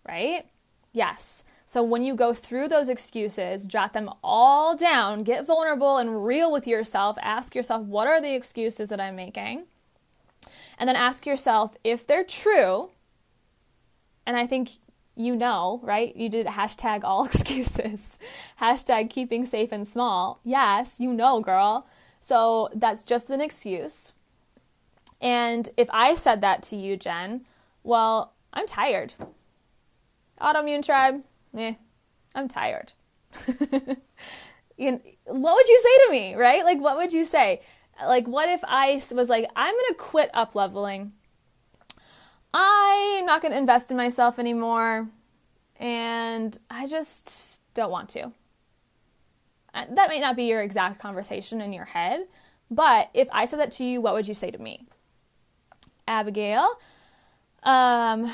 right? 0.07 0.47
Yes. 0.93 1.45
So 1.71 1.85
when 1.85 2.03
you 2.03 2.17
go 2.17 2.35
through 2.35 2.67
those 2.67 2.89
excuses, 2.89 3.65
jot 3.65 3.93
them 3.93 4.11
all 4.25 4.75
down, 4.75 5.23
get 5.23 5.47
vulnerable 5.47 5.99
and 5.99 6.27
real 6.27 6.51
with 6.51 6.67
yourself. 6.67 7.17
Ask 7.23 7.55
yourself, 7.55 7.85
what 7.85 8.09
are 8.09 8.21
the 8.21 8.35
excuses 8.35 8.89
that 8.89 9.01
I'm 9.01 9.15
making? 9.15 9.67
And 10.81 10.89
then 10.89 10.97
ask 10.97 11.27
yourself 11.27 11.77
if 11.85 12.05
they're 12.05 12.25
true. 12.25 12.91
And 14.27 14.37
I 14.37 14.49
think 14.49 14.71
you 15.15 15.37
know, 15.37 15.79
right? 15.85 16.17
You 16.17 16.29
did 16.29 16.49
hashtag 16.49 17.05
all 17.05 17.25
excuses, 17.33 18.19
hashtag 18.61 19.09
keeping 19.09 19.47
safe 19.47 19.71
and 19.71 19.87
small. 19.87 20.41
Yes, 20.43 20.99
you 20.99 21.13
know, 21.13 21.41
girl. 21.41 21.87
So 22.21 22.69
that's 22.75 23.05
just 23.05 23.31
an 23.31 23.41
excuse. 23.41 24.13
And 25.21 25.69
if 25.77 25.89
I 25.93 26.17
said 26.17 26.41
that 26.41 26.65
to 26.65 26.77
you, 26.77 26.97
Jen, 26.97 27.43
well, 27.85 28.33
I'm 28.53 28.67
tired. 28.67 29.15
Autoimmune 30.41 30.85
tribe, 30.85 31.23
eh, 31.57 31.75
I'm 32.35 32.49
tired. 32.49 32.93
you 34.77 34.93
know, 34.93 35.01
what 35.27 35.55
would 35.55 35.69
you 35.69 35.79
say 35.79 36.07
to 36.07 36.13
me, 36.13 36.35
right? 36.35 36.65
Like, 36.65 36.81
what 36.81 36.97
would 36.97 37.13
you 37.13 37.25
say? 37.25 37.61
Like, 38.05 38.27
what 38.27 38.49
if 38.49 38.61
I 38.65 39.01
was 39.15 39.29
like, 39.29 39.49
I'm 39.55 39.75
going 39.75 39.85
to 39.91 39.95
quit 39.95 40.31
up 40.33 40.55
leveling? 40.55 41.13
I'm 42.53 43.27
not 43.27 43.43
going 43.43 43.53
to 43.53 43.59
invest 43.59 43.91
in 43.91 43.97
myself 43.97 44.39
anymore. 44.39 45.09
And 45.77 46.57
I 46.69 46.87
just 46.87 47.63
don't 47.75 47.91
want 47.91 48.11
to. 48.11 48.33
That 49.73 50.09
might 50.09 50.21
not 50.21 50.37
be 50.37 50.45
your 50.45 50.63
exact 50.63 51.01
conversation 51.01 51.61
in 51.61 51.73
your 51.73 51.85
head, 51.85 52.27
but 52.71 53.09
if 53.15 53.29
I 53.31 53.45
said 53.45 53.61
that 53.61 53.71
to 53.73 53.85
you, 53.85 54.01
what 54.01 54.15
would 54.15 54.27
you 54.27 54.35
say 54.35 54.51
to 54.51 54.59
me? 54.59 54.87
Abigail. 56.09 56.69
Um, 57.63 58.31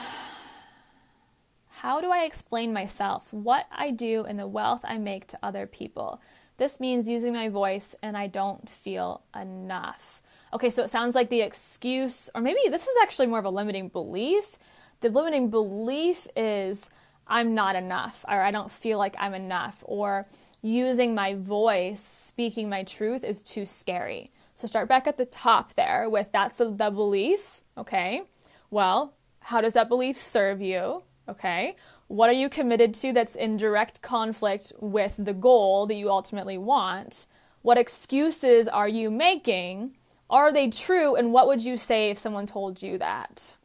how 1.86 2.00
do 2.00 2.10
I 2.10 2.24
explain 2.24 2.72
myself, 2.72 3.32
what 3.32 3.68
I 3.70 3.92
do, 3.92 4.24
and 4.24 4.36
the 4.36 4.48
wealth 4.48 4.80
I 4.82 4.98
make 4.98 5.28
to 5.28 5.38
other 5.40 5.68
people? 5.68 6.20
This 6.56 6.80
means 6.80 7.08
using 7.08 7.32
my 7.32 7.48
voice 7.48 7.94
and 8.02 8.16
I 8.16 8.26
don't 8.26 8.68
feel 8.68 9.22
enough. 9.40 10.20
Okay, 10.52 10.68
so 10.68 10.82
it 10.82 10.90
sounds 10.90 11.14
like 11.14 11.30
the 11.30 11.42
excuse, 11.42 12.28
or 12.34 12.40
maybe 12.40 12.58
this 12.70 12.88
is 12.88 12.96
actually 13.00 13.28
more 13.28 13.38
of 13.38 13.44
a 13.44 13.50
limiting 13.50 13.86
belief. 13.86 14.58
The 14.98 15.10
limiting 15.10 15.48
belief 15.48 16.26
is 16.34 16.90
I'm 17.24 17.54
not 17.54 17.76
enough, 17.76 18.24
or 18.26 18.42
I 18.42 18.50
don't 18.50 18.68
feel 18.68 18.98
like 18.98 19.14
I'm 19.20 19.34
enough, 19.34 19.84
or 19.86 20.26
using 20.62 21.14
my 21.14 21.34
voice, 21.34 22.00
speaking 22.00 22.68
my 22.68 22.82
truth 22.82 23.22
is 23.22 23.44
too 23.44 23.64
scary. 23.64 24.32
So 24.56 24.66
start 24.66 24.88
back 24.88 25.06
at 25.06 25.18
the 25.18 25.24
top 25.24 25.74
there 25.74 26.10
with 26.10 26.32
that's 26.32 26.58
the 26.58 26.90
belief. 26.90 27.60
Okay. 27.78 28.22
Well, 28.72 29.14
how 29.38 29.60
does 29.60 29.74
that 29.74 29.88
belief 29.88 30.18
serve 30.18 30.60
you? 30.60 31.04
Okay. 31.28 31.76
What 32.08 32.30
are 32.30 32.34
you 32.34 32.48
committed 32.48 32.94
to 32.94 33.12
that's 33.12 33.34
in 33.34 33.56
direct 33.56 34.00
conflict 34.00 34.72
with 34.78 35.16
the 35.18 35.34
goal 35.34 35.86
that 35.86 35.94
you 35.94 36.10
ultimately 36.10 36.56
want? 36.56 37.26
What 37.62 37.78
excuses 37.78 38.68
are 38.68 38.88
you 38.88 39.10
making? 39.10 39.96
Are 40.30 40.52
they 40.52 40.70
true? 40.70 41.16
And 41.16 41.32
what 41.32 41.48
would 41.48 41.64
you 41.64 41.76
say 41.76 42.10
if 42.10 42.18
someone 42.18 42.46
told 42.46 42.80
you 42.80 42.98
that? 42.98 43.56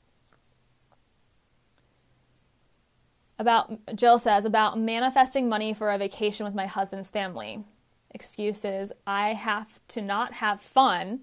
About 3.38 3.96
Jill 3.96 4.20
says 4.20 4.46
about 4.46 4.80
manifesting 4.80 5.50
money 5.50 5.74
for 5.74 5.92
a 5.92 5.98
vacation 5.98 6.46
with 6.46 6.54
my 6.54 6.68
husband's 6.68 7.10
family. 7.10 7.64
Excuses 8.12 8.92
I 9.06 9.34
have 9.34 9.80
to 9.90 10.02
not 10.02 10.34
have 10.34 10.62
fun 10.62 11.22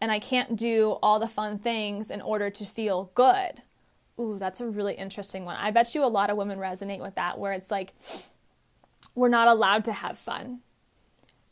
and 0.00 0.12
I 0.12 0.18
can't 0.18 0.56
do 0.56 0.98
all 1.02 1.18
the 1.18 1.28
fun 1.28 1.58
things 1.58 2.10
in 2.10 2.20
order 2.20 2.50
to 2.50 2.66
feel 2.66 3.10
good. 3.14 3.62
Ooh, 4.18 4.38
that's 4.38 4.60
a 4.60 4.66
really 4.66 4.94
interesting 4.94 5.44
one. 5.44 5.56
I 5.56 5.70
bet 5.70 5.94
you 5.94 6.04
a 6.04 6.06
lot 6.06 6.30
of 6.30 6.36
women 6.36 6.58
resonate 6.58 7.00
with 7.00 7.16
that, 7.16 7.38
where 7.38 7.52
it's 7.52 7.70
like, 7.70 7.94
we're 9.14 9.28
not 9.28 9.48
allowed 9.48 9.84
to 9.86 9.92
have 9.92 10.18
fun. 10.18 10.60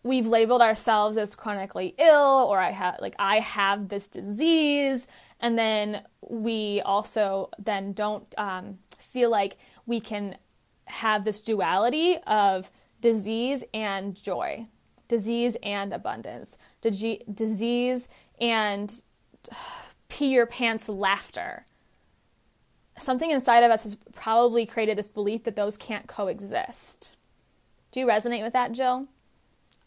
We've 0.05 0.27
labeled 0.27 0.63
ourselves 0.63 1.17
as 1.17 1.35
chronically 1.35 1.95
ill, 1.99 2.47
or 2.49 2.59
I 2.59 2.71
have, 2.71 2.99
like, 3.01 3.15
I 3.19 3.41
have 3.41 3.89
this 3.89 4.09
disease. 4.09 5.07
And 5.41 5.59
then 5.59 6.03
we 6.29 6.81
also 6.85 7.51
then 7.59 7.93
don't 7.93 8.33
um, 8.39 8.79
feel 8.99 9.31
like 9.31 9.57
we 9.87 10.01
can 10.01 10.37
have 10.87 11.25
this 11.25 11.41
duality 11.41 12.19
of 12.27 12.71
disease 13.01 13.65
and 13.75 14.21
joy, 14.21 14.67
disease 15.09 15.57
and 15.63 15.93
abundance, 15.93 16.59
disease 16.81 18.09
and 18.41 19.03
pee 20.09 20.27
your 20.27 20.47
pants 20.47 20.89
laughter 20.89 21.67
something 22.99 23.31
inside 23.31 23.63
of 23.63 23.71
us 23.71 23.83
has 23.85 23.97
probably 24.13 24.67
created 24.67 24.99
this 24.99 25.09
belief 25.09 25.45
that 25.45 25.57
those 25.57 25.77
can't 25.77 26.07
coexist. 26.07 27.17
Do 27.91 28.01
you 28.01 28.07
resonate 28.07 28.43
with 28.43 28.53
that, 28.53 28.73
Jill? 28.73 29.09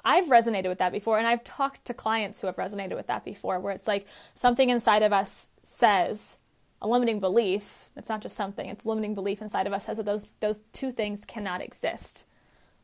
I've 0.04 0.26
resonated 0.26 0.68
with 0.68 0.78
that 0.78 0.92
before, 0.92 1.18
and 1.18 1.26
I've 1.26 1.44
talked 1.44 1.86
to 1.86 1.94
clients 1.94 2.40
who 2.40 2.48
have 2.48 2.58
resonated 2.58 2.96
with 2.96 3.08
that 3.08 3.26
before, 3.26 3.60
where 3.60 3.74
it's 3.74 3.88
like 3.88 4.06
something 4.36 4.70
inside 4.70 5.02
of 5.02 5.12
us 5.12 5.50
says 5.64 6.38
a 6.82 6.88
limiting 6.88 7.20
belief. 7.20 7.90
It's 7.96 8.10
not 8.10 8.22
just 8.22 8.36
something; 8.38 8.70
it's 8.70 8.86
a 8.86 8.88
limiting 8.88 9.16
belief 9.16 9.42
inside 9.42 9.66
of 9.66 9.74
us 9.74 9.86
says 9.86 9.98
that 9.98 10.06
those 10.06 10.34
those 10.42 10.62
two 10.74 10.92
things 10.92 11.26
cannot 11.26 11.62
exist 11.62 12.28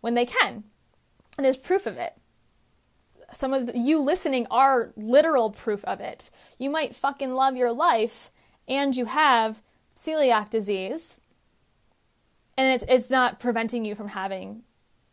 when 0.01 0.15
they 0.15 0.25
can, 0.25 0.63
and 1.37 1.45
there's 1.45 1.57
proof 1.57 1.85
of 1.85 1.97
it. 1.97 2.17
Some 3.33 3.53
of 3.53 3.69
you 3.75 3.99
listening 3.99 4.47
are 4.49 4.91
literal 4.97 5.51
proof 5.51 5.85
of 5.85 6.01
it. 6.01 6.31
You 6.57 6.71
might 6.71 6.95
fucking 6.95 7.33
love 7.33 7.55
your 7.55 7.71
life, 7.71 8.31
and 8.67 8.95
you 8.95 9.05
have 9.05 9.61
celiac 9.95 10.49
disease, 10.49 11.19
and 12.57 12.73
it's, 12.73 12.83
it's 12.87 13.11
not 13.11 13.39
preventing 13.39 13.85
you 13.85 13.95
from 13.95 14.09
having 14.09 14.63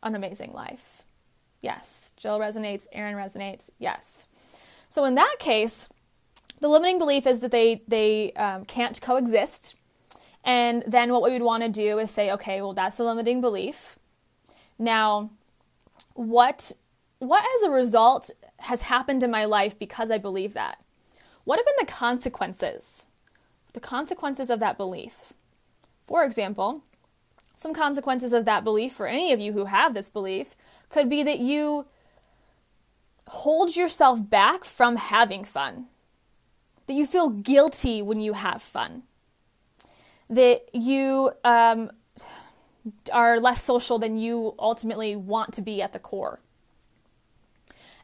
an 0.03 0.15
amazing 0.15 0.53
life. 0.53 1.05
Yes. 1.61 2.13
Jill 2.17 2.39
resonates, 2.39 2.87
Aaron 2.93 3.15
resonates, 3.15 3.71
yes. 3.79 4.29
So 4.89 5.05
in 5.05 5.15
that 5.17 5.37
case, 5.39 5.89
the 6.61 6.69
limiting 6.69 6.99
belief 6.99 7.27
is 7.27 7.41
that 7.41 7.51
they, 7.51 7.83
they 7.89 8.33
um, 8.33 8.65
can't 8.65 9.01
coexist. 9.01 9.75
And 10.45 10.85
then 10.87 11.13
what 11.13 11.23
we 11.23 11.33
would 11.33 11.43
want 11.43 11.63
to 11.63 11.69
do 11.69 11.99
is 11.99 12.11
say, 12.11 12.31
okay, 12.33 12.63
well, 12.63 12.73
that's 12.73 12.99
a 12.99 13.05
limiting 13.05 13.41
belief. 13.41 13.99
Now, 14.79 15.31
what 16.15 16.73
what 17.19 17.45
as 17.57 17.63
a 17.63 17.71
result 17.71 18.31
has 18.59 18.83
happened 18.83 19.23
in 19.23 19.31
my 19.31 19.45
life 19.45 19.79
because 19.79 20.11
I 20.11 20.19
believe 20.19 20.55
that? 20.55 20.79
What 21.45 21.59
have 21.59 21.67
been 21.67 21.87
the 21.87 21.93
consequences 21.93 23.07
the 23.73 23.81
consequences 23.81 24.51
of 24.51 24.61
that 24.61 24.77
belief. 24.77 25.33
For 26.07 26.25
example, 26.25 26.83
some 27.55 27.75
consequences 27.75 28.33
of 28.33 28.45
that 28.45 28.65
belief 28.65 28.93
for 28.93 29.07
any 29.07 29.33
of 29.33 29.41
you 29.41 29.53
who 29.53 29.67
have 29.67 29.93
this 29.93 30.09
belief 30.09 30.57
could 30.89 31.09
be 31.09 31.23
that 31.23 31.41
you 31.41 31.87
hold 33.27 33.77
yourself 33.77 34.29
back 34.29 34.65
from 34.65 34.97
having 34.97 35.45
fun, 35.45 35.87
that 36.87 36.95
you 36.95 37.07
feel 37.07 37.29
guilty 37.29 38.01
when 38.01 38.21
you 38.21 38.33
have 38.33 38.63
fun, 38.63 39.03
that 40.31 40.63
you 40.73 41.33
um, 41.45 41.91
are 43.13 43.41
less 43.41 43.63
social 43.63 43.99
than 43.99 44.17
you 44.17 44.55
ultimately 44.59 45.15
want 45.17 45.53
to 45.55 45.63
be 45.63 45.83
at 45.83 45.93
the 45.93 45.99
core. 45.99 46.41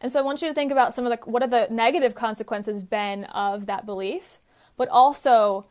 And 0.00 0.12
so 0.12 0.18
I 0.18 0.22
want 0.22 0.42
you 0.42 0.48
to 0.48 0.54
think 0.54 0.70
about 0.70 0.92
some 0.92 1.06
of 1.06 1.10
the 1.10 1.30
what 1.30 1.42
are 1.42 1.48
the 1.48 1.66
negative 1.70 2.14
consequences 2.14 2.82
been 2.82 3.24
of 3.24 3.66
that 3.66 3.86
belief 3.86 4.38
but 4.76 4.88
also 4.88 5.64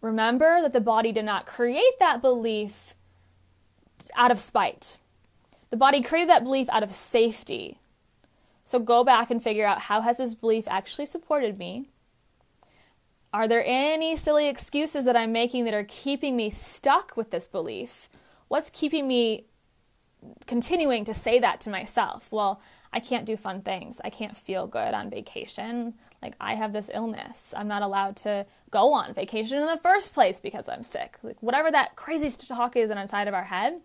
remember 0.00 0.60
that 0.62 0.72
the 0.72 0.80
body 0.80 1.12
did 1.12 1.24
not 1.24 1.46
create 1.46 1.98
that 1.98 2.20
belief 2.20 2.94
out 4.14 4.30
of 4.30 4.38
spite. 4.38 4.98
The 5.70 5.76
body 5.76 6.02
created 6.02 6.30
that 6.30 6.44
belief 6.44 6.68
out 6.70 6.82
of 6.82 6.92
safety. 6.92 7.78
So 8.64 8.78
go 8.78 9.04
back 9.04 9.30
and 9.30 9.42
figure 9.42 9.66
out 9.66 9.82
how 9.82 10.00
has 10.02 10.18
this 10.18 10.34
belief 10.34 10.66
actually 10.68 11.06
supported 11.06 11.58
me? 11.58 11.88
Are 13.32 13.46
there 13.46 13.62
any 13.66 14.16
silly 14.16 14.48
excuses 14.48 15.04
that 15.04 15.16
I'm 15.16 15.32
making 15.32 15.64
that 15.64 15.74
are 15.74 15.86
keeping 15.86 16.36
me 16.36 16.48
stuck 16.48 17.16
with 17.16 17.30
this 17.30 17.46
belief? 17.46 18.08
What's 18.48 18.70
keeping 18.70 19.06
me 19.06 19.44
continuing 20.46 21.04
to 21.04 21.14
say 21.14 21.38
that 21.38 21.60
to 21.62 21.70
myself? 21.70 22.32
Well, 22.32 22.60
I 22.92 23.00
can't 23.00 23.26
do 23.26 23.36
fun 23.36 23.60
things. 23.60 24.00
I 24.02 24.10
can't 24.10 24.36
feel 24.36 24.66
good 24.66 24.94
on 24.94 25.10
vacation. 25.10 25.94
Like, 26.22 26.34
I 26.40 26.54
have 26.54 26.72
this 26.72 26.90
illness. 26.92 27.54
I'm 27.56 27.68
not 27.68 27.82
allowed 27.82 28.16
to 28.18 28.46
go 28.70 28.92
on 28.92 29.14
vacation 29.14 29.58
in 29.58 29.66
the 29.66 29.76
first 29.76 30.12
place 30.12 30.40
because 30.40 30.68
I'm 30.68 30.82
sick. 30.82 31.16
Like, 31.22 31.40
whatever 31.42 31.70
that 31.70 31.96
crazy 31.96 32.28
talk 32.46 32.76
is 32.76 32.90
inside 32.90 33.28
of 33.28 33.34
our 33.34 33.44
head, 33.44 33.80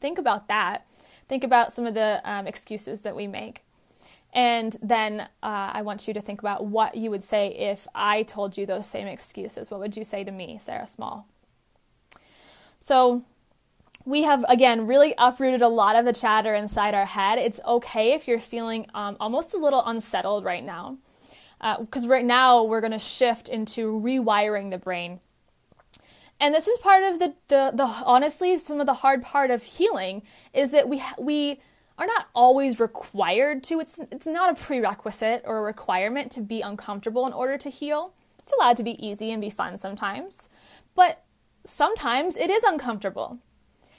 think 0.00 0.18
about 0.18 0.48
that. 0.48 0.86
Think 1.26 1.44
about 1.44 1.72
some 1.72 1.86
of 1.86 1.94
the 1.94 2.20
um, 2.24 2.46
excuses 2.46 3.02
that 3.02 3.16
we 3.16 3.26
make. 3.26 3.64
And 4.32 4.76
then 4.82 5.22
uh, 5.22 5.26
I 5.72 5.82
want 5.82 6.06
you 6.06 6.14
to 6.14 6.20
think 6.20 6.40
about 6.40 6.66
what 6.66 6.94
you 6.94 7.10
would 7.10 7.24
say 7.24 7.48
if 7.48 7.88
I 7.94 8.22
told 8.22 8.56
you 8.56 8.66
those 8.66 8.86
same 8.86 9.08
excuses. 9.08 9.70
What 9.70 9.80
would 9.80 9.96
you 9.96 10.04
say 10.04 10.22
to 10.22 10.30
me, 10.30 10.58
Sarah 10.60 10.86
Small? 10.86 11.26
So, 12.78 13.24
we 14.04 14.22
have 14.22 14.44
again 14.48 14.86
really 14.86 15.12
uprooted 15.18 15.60
a 15.60 15.68
lot 15.68 15.96
of 15.96 16.04
the 16.04 16.12
chatter 16.12 16.54
inside 16.54 16.94
our 16.94 17.04
head. 17.04 17.38
It's 17.38 17.60
okay 17.66 18.12
if 18.12 18.28
you're 18.28 18.38
feeling 18.38 18.86
um, 18.94 19.16
almost 19.18 19.52
a 19.52 19.58
little 19.58 19.84
unsettled 19.84 20.44
right 20.44 20.64
now 20.64 20.96
because 21.60 22.04
uh, 22.04 22.08
right 22.08 22.24
now 22.24 22.62
we're 22.62 22.80
going 22.80 22.92
to 22.92 22.98
shift 22.98 23.48
into 23.48 24.00
rewiring 24.00 24.70
the 24.70 24.78
brain. 24.78 25.20
And 26.40 26.54
this 26.54 26.68
is 26.68 26.78
part 26.78 27.02
of 27.02 27.18
the, 27.18 27.34
the, 27.48 27.72
the 27.74 27.84
honestly 27.84 28.58
some 28.58 28.80
of 28.80 28.86
the 28.86 28.94
hard 28.94 29.22
part 29.22 29.50
of 29.50 29.62
healing 29.62 30.22
is 30.54 30.70
that 30.70 30.88
we 30.88 31.02
we 31.18 31.60
are 31.98 32.06
not 32.06 32.28
always 32.32 32.78
required 32.78 33.64
to. 33.64 33.80
It's 33.80 33.98
it's 34.12 34.26
not 34.26 34.50
a 34.50 34.62
prerequisite 34.62 35.42
or 35.44 35.58
a 35.58 35.62
requirement 35.62 36.30
to 36.32 36.40
be 36.40 36.60
uncomfortable 36.60 37.26
in 37.26 37.32
order 37.32 37.58
to 37.58 37.70
heal. 37.70 38.14
It's 38.38 38.52
allowed 38.52 38.76
to 38.76 38.84
be 38.84 39.04
easy 39.04 39.32
and 39.32 39.40
be 39.40 39.50
fun 39.50 39.76
sometimes. 39.78 40.48
But 40.94 41.24
sometimes 41.66 42.36
it 42.36 42.50
is 42.50 42.62
uncomfortable. 42.62 43.38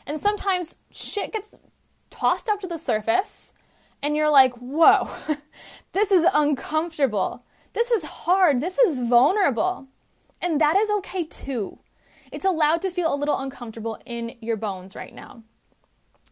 And 0.08 0.18
sometimes 0.18 0.78
shit 0.92 1.34
gets 1.34 1.60
tossed 2.10 2.50
up 2.50 2.60
to 2.62 2.68
the 2.68 2.78
surface 2.78 3.54
and 4.02 4.16
you're 4.16 4.30
like 4.30 4.54
whoa 4.56 5.10
this 5.94 6.12
is 6.12 6.26
uncomfortable 6.34 7.44
this 7.74 7.92
is 7.92 8.04
hard. 8.04 8.62
This 8.62 8.78
is 8.80 9.08
vulnerable. 9.08 9.88
And 10.42 10.60
that 10.62 10.76
is 10.76 10.90
okay 10.90 11.24
too. 11.24 11.80
It's 12.32 12.46
allowed 12.46 12.82
to 12.84 12.92
feel 12.92 13.14
a 13.14 13.18
little 13.18 13.40
uncomfortable 13.40 14.00
in 14.06 14.36
your 14.42 14.58
bones 14.58 14.96
right 14.96 15.14
now. 15.14 15.44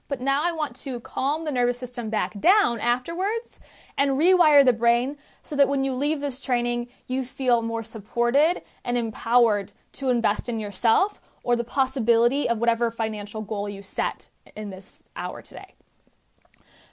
But 0.07 0.21
now 0.21 0.43
I 0.43 0.53
want 0.53 0.75
to 0.77 1.01
calm 1.01 1.43
the 1.43 1.51
nervous 1.51 1.77
system 1.77 2.09
back 2.09 2.39
down 2.39 2.79
afterwards 2.79 3.59
and 3.97 4.11
rewire 4.11 4.63
the 4.63 4.73
brain 4.73 5.17
so 5.43 5.55
that 5.55 5.67
when 5.67 5.83
you 5.83 5.93
leave 5.93 6.21
this 6.21 6.39
training, 6.39 6.87
you 7.07 7.25
feel 7.25 7.61
more 7.61 7.83
supported 7.83 8.61
and 8.85 8.97
empowered 8.97 9.73
to 9.93 10.09
invest 10.09 10.47
in 10.47 10.59
yourself 10.59 11.19
or 11.43 11.55
the 11.55 11.63
possibility 11.63 12.47
of 12.47 12.57
whatever 12.57 12.89
financial 12.89 13.41
goal 13.41 13.67
you 13.67 13.83
set 13.83 14.29
in 14.55 14.69
this 14.69 15.03
hour 15.15 15.41
today. 15.41 15.76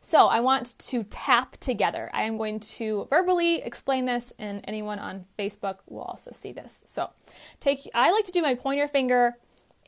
So 0.04 0.26
I 0.26 0.40
want 0.40 0.78
to 0.80 1.04
tap 1.04 1.56
together. 1.56 2.10
I 2.12 2.24
am 2.24 2.36
going 2.36 2.60
to 2.60 3.06
verbally 3.08 3.62
explain 3.62 4.04
this, 4.04 4.34
and 4.38 4.60
anyone 4.64 4.98
on 4.98 5.24
Facebook 5.38 5.78
will 5.88 6.02
also 6.02 6.30
see 6.30 6.52
this. 6.52 6.82
So 6.84 7.08
take. 7.58 7.88
I 7.94 8.10
like 8.12 8.26
to 8.26 8.30
do 8.30 8.42
my 8.42 8.54
pointer 8.54 8.86
finger 8.86 9.38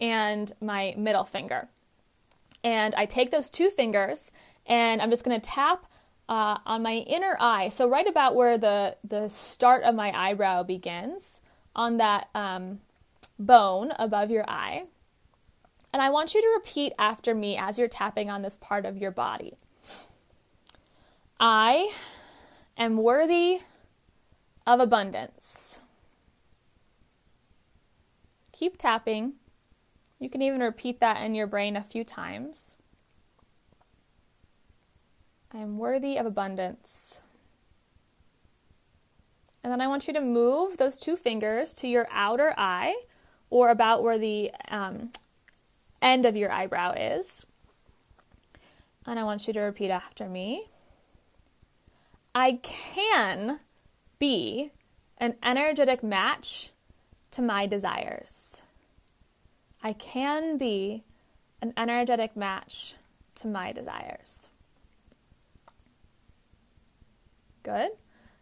and 0.00 0.50
my 0.58 0.94
middle 0.96 1.24
finger, 1.24 1.68
and 2.64 2.94
I 2.94 3.04
take 3.04 3.30
those 3.30 3.50
two 3.50 3.68
fingers 3.68 4.32
and 4.64 5.02
I'm 5.02 5.10
just 5.10 5.22
going 5.22 5.38
to 5.38 5.50
tap 5.50 5.84
uh, 6.30 6.58
on 6.64 6.82
my 6.82 6.94
inner 6.94 7.36
eye. 7.38 7.68
So 7.68 7.86
right 7.86 8.08
about 8.08 8.34
where 8.34 8.56
the 8.56 8.96
the 9.04 9.28
start 9.28 9.82
of 9.82 9.94
my 9.94 10.18
eyebrow 10.18 10.62
begins, 10.62 11.42
on 11.74 11.98
that 11.98 12.30
um, 12.34 12.80
bone 13.38 13.92
above 13.98 14.30
your 14.30 14.48
eye. 14.48 14.84
And 15.92 16.00
I 16.00 16.08
want 16.08 16.34
you 16.34 16.40
to 16.40 16.52
repeat 16.56 16.94
after 16.98 17.34
me 17.34 17.58
as 17.58 17.78
you're 17.78 17.86
tapping 17.86 18.30
on 18.30 18.40
this 18.40 18.56
part 18.56 18.86
of 18.86 18.96
your 18.96 19.10
body. 19.10 19.58
I 21.38 21.92
am 22.76 22.96
worthy 22.96 23.60
of 24.66 24.80
abundance. 24.80 25.80
Keep 28.52 28.78
tapping. 28.78 29.34
You 30.18 30.30
can 30.30 30.40
even 30.40 30.60
repeat 30.60 31.00
that 31.00 31.22
in 31.22 31.34
your 31.34 31.46
brain 31.46 31.76
a 31.76 31.82
few 31.82 32.04
times. 32.04 32.76
I 35.52 35.58
am 35.58 35.78
worthy 35.78 36.16
of 36.16 36.26
abundance. 36.26 37.20
And 39.62 39.72
then 39.72 39.80
I 39.80 39.88
want 39.88 40.06
you 40.06 40.14
to 40.14 40.20
move 40.20 40.76
those 40.76 40.96
two 40.96 41.16
fingers 41.16 41.74
to 41.74 41.88
your 41.88 42.06
outer 42.10 42.54
eye 42.56 42.94
or 43.50 43.70
about 43.70 44.02
where 44.02 44.18
the 44.18 44.52
um, 44.68 45.10
end 46.00 46.24
of 46.24 46.36
your 46.36 46.50
eyebrow 46.50 46.92
is. 46.92 47.44
And 49.06 49.18
I 49.18 49.24
want 49.24 49.46
you 49.46 49.52
to 49.52 49.60
repeat 49.60 49.90
after 49.90 50.28
me. 50.28 50.68
I 52.34 52.58
can 52.62 53.60
be 54.18 54.72
an 55.18 55.36
energetic 55.42 56.02
match 56.02 56.72
to 57.30 57.42
my 57.42 57.66
desires. 57.66 58.62
I 59.82 59.92
can 59.92 60.58
be 60.58 61.04
an 61.62 61.72
energetic 61.76 62.36
match 62.36 62.96
to 63.36 63.46
my 63.46 63.72
desires. 63.72 64.50
Good. 67.62 67.90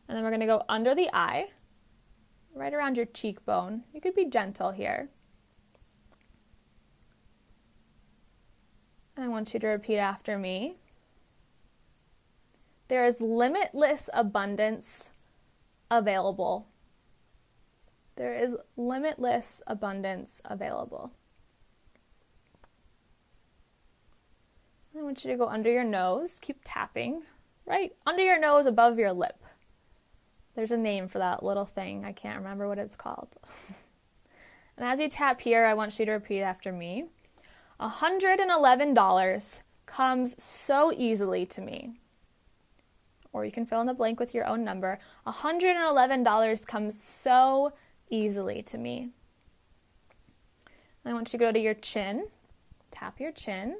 And 0.08 0.16
then 0.16 0.22
we're 0.22 0.30
going 0.30 0.40
to 0.40 0.46
go 0.46 0.62
under 0.68 0.94
the 0.94 1.08
eye, 1.14 1.48
right 2.54 2.74
around 2.74 2.96
your 2.96 3.06
cheekbone. 3.06 3.84
You 3.92 4.00
could 4.00 4.14
be 4.14 4.26
gentle 4.26 4.70
here. 4.70 5.08
And 9.16 9.24
I 9.24 9.28
want 9.28 9.54
you 9.54 9.60
to 9.60 9.66
repeat 9.68 9.98
after 9.98 10.38
me. 10.38 10.76
There 12.88 13.06
is 13.06 13.20
limitless 13.20 14.10
abundance 14.12 15.10
available. 15.90 16.66
There 18.16 18.34
is 18.34 18.56
limitless 18.76 19.62
abundance 19.66 20.40
available. 20.44 21.12
I 24.96 25.02
want 25.02 25.24
you 25.24 25.30
to 25.32 25.36
go 25.36 25.48
under 25.48 25.70
your 25.70 25.84
nose, 25.84 26.38
keep 26.40 26.60
tapping, 26.64 27.22
right 27.66 27.92
under 28.06 28.22
your 28.22 28.38
nose 28.38 28.66
above 28.66 28.98
your 28.98 29.12
lip. 29.12 29.42
There's 30.54 30.70
a 30.70 30.76
name 30.76 31.08
for 31.08 31.18
that 31.18 31.42
little 31.42 31.64
thing. 31.64 32.04
I 32.04 32.12
can't 32.12 32.38
remember 32.38 32.68
what 32.68 32.78
it's 32.78 32.94
called. 32.94 33.36
and 34.76 34.86
as 34.86 35.00
you 35.00 35.08
tap 35.08 35.40
here, 35.40 35.64
I 35.64 35.74
want 35.74 35.98
you 35.98 36.06
to 36.06 36.12
repeat 36.12 36.42
after 36.42 36.70
me 36.70 37.06
$111 37.80 39.62
comes 39.86 40.42
so 40.42 40.92
easily 40.96 41.46
to 41.46 41.60
me. 41.60 41.94
Or 43.32 43.44
you 43.44 43.50
can 43.50 43.66
fill 43.66 43.80
in 43.80 43.86
the 43.86 43.94
blank 43.94 44.20
with 44.20 44.34
your 44.34 44.46
own 44.46 44.64
number. 44.64 44.98
$111 45.26 46.66
comes 46.66 47.00
so 47.00 47.72
easily 48.08 48.62
to 48.62 48.78
me. 48.78 49.10
I 51.04 51.12
want 51.12 51.32
you 51.32 51.38
to 51.38 51.44
go 51.44 51.52
to 51.52 51.58
your 51.58 51.74
chin, 51.74 52.28
tap 52.90 53.20
your 53.20 53.32
chin. 53.32 53.76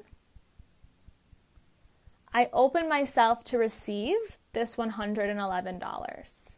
I 2.33 2.49
open 2.53 2.87
myself 2.89 3.43
to 3.45 3.57
receive 3.57 4.37
this 4.53 4.75
$111. 4.75 6.55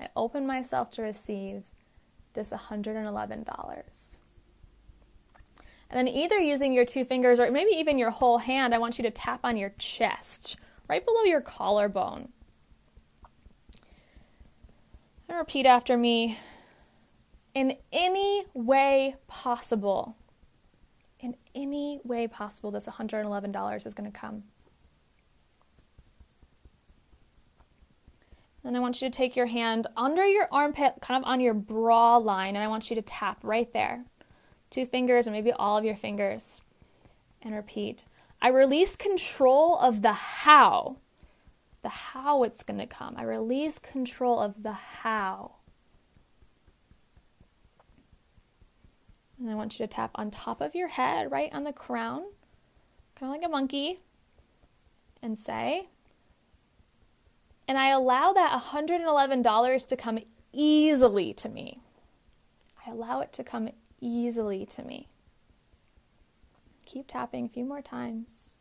I 0.00 0.08
open 0.16 0.46
myself 0.46 0.90
to 0.92 1.02
receive 1.02 1.64
this 2.32 2.50
$111. 2.50 4.18
And 5.90 5.98
then 5.98 6.08
either 6.08 6.38
using 6.38 6.72
your 6.72 6.84
two 6.84 7.04
fingers 7.04 7.38
or 7.38 7.50
maybe 7.50 7.70
even 7.72 7.98
your 7.98 8.10
whole 8.10 8.38
hand, 8.38 8.74
I 8.74 8.78
want 8.78 8.98
you 8.98 9.02
to 9.04 9.10
tap 9.10 9.40
on 9.44 9.56
your 9.56 9.72
chest, 9.78 10.56
right 10.88 11.04
below 11.04 11.22
your 11.22 11.40
collarbone. 11.40 12.30
And 15.28 15.38
repeat 15.38 15.66
after 15.66 15.96
me. 15.96 16.38
In 17.54 17.76
any 17.92 18.44
way 18.52 19.14
possible, 19.28 20.16
in 21.20 21.36
any 21.54 22.00
way 22.02 22.26
possible, 22.26 22.72
this 22.72 22.88
$111 22.88 23.86
is 23.86 23.94
going 23.94 24.10
to 24.10 24.18
come. 24.18 24.42
Then 28.64 28.74
I 28.74 28.80
want 28.80 29.00
you 29.00 29.10
to 29.10 29.16
take 29.16 29.36
your 29.36 29.46
hand 29.46 29.86
under 29.96 30.26
your 30.26 30.48
armpit, 30.50 30.94
kind 31.02 31.22
of 31.22 31.28
on 31.28 31.40
your 31.40 31.54
bra 31.54 32.16
line, 32.16 32.56
and 32.56 32.64
I 32.64 32.68
want 32.68 32.88
you 32.88 32.96
to 32.96 33.02
tap 33.02 33.38
right 33.42 33.70
there. 33.72 34.04
Two 34.74 34.84
fingers, 34.84 35.28
or 35.28 35.30
maybe 35.30 35.52
all 35.52 35.78
of 35.78 35.84
your 35.84 35.94
fingers. 35.94 36.60
And 37.40 37.54
repeat 37.54 38.06
I 38.42 38.48
release 38.48 38.96
control 38.96 39.78
of 39.78 40.02
the 40.02 40.12
how, 40.12 40.96
the 41.82 41.88
how 41.88 42.42
it's 42.42 42.64
going 42.64 42.80
to 42.80 42.86
come. 42.86 43.14
I 43.16 43.22
release 43.22 43.78
control 43.78 44.40
of 44.40 44.64
the 44.64 44.72
how. 44.72 45.52
And 49.38 49.48
I 49.48 49.54
want 49.54 49.78
you 49.78 49.86
to 49.86 49.92
tap 49.92 50.10
on 50.16 50.32
top 50.32 50.60
of 50.60 50.74
your 50.74 50.88
head, 50.88 51.30
right 51.30 51.54
on 51.54 51.62
the 51.62 51.72
crown, 51.72 52.24
kind 53.14 53.32
of 53.32 53.40
like 53.40 53.46
a 53.46 53.48
monkey, 53.48 54.00
and 55.22 55.38
say, 55.38 55.86
and 57.68 57.78
I 57.78 57.90
allow 57.90 58.32
that 58.32 58.60
$111 58.60 59.86
to 59.86 59.96
come 59.96 60.18
easily 60.52 61.32
to 61.34 61.48
me. 61.48 61.78
I 62.84 62.90
allow 62.90 63.20
it 63.20 63.32
to 63.34 63.44
come 63.44 63.68
easily 64.04 64.66
to 64.66 64.82
me. 64.82 65.08
Keep 66.84 67.08
tapping 67.08 67.46
a 67.46 67.48
few 67.48 67.64
more 67.64 67.82
times. 67.82 68.56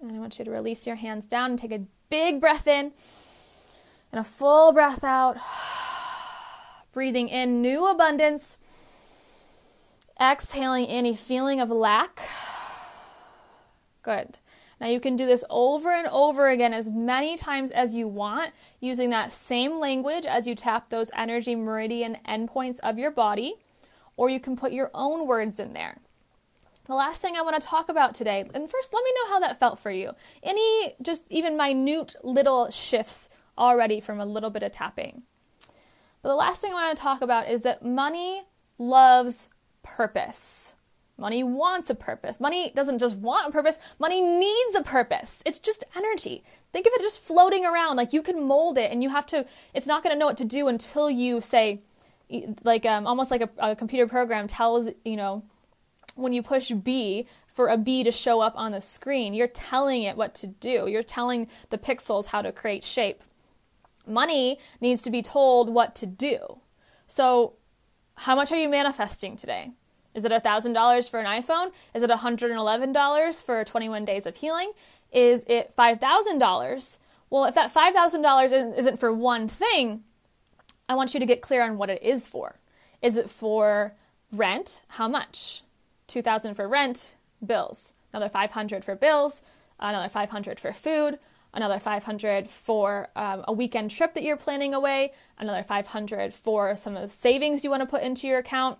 And 0.00 0.12
I 0.12 0.18
want 0.18 0.38
you 0.38 0.44
to 0.44 0.50
release 0.50 0.86
your 0.86 0.96
hands 0.96 1.26
down 1.26 1.50
and 1.50 1.58
take 1.58 1.72
a 1.72 1.84
big 2.08 2.40
breath 2.40 2.66
in 2.66 2.92
and 4.12 4.20
a 4.20 4.24
full 4.24 4.72
breath 4.72 5.04
out. 5.04 5.36
Breathing 6.92 7.28
in 7.28 7.60
new 7.60 7.88
abundance. 7.88 8.58
Exhaling 10.20 10.86
any 10.86 11.14
feeling 11.14 11.60
of 11.60 11.70
lack. 11.70 12.20
Good. 14.02 14.38
Now 14.80 14.86
you 14.86 15.00
can 15.00 15.16
do 15.16 15.26
this 15.26 15.44
over 15.50 15.90
and 15.90 16.06
over 16.08 16.48
again 16.48 16.72
as 16.72 16.88
many 16.88 17.36
times 17.36 17.70
as 17.70 17.94
you 17.94 18.08
want 18.08 18.52
using 18.80 19.10
that 19.10 19.30
same 19.30 19.78
language 19.78 20.24
as 20.24 20.46
you 20.46 20.54
tap 20.54 20.88
those 20.88 21.10
energy 21.14 21.54
meridian 21.54 22.16
endpoints 22.26 22.80
of 22.80 22.98
your 22.98 23.10
body, 23.10 23.56
or 24.20 24.28
you 24.28 24.38
can 24.38 24.54
put 24.54 24.70
your 24.70 24.90
own 24.92 25.26
words 25.26 25.58
in 25.58 25.72
there. 25.72 25.96
The 26.84 26.94
last 26.94 27.22
thing 27.22 27.36
I 27.36 27.40
want 27.40 27.58
to 27.58 27.66
talk 27.66 27.88
about 27.88 28.14
today, 28.14 28.44
and 28.52 28.70
first 28.70 28.92
let 28.92 29.02
me 29.02 29.10
know 29.14 29.30
how 29.30 29.40
that 29.40 29.58
felt 29.58 29.78
for 29.78 29.90
you. 29.90 30.12
Any 30.42 30.94
just 31.00 31.24
even 31.30 31.56
minute 31.56 32.14
little 32.22 32.70
shifts 32.70 33.30
already 33.56 33.98
from 33.98 34.20
a 34.20 34.26
little 34.26 34.50
bit 34.50 34.62
of 34.62 34.72
tapping. 34.72 35.22
But 36.20 36.28
the 36.28 36.34
last 36.34 36.60
thing 36.60 36.72
I 36.72 36.74
want 36.74 36.98
to 36.98 37.02
talk 37.02 37.22
about 37.22 37.48
is 37.48 37.62
that 37.62 37.82
money 37.82 38.42
loves 38.76 39.48
purpose. 39.82 40.74
Money 41.16 41.42
wants 41.42 41.88
a 41.88 41.94
purpose. 41.94 42.40
Money 42.40 42.72
doesn't 42.76 42.98
just 42.98 43.16
want 43.16 43.48
a 43.48 43.50
purpose, 43.50 43.78
money 43.98 44.20
needs 44.20 44.74
a 44.74 44.82
purpose. 44.82 45.42
It's 45.46 45.58
just 45.58 45.84
energy. 45.96 46.44
Think 46.74 46.86
of 46.86 46.92
it 46.94 47.00
just 47.00 47.24
floating 47.24 47.64
around. 47.64 47.96
Like 47.96 48.12
you 48.12 48.20
can 48.20 48.46
mold 48.46 48.76
it 48.76 48.92
and 48.92 49.02
you 49.02 49.08
have 49.08 49.24
to, 49.26 49.46
it's 49.72 49.86
not 49.86 50.02
going 50.02 50.14
to 50.14 50.18
know 50.18 50.26
what 50.26 50.36
to 50.36 50.44
do 50.44 50.68
until 50.68 51.08
you 51.08 51.40
say, 51.40 51.80
like 52.62 52.86
um, 52.86 53.06
almost 53.06 53.30
like 53.30 53.42
a, 53.42 53.50
a 53.58 53.76
computer 53.76 54.06
program 54.06 54.46
tells, 54.46 54.90
you 55.04 55.16
know, 55.16 55.42
when 56.14 56.32
you 56.32 56.42
push 56.42 56.70
B 56.70 57.26
for 57.46 57.68
a 57.68 57.76
B 57.76 58.04
to 58.04 58.12
show 58.12 58.40
up 58.40 58.54
on 58.56 58.72
the 58.72 58.80
screen, 58.80 59.34
you're 59.34 59.48
telling 59.48 60.02
it 60.02 60.16
what 60.16 60.34
to 60.36 60.46
do. 60.46 60.86
You're 60.88 61.02
telling 61.02 61.48
the 61.70 61.78
pixels 61.78 62.26
how 62.26 62.42
to 62.42 62.52
create 62.52 62.84
shape. 62.84 63.22
Money 64.06 64.58
needs 64.80 65.02
to 65.02 65.10
be 65.10 65.22
told 65.22 65.68
what 65.68 65.94
to 65.96 66.06
do. 66.06 66.58
So, 67.06 67.54
how 68.16 68.34
much 68.34 68.52
are 68.52 68.56
you 68.56 68.68
manifesting 68.68 69.36
today? 69.36 69.72
Is 70.14 70.24
it 70.24 70.32
$1,000 70.32 71.10
for 71.10 71.20
an 71.20 71.26
iPhone? 71.26 71.72
Is 71.94 72.02
it 72.02 72.10
$111 72.10 73.44
for 73.44 73.64
21 73.64 74.04
days 74.04 74.26
of 74.26 74.36
healing? 74.36 74.72
Is 75.12 75.44
it 75.46 75.72
$5,000? 75.76 76.98
Well, 77.30 77.44
if 77.44 77.54
that 77.54 77.72
$5,000 77.72 78.76
isn't 78.78 78.98
for 78.98 79.12
one 79.12 79.48
thing, 79.48 80.02
I 80.90 80.94
want 80.94 81.14
you 81.14 81.20
to 81.20 81.26
get 81.26 81.40
clear 81.40 81.62
on 81.62 81.78
what 81.78 81.88
it 81.88 82.02
is 82.02 82.26
for. 82.26 82.58
Is 83.00 83.16
it 83.16 83.30
for 83.30 83.94
rent? 84.32 84.82
How 84.88 85.06
much? 85.06 85.62
2000 86.08 86.54
for 86.54 86.66
rent, 86.66 87.14
bills. 87.46 87.94
Another 88.12 88.28
500 88.28 88.84
for 88.84 88.96
bills, 88.96 89.44
another 89.78 90.08
500 90.08 90.58
for 90.58 90.72
food, 90.72 91.20
another 91.54 91.78
500 91.78 92.50
for 92.50 93.06
um, 93.14 93.44
a 93.46 93.52
weekend 93.52 93.92
trip 93.92 94.14
that 94.14 94.24
you're 94.24 94.36
planning 94.36 94.74
away, 94.74 95.12
another 95.38 95.62
500 95.62 96.34
for 96.34 96.74
some 96.74 96.96
of 96.96 97.02
the 97.02 97.08
savings 97.08 97.62
you 97.62 97.70
want 97.70 97.82
to 97.82 97.86
put 97.86 98.02
into 98.02 98.26
your 98.26 98.40
account 98.40 98.76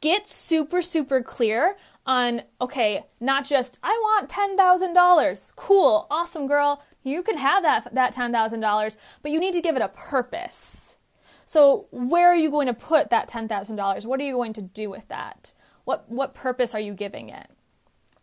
get 0.00 0.26
super, 0.26 0.82
super 0.82 1.22
clear 1.22 1.76
on 2.04 2.42
okay, 2.60 3.04
not 3.20 3.44
just 3.44 3.78
I 3.82 3.90
want 3.90 4.28
$10,000. 4.30 5.56
Cool, 5.56 6.06
awesome 6.10 6.46
girl. 6.46 6.82
You 7.06 7.22
can 7.22 7.36
have 7.38 7.62
that 7.62 7.94
that 7.94 8.14
$10,000, 8.14 8.96
but 9.22 9.30
you 9.30 9.38
need 9.38 9.54
to 9.54 9.60
give 9.60 9.76
it 9.76 9.82
a 9.82 9.88
purpose. 9.88 10.98
So, 11.44 11.86
where 11.92 12.28
are 12.28 12.36
you 12.36 12.50
going 12.50 12.66
to 12.66 12.74
put 12.74 13.10
that 13.10 13.28
$10,000? 13.28 14.04
What 14.06 14.20
are 14.20 14.24
you 14.24 14.34
going 14.34 14.52
to 14.54 14.62
do 14.62 14.90
with 14.90 15.06
that? 15.08 15.54
What 15.84 16.10
what 16.10 16.34
purpose 16.34 16.74
are 16.74 16.80
you 16.80 16.94
giving 16.94 17.28
it? 17.28 17.48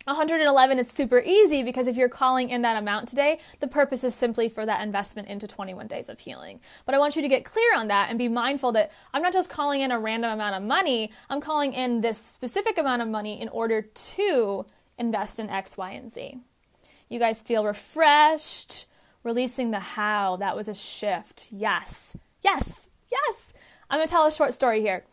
111 0.06 0.80
is 0.80 0.92
super 0.92 1.22
easy 1.22 1.64
because 1.64 1.88
if 1.88 1.96
you're 1.96 2.10
calling 2.10 2.50
in 2.50 2.64
that 2.64 2.76
amount 2.76 3.08
today, 3.08 3.40
the 3.62 3.70
purpose 3.70 4.04
is 4.04 4.14
simply 4.14 4.50
for 4.50 4.66
that 4.66 4.84
investment 4.84 5.30
into 5.30 5.48
21 5.48 5.88
days 5.88 6.10
of 6.10 6.20
healing. 6.20 6.60
But 6.86 6.94
I 6.94 6.98
want 6.98 7.16
you 7.16 7.22
to 7.22 7.30
get 7.30 7.46
clear 7.46 7.74
on 7.78 7.88
that 7.88 8.10
and 8.10 8.20
be 8.20 8.28
mindful 8.28 8.74
that 8.74 8.92
I'm 9.14 9.22
not 9.22 9.32
just 9.32 9.50
calling 9.50 9.80
in 9.80 9.92
a 9.92 10.00
random 10.00 10.32
amount 10.32 10.56
of 10.56 10.64
money, 10.64 11.12
I'm 11.30 11.40
calling 11.40 11.72
in 11.72 12.02
this 12.02 12.18
specific 12.18 12.78
amount 12.78 13.02
of 13.02 13.08
money 13.08 13.42
in 13.42 13.48
order 13.48 13.82
to 13.82 14.66
invest 14.98 15.40
in 15.40 15.50
X, 15.50 15.78
Y, 15.78 15.92
and 15.92 16.12
Z. 16.12 16.40
You 17.14 17.20
guys 17.20 17.42
feel 17.42 17.64
refreshed, 17.64 18.88
releasing 19.24 19.72
the 19.72 19.80
how. 19.80 20.38
That 20.38 20.56
was 20.56 20.68
a 20.68 20.74
shift. 20.74 21.50
Yes, 21.52 22.18
yes, 22.42 22.90
yes. 23.12 23.54
I'm 23.90 24.00
gonna 24.00 24.08
tell 24.08 24.26
a 24.26 24.32
short 24.32 24.54
story 24.54 24.82
here 24.82 25.04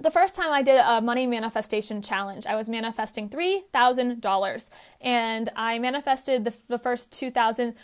the 0.00 0.10
first 0.10 0.34
time 0.36 0.50
I 0.50 0.62
did 0.62 0.78
a 0.78 1.00
money 1.00 1.26
manifestation 1.26 2.00
challenge, 2.00 2.46
I 2.46 2.54
was 2.54 2.68
manifesting 2.68 3.28
$3,000 3.28 4.70
and 5.00 5.48
I 5.54 5.78
manifested 5.78 6.44
the, 6.44 6.54
the 6.68 6.78
first 6.78 7.12
2000 7.12 7.74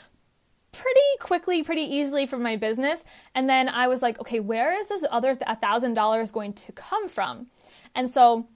pretty 0.73 1.01
quickly, 1.21 1.63
pretty 1.63 1.83
easily 1.83 2.27
from 2.27 2.43
my 2.43 2.57
business. 2.57 3.05
And 3.35 3.49
then 3.49 3.69
I 3.69 3.89
was 3.89 4.01
like, 4.01 4.19
okay, 4.21 4.41
where 4.41 4.79
is 4.79 4.89
this 4.89 5.05
other 5.11 5.35
$1,000 5.35 6.33
going 6.33 6.53
to 6.55 6.73
come 6.73 7.09
from? 7.09 7.49
And 7.95 8.09
so 8.09 8.49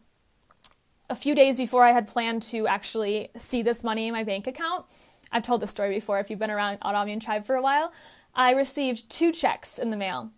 a 1.13 1.15
few 1.15 1.35
days 1.35 1.57
before 1.57 1.85
I 1.85 1.93
had 1.93 2.07
planned 2.07 2.43
to 2.45 2.67
actually 2.67 3.29
see 3.37 3.63
this 3.63 3.85
money 3.85 4.09
in 4.09 4.13
my 4.13 4.25
bank 4.25 4.47
account, 4.47 4.87
I've 5.31 5.43
told 5.43 5.61
this 5.61 5.71
story 5.71 5.95
before 5.95 6.19
if 6.19 6.31
you've 6.31 6.39
been 6.39 6.51
around 6.51 6.81
Autoimmune 6.81 7.21
Tribe 7.21 7.45
for 7.45 7.55
a 7.55 7.63
while, 7.63 7.93
I 8.35 8.53
received 8.53 9.11
two 9.11 9.31
checks 9.31 9.79
in 9.79 9.91
the 9.91 9.97
mail 9.97 10.31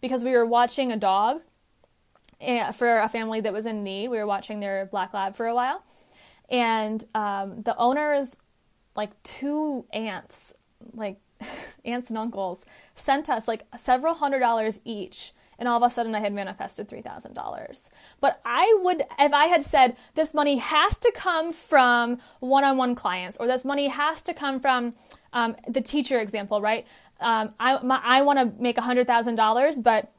because 0.00 0.22
we 0.22 0.32
were 0.32 0.46
watching 0.46 0.92
a 0.92 0.96
dog 0.96 1.40
Eh, 2.40 2.70
for 2.70 3.00
a 3.00 3.08
family 3.08 3.40
that 3.40 3.52
was 3.52 3.66
in 3.66 3.82
need. 3.82 4.08
We 4.08 4.16
were 4.16 4.26
watching 4.26 4.60
their 4.60 4.86
black 4.86 5.12
lab 5.12 5.34
for 5.34 5.46
a 5.46 5.54
while, 5.54 5.82
and 6.48 7.04
um, 7.12 7.62
the 7.62 7.76
owners, 7.76 8.36
like 8.94 9.20
two 9.24 9.86
aunts, 9.92 10.54
like 10.94 11.18
aunts 11.84 12.10
and 12.10 12.18
uncles, 12.18 12.64
sent 12.94 13.28
us 13.28 13.48
like 13.48 13.64
several 13.76 14.14
hundred 14.14 14.38
dollars 14.38 14.78
each. 14.84 15.32
And 15.58 15.68
all 15.68 15.76
of 15.76 15.82
a 15.82 15.90
sudden, 15.92 16.14
I 16.14 16.20
had 16.20 16.32
manifested 16.32 16.88
$3,000. 16.88 17.90
But 18.20 18.40
I 18.44 18.78
would, 18.82 19.02
if 19.18 19.32
I 19.32 19.46
had 19.46 19.64
said, 19.64 19.96
this 20.14 20.32
money 20.32 20.58
has 20.58 20.98
to 20.98 21.12
come 21.14 21.52
from 21.52 22.18
one 22.40 22.62
on 22.64 22.76
one 22.76 22.94
clients, 22.94 23.36
or 23.38 23.46
this 23.46 23.64
money 23.64 23.88
has 23.88 24.22
to 24.22 24.34
come 24.34 24.60
from 24.60 24.94
um, 25.32 25.56
the 25.66 25.80
teacher 25.80 26.20
example, 26.20 26.60
right? 26.60 26.86
Um, 27.20 27.54
I, 27.58 27.74
I 27.74 28.22
want 28.22 28.38
to 28.38 28.62
make 28.62 28.76
$100,000, 28.76 29.82
but 29.82 30.12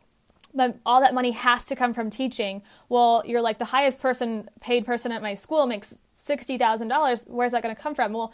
but 0.52 0.78
all 0.86 1.02
that 1.02 1.14
money 1.14 1.32
has 1.32 1.66
to 1.66 1.76
come 1.76 1.94
from 1.94 2.10
teaching. 2.10 2.64
Well, 2.90 3.22
you're 3.26 3.42
like 3.42 3.60
the 3.60 3.66
highest 3.66 4.02
person 4.02 4.50
paid 4.62 4.86
person 4.86 5.12
at 5.12 5.22
my 5.22 5.36
school 5.36 5.68
makes 5.68 6.00
$60,000. 6.16 7.30
Where's 7.30 7.52
that 7.52 7.62
going 7.62 7.76
to 7.76 7.80
come 7.80 7.94
from? 7.94 8.14
Well, 8.14 8.34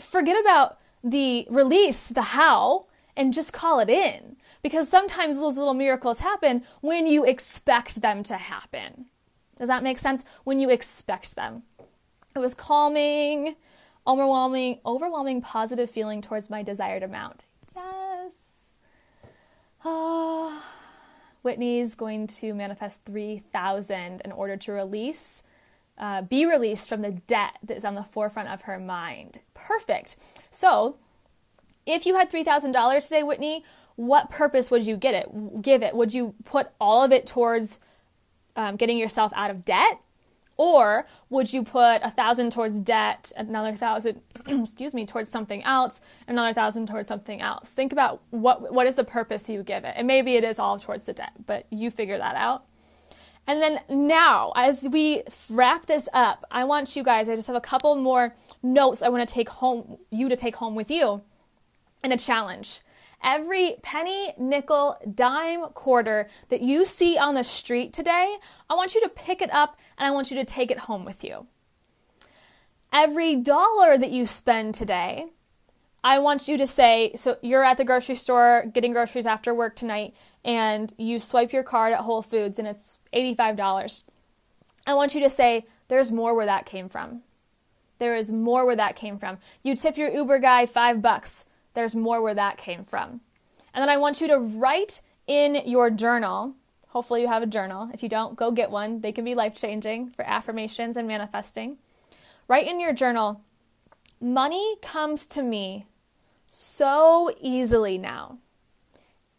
forget 0.00 0.38
about 0.38 0.78
the 1.02 1.46
release, 1.48 2.08
the 2.08 2.22
how, 2.22 2.86
and 3.16 3.32
just 3.32 3.52
call 3.52 3.80
it 3.80 3.88
in. 3.88 4.35
Because 4.66 4.88
sometimes 4.88 5.38
those 5.38 5.56
little 5.56 5.74
miracles 5.74 6.18
happen 6.18 6.64
when 6.80 7.06
you 7.06 7.24
expect 7.24 8.00
them 8.02 8.24
to 8.24 8.36
happen. 8.36 9.06
Does 9.56 9.68
that 9.68 9.84
make 9.84 9.96
sense? 9.96 10.24
When 10.42 10.58
you 10.58 10.70
expect 10.70 11.36
them. 11.36 11.62
It 12.34 12.40
was 12.40 12.56
calming, 12.56 13.54
overwhelming, 14.08 14.80
overwhelming 14.84 15.40
positive 15.40 15.88
feeling 15.88 16.20
towards 16.20 16.50
my 16.50 16.64
desired 16.64 17.04
amount. 17.04 17.46
Yes. 17.76 18.34
Ah. 19.84 20.64
Whitney's 21.42 21.94
going 21.94 22.26
to 22.26 22.52
manifest 22.52 23.04
3,000 23.04 24.20
in 24.24 24.32
order 24.32 24.56
to 24.56 24.72
release, 24.72 25.44
uh, 25.96 26.22
be 26.22 26.44
released 26.44 26.88
from 26.88 27.02
the 27.02 27.12
debt 27.12 27.56
that 27.62 27.76
is 27.76 27.84
on 27.84 27.94
the 27.94 28.02
forefront 28.02 28.48
of 28.48 28.62
her 28.62 28.80
mind. 28.80 29.38
Perfect. 29.54 30.16
So, 30.50 30.96
if 31.86 32.04
you 32.04 32.16
had 32.16 32.28
$3,000 32.28 33.04
today, 33.06 33.22
Whitney, 33.22 33.62
what 33.96 34.30
purpose 34.30 34.70
would 34.70 34.86
you 34.86 34.96
get 34.96 35.14
it? 35.14 35.62
Give 35.62 35.82
it? 35.82 35.94
Would 35.94 36.14
you 36.14 36.34
put 36.44 36.68
all 36.80 37.02
of 37.02 37.12
it 37.12 37.26
towards 37.26 37.80
um, 38.54 38.76
getting 38.76 38.98
yourself 38.98 39.32
out 39.34 39.50
of 39.50 39.64
debt? 39.64 40.00
Or 40.58 41.06
would 41.28 41.52
you 41.52 41.62
put 41.62 42.00
a 42.02 42.10
thousand 42.10 42.50
towards 42.50 42.80
debt, 42.80 43.30
another 43.36 43.74
thousand, 43.74 44.22
excuse 44.46 44.94
me, 44.94 45.04
towards 45.04 45.28
something 45.28 45.62
else, 45.64 46.00
another 46.26 46.54
thousand 46.54 46.86
towards 46.88 47.08
something 47.08 47.42
else? 47.42 47.70
Think 47.72 47.92
about 47.92 48.22
what 48.30 48.72
what 48.72 48.86
is 48.86 48.94
the 48.94 49.04
purpose 49.04 49.48
you 49.50 49.62
give 49.62 49.84
it. 49.84 49.94
And 49.96 50.06
maybe 50.06 50.36
it 50.36 50.44
is 50.44 50.58
all 50.58 50.78
towards 50.78 51.04
the 51.04 51.12
debt, 51.12 51.32
but 51.44 51.66
you 51.70 51.90
figure 51.90 52.16
that 52.16 52.36
out. 52.36 52.64
And 53.46 53.62
then 53.62 53.80
now, 53.88 54.52
as 54.56 54.88
we 54.90 55.22
wrap 55.48 55.86
this 55.86 56.08
up, 56.12 56.44
I 56.50 56.64
want 56.64 56.96
you 56.96 57.04
guys, 57.04 57.28
I 57.28 57.36
just 57.36 57.46
have 57.46 57.56
a 57.56 57.60
couple 57.60 57.94
more 57.94 58.34
notes 58.62 59.02
I 59.02 59.08
want 59.08 59.26
to 59.26 59.32
take 59.32 59.48
home, 59.48 59.98
you 60.10 60.28
to 60.28 60.36
take 60.36 60.56
home 60.56 60.74
with 60.74 60.90
you, 60.90 61.22
and 62.02 62.12
a 62.12 62.16
challenge. 62.16 62.80
Every 63.22 63.76
penny, 63.82 64.32
nickel, 64.38 64.96
dime, 65.14 65.68
quarter 65.70 66.28
that 66.48 66.60
you 66.60 66.84
see 66.84 67.18
on 67.18 67.34
the 67.34 67.44
street 67.44 67.92
today, 67.92 68.36
I 68.70 68.74
want 68.74 68.94
you 68.94 69.00
to 69.02 69.08
pick 69.08 69.42
it 69.42 69.52
up 69.52 69.78
and 69.98 70.06
I 70.06 70.10
want 70.10 70.30
you 70.30 70.36
to 70.36 70.44
take 70.44 70.70
it 70.70 70.80
home 70.80 71.04
with 71.04 71.24
you. 71.24 71.46
Every 72.92 73.34
dollar 73.36 73.98
that 73.98 74.10
you 74.10 74.26
spend 74.26 74.74
today, 74.74 75.26
I 76.04 76.20
want 76.20 76.46
you 76.46 76.56
to 76.58 76.66
say 76.68 77.12
so 77.16 77.36
you're 77.42 77.64
at 77.64 77.78
the 77.78 77.84
grocery 77.84 78.14
store 78.14 78.64
getting 78.72 78.92
groceries 78.92 79.26
after 79.26 79.52
work 79.52 79.74
tonight 79.74 80.14
and 80.44 80.92
you 80.96 81.18
swipe 81.18 81.52
your 81.52 81.64
card 81.64 81.92
at 81.92 82.00
Whole 82.00 82.22
Foods 82.22 82.60
and 82.60 82.68
it's 82.68 83.00
$85. 83.12 84.04
I 84.86 84.94
want 84.94 85.16
you 85.16 85.20
to 85.22 85.28
say 85.28 85.66
there's 85.88 86.12
more 86.12 86.34
where 86.34 86.46
that 86.46 86.64
came 86.64 86.88
from. 86.88 87.22
There 87.98 88.14
is 88.14 88.30
more 88.30 88.64
where 88.64 88.76
that 88.76 88.94
came 88.94 89.18
from. 89.18 89.38
You 89.64 89.74
tip 89.74 89.96
your 89.96 90.10
Uber 90.10 90.38
guy 90.38 90.64
5 90.64 91.02
bucks 91.02 91.46
there's 91.76 91.94
more 91.94 92.20
where 92.20 92.34
that 92.34 92.58
came 92.58 92.84
from. 92.84 93.20
And 93.72 93.82
then 93.82 93.88
I 93.88 93.98
want 93.98 94.20
you 94.20 94.26
to 94.28 94.38
write 94.38 95.02
in 95.28 95.54
your 95.66 95.90
journal. 95.90 96.54
Hopefully, 96.88 97.20
you 97.20 97.28
have 97.28 97.42
a 97.42 97.46
journal. 97.46 97.90
If 97.92 98.02
you 98.02 98.08
don't, 98.08 98.34
go 98.34 98.50
get 98.50 98.70
one. 98.70 99.00
They 99.00 99.12
can 99.12 99.24
be 99.24 99.34
life 99.36 99.54
changing 99.54 100.10
for 100.10 100.24
affirmations 100.24 100.96
and 100.96 101.06
manifesting. 101.06 101.76
Write 102.48 102.66
in 102.66 102.80
your 102.80 102.92
journal 102.92 103.42
Money 104.20 104.76
comes 104.80 105.26
to 105.26 105.42
me 105.42 105.86
so 106.46 107.30
easily 107.40 107.98
now, 107.98 108.38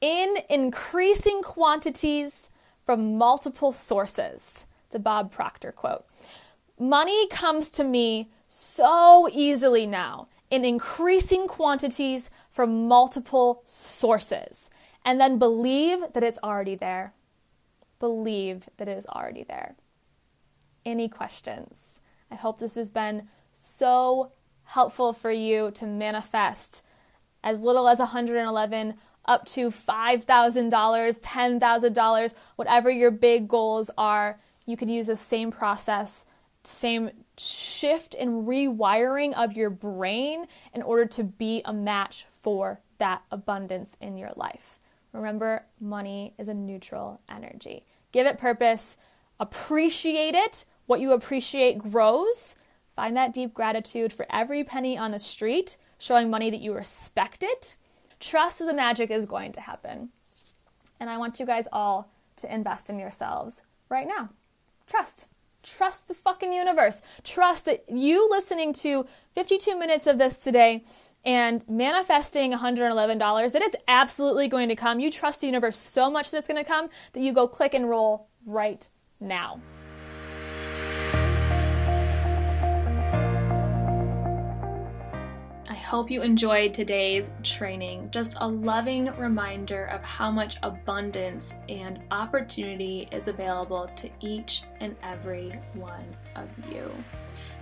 in 0.01 0.37
increasing 0.49 1.41
quantities 1.41 2.51
from 2.85 3.17
multiple 3.17 3.71
sources. 3.71 4.67
It's 4.85 4.95
a 4.95 4.99
Bob 4.99 5.31
Proctor 5.31 5.71
quote. 5.71 6.05
Money 6.79 7.27
comes 7.29 7.69
to 7.69 7.83
me 7.83 8.29
so 8.47 9.27
easily 9.31 9.87
now, 9.87 10.27
in 10.49 10.63
increasing 10.63 11.47
quantities 11.47 12.29
from 12.49 12.87
multiple 12.87 13.61
sources. 13.65 14.69
And 15.03 15.19
then 15.19 15.39
believe 15.39 15.99
that 16.13 16.23
it's 16.23 16.39
already 16.43 16.75
there. 16.75 17.13
Believe 17.99 18.69
that 18.77 18.87
it 18.87 18.97
is 18.97 19.07
already 19.07 19.43
there. 19.43 19.75
Any 20.85 21.09
questions? 21.09 21.99
I 22.31 22.35
hope 22.35 22.59
this 22.59 22.75
has 22.75 22.91
been 22.91 23.27
so 23.53 24.31
helpful 24.63 25.13
for 25.13 25.31
you 25.31 25.71
to 25.71 25.85
manifest 25.85 26.83
as 27.43 27.63
little 27.63 27.87
as 27.87 27.99
111 27.99 28.95
up 29.25 29.45
to 29.45 29.67
$5,000, 29.67 30.25
$10,000, 30.25 32.33
whatever 32.55 32.89
your 32.89 33.11
big 33.11 33.47
goals 33.47 33.91
are. 33.97 34.39
You 34.65 34.77
can 34.77 34.89
use 34.89 35.07
the 35.07 35.15
same 35.15 35.51
process, 35.51 36.25
same 36.67 37.11
shift 37.37 38.13
and 38.13 38.47
rewiring 38.47 39.33
of 39.33 39.53
your 39.53 39.69
brain 39.69 40.45
in 40.73 40.81
order 40.81 41.05
to 41.05 41.23
be 41.23 41.61
a 41.63 41.73
match 41.73 42.25
for 42.29 42.81
that 42.97 43.21
abundance 43.31 43.95
in 44.01 44.17
your 44.17 44.31
life. 44.35 44.79
Remember, 45.13 45.65
money 45.79 46.33
is 46.37 46.49
a 46.49 46.53
neutral 46.53 47.21
energy. 47.29 47.85
Give 48.11 48.27
it 48.27 48.37
purpose, 48.37 48.97
appreciate 49.39 50.35
it. 50.35 50.65
What 50.87 50.99
you 50.99 51.13
appreciate 51.13 51.77
grows. 51.77 52.55
Find 52.95 53.15
that 53.15 53.33
deep 53.33 53.53
gratitude 53.53 54.11
for 54.11 54.25
every 54.29 54.63
penny 54.63 54.97
on 54.97 55.11
the 55.11 55.19
street, 55.19 55.77
showing 55.97 56.29
money 56.29 56.49
that 56.49 56.61
you 56.61 56.73
respect 56.73 57.43
it. 57.43 57.77
Trust 58.19 58.59
that 58.59 58.65
the 58.65 58.73
magic 58.73 59.09
is 59.09 59.25
going 59.25 59.51
to 59.53 59.61
happen. 59.61 60.09
And 60.99 61.09
I 61.09 61.17
want 61.17 61.39
you 61.39 61.45
guys 61.45 61.67
all 61.71 62.11
to 62.37 62.53
invest 62.53 62.89
in 62.89 62.99
yourselves 62.99 63.61
right 63.89 64.07
now. 64.07 64.29
Trust. 64.87 65.27
Trust 65.67 66.07
the 66.07 66.13
fucking 66.13 66.53
universe. 66.53 67.01
Trust 67.23 67.65
that 67.65 67.83
you 67.89 68.29
listening 68.29 68.71
to 68.73 69.05
52 69.33 69.77
minutes 69.77 70.07
of 70.07 70.17
this 70.17 70.41
today 70.41 70.85
and 71.25 71.67
manifesting 71.67 72.53
$111 72.53 73.51
that 73.51 73.61
it's 73.61 73.75
absolutely 73.87 74.47
going 74.47 74.69
to 74.69 74.75
come. 74.77 75.01
You 75.01 75.11
trust 75.11 75.41
the 75.41 75.47
universe 75.47 75.75
so 75.75 76.09
much 76.09 76.31
that 76.31 76.37
it's 76.37 76.47
going 76.47 76.63
to 76.63 76.67
come 76.67 76.89
that 77.11 77.19
you 77.19 77.33
go 77.33 77.49
click 77.49 77.73
and 77.73 77.89
roll 77.89 78.29
right 78.45 78.87
now. 79.19 79.59
Hope 85.87 86.11
you 86.11 86.21
enjoyed 86.21 86.73
today's 86.73 87.33
training. 87.43 88.09
Just 88.11 88.35
a 88.41 88.47
loving 88.47 89.05
reminder 89.17 89.85
of 89.85 90.03
how 90.03 90.29
much 90.29 90.57
abundance 90.61 91.53
and 91.69 92.01
opportunity 92.11 93.07
is 93.13 93.29
available 93.29 93.89
to 93.95 94.09
each 94.19 94.63
and 94.81 94.97
every 95.01 95.53
one 95.75 96.05
of 96.35 96.49
you. 96.69 96.91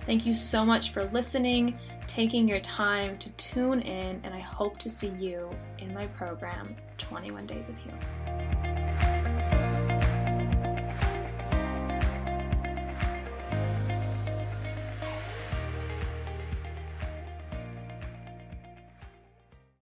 Thank 0.06 0.26
you 0.26 0.34
so 0.34 0.64
much 0.64 0.90
for 0.90 1.04
listening, 1.04 1.78
taking 2.08 2.48
your 2.48 2.60
time 2.60 3.16
to 3.18 3.30
tune 3.30 3.80
in, 3.82 4.20
and 4.24 4.34
I 4.34 4.40
hope 4.40 4.76
to 4.78 4.90
see 4.90 5.12
you 5.20 5.48
in 5.78 5.94
my 5.94 6.08
program, 6.08 6.74
21 6.98 7.46
Days 7.46 7.68
of 7.68 7.78
Healing. 7.78 8.65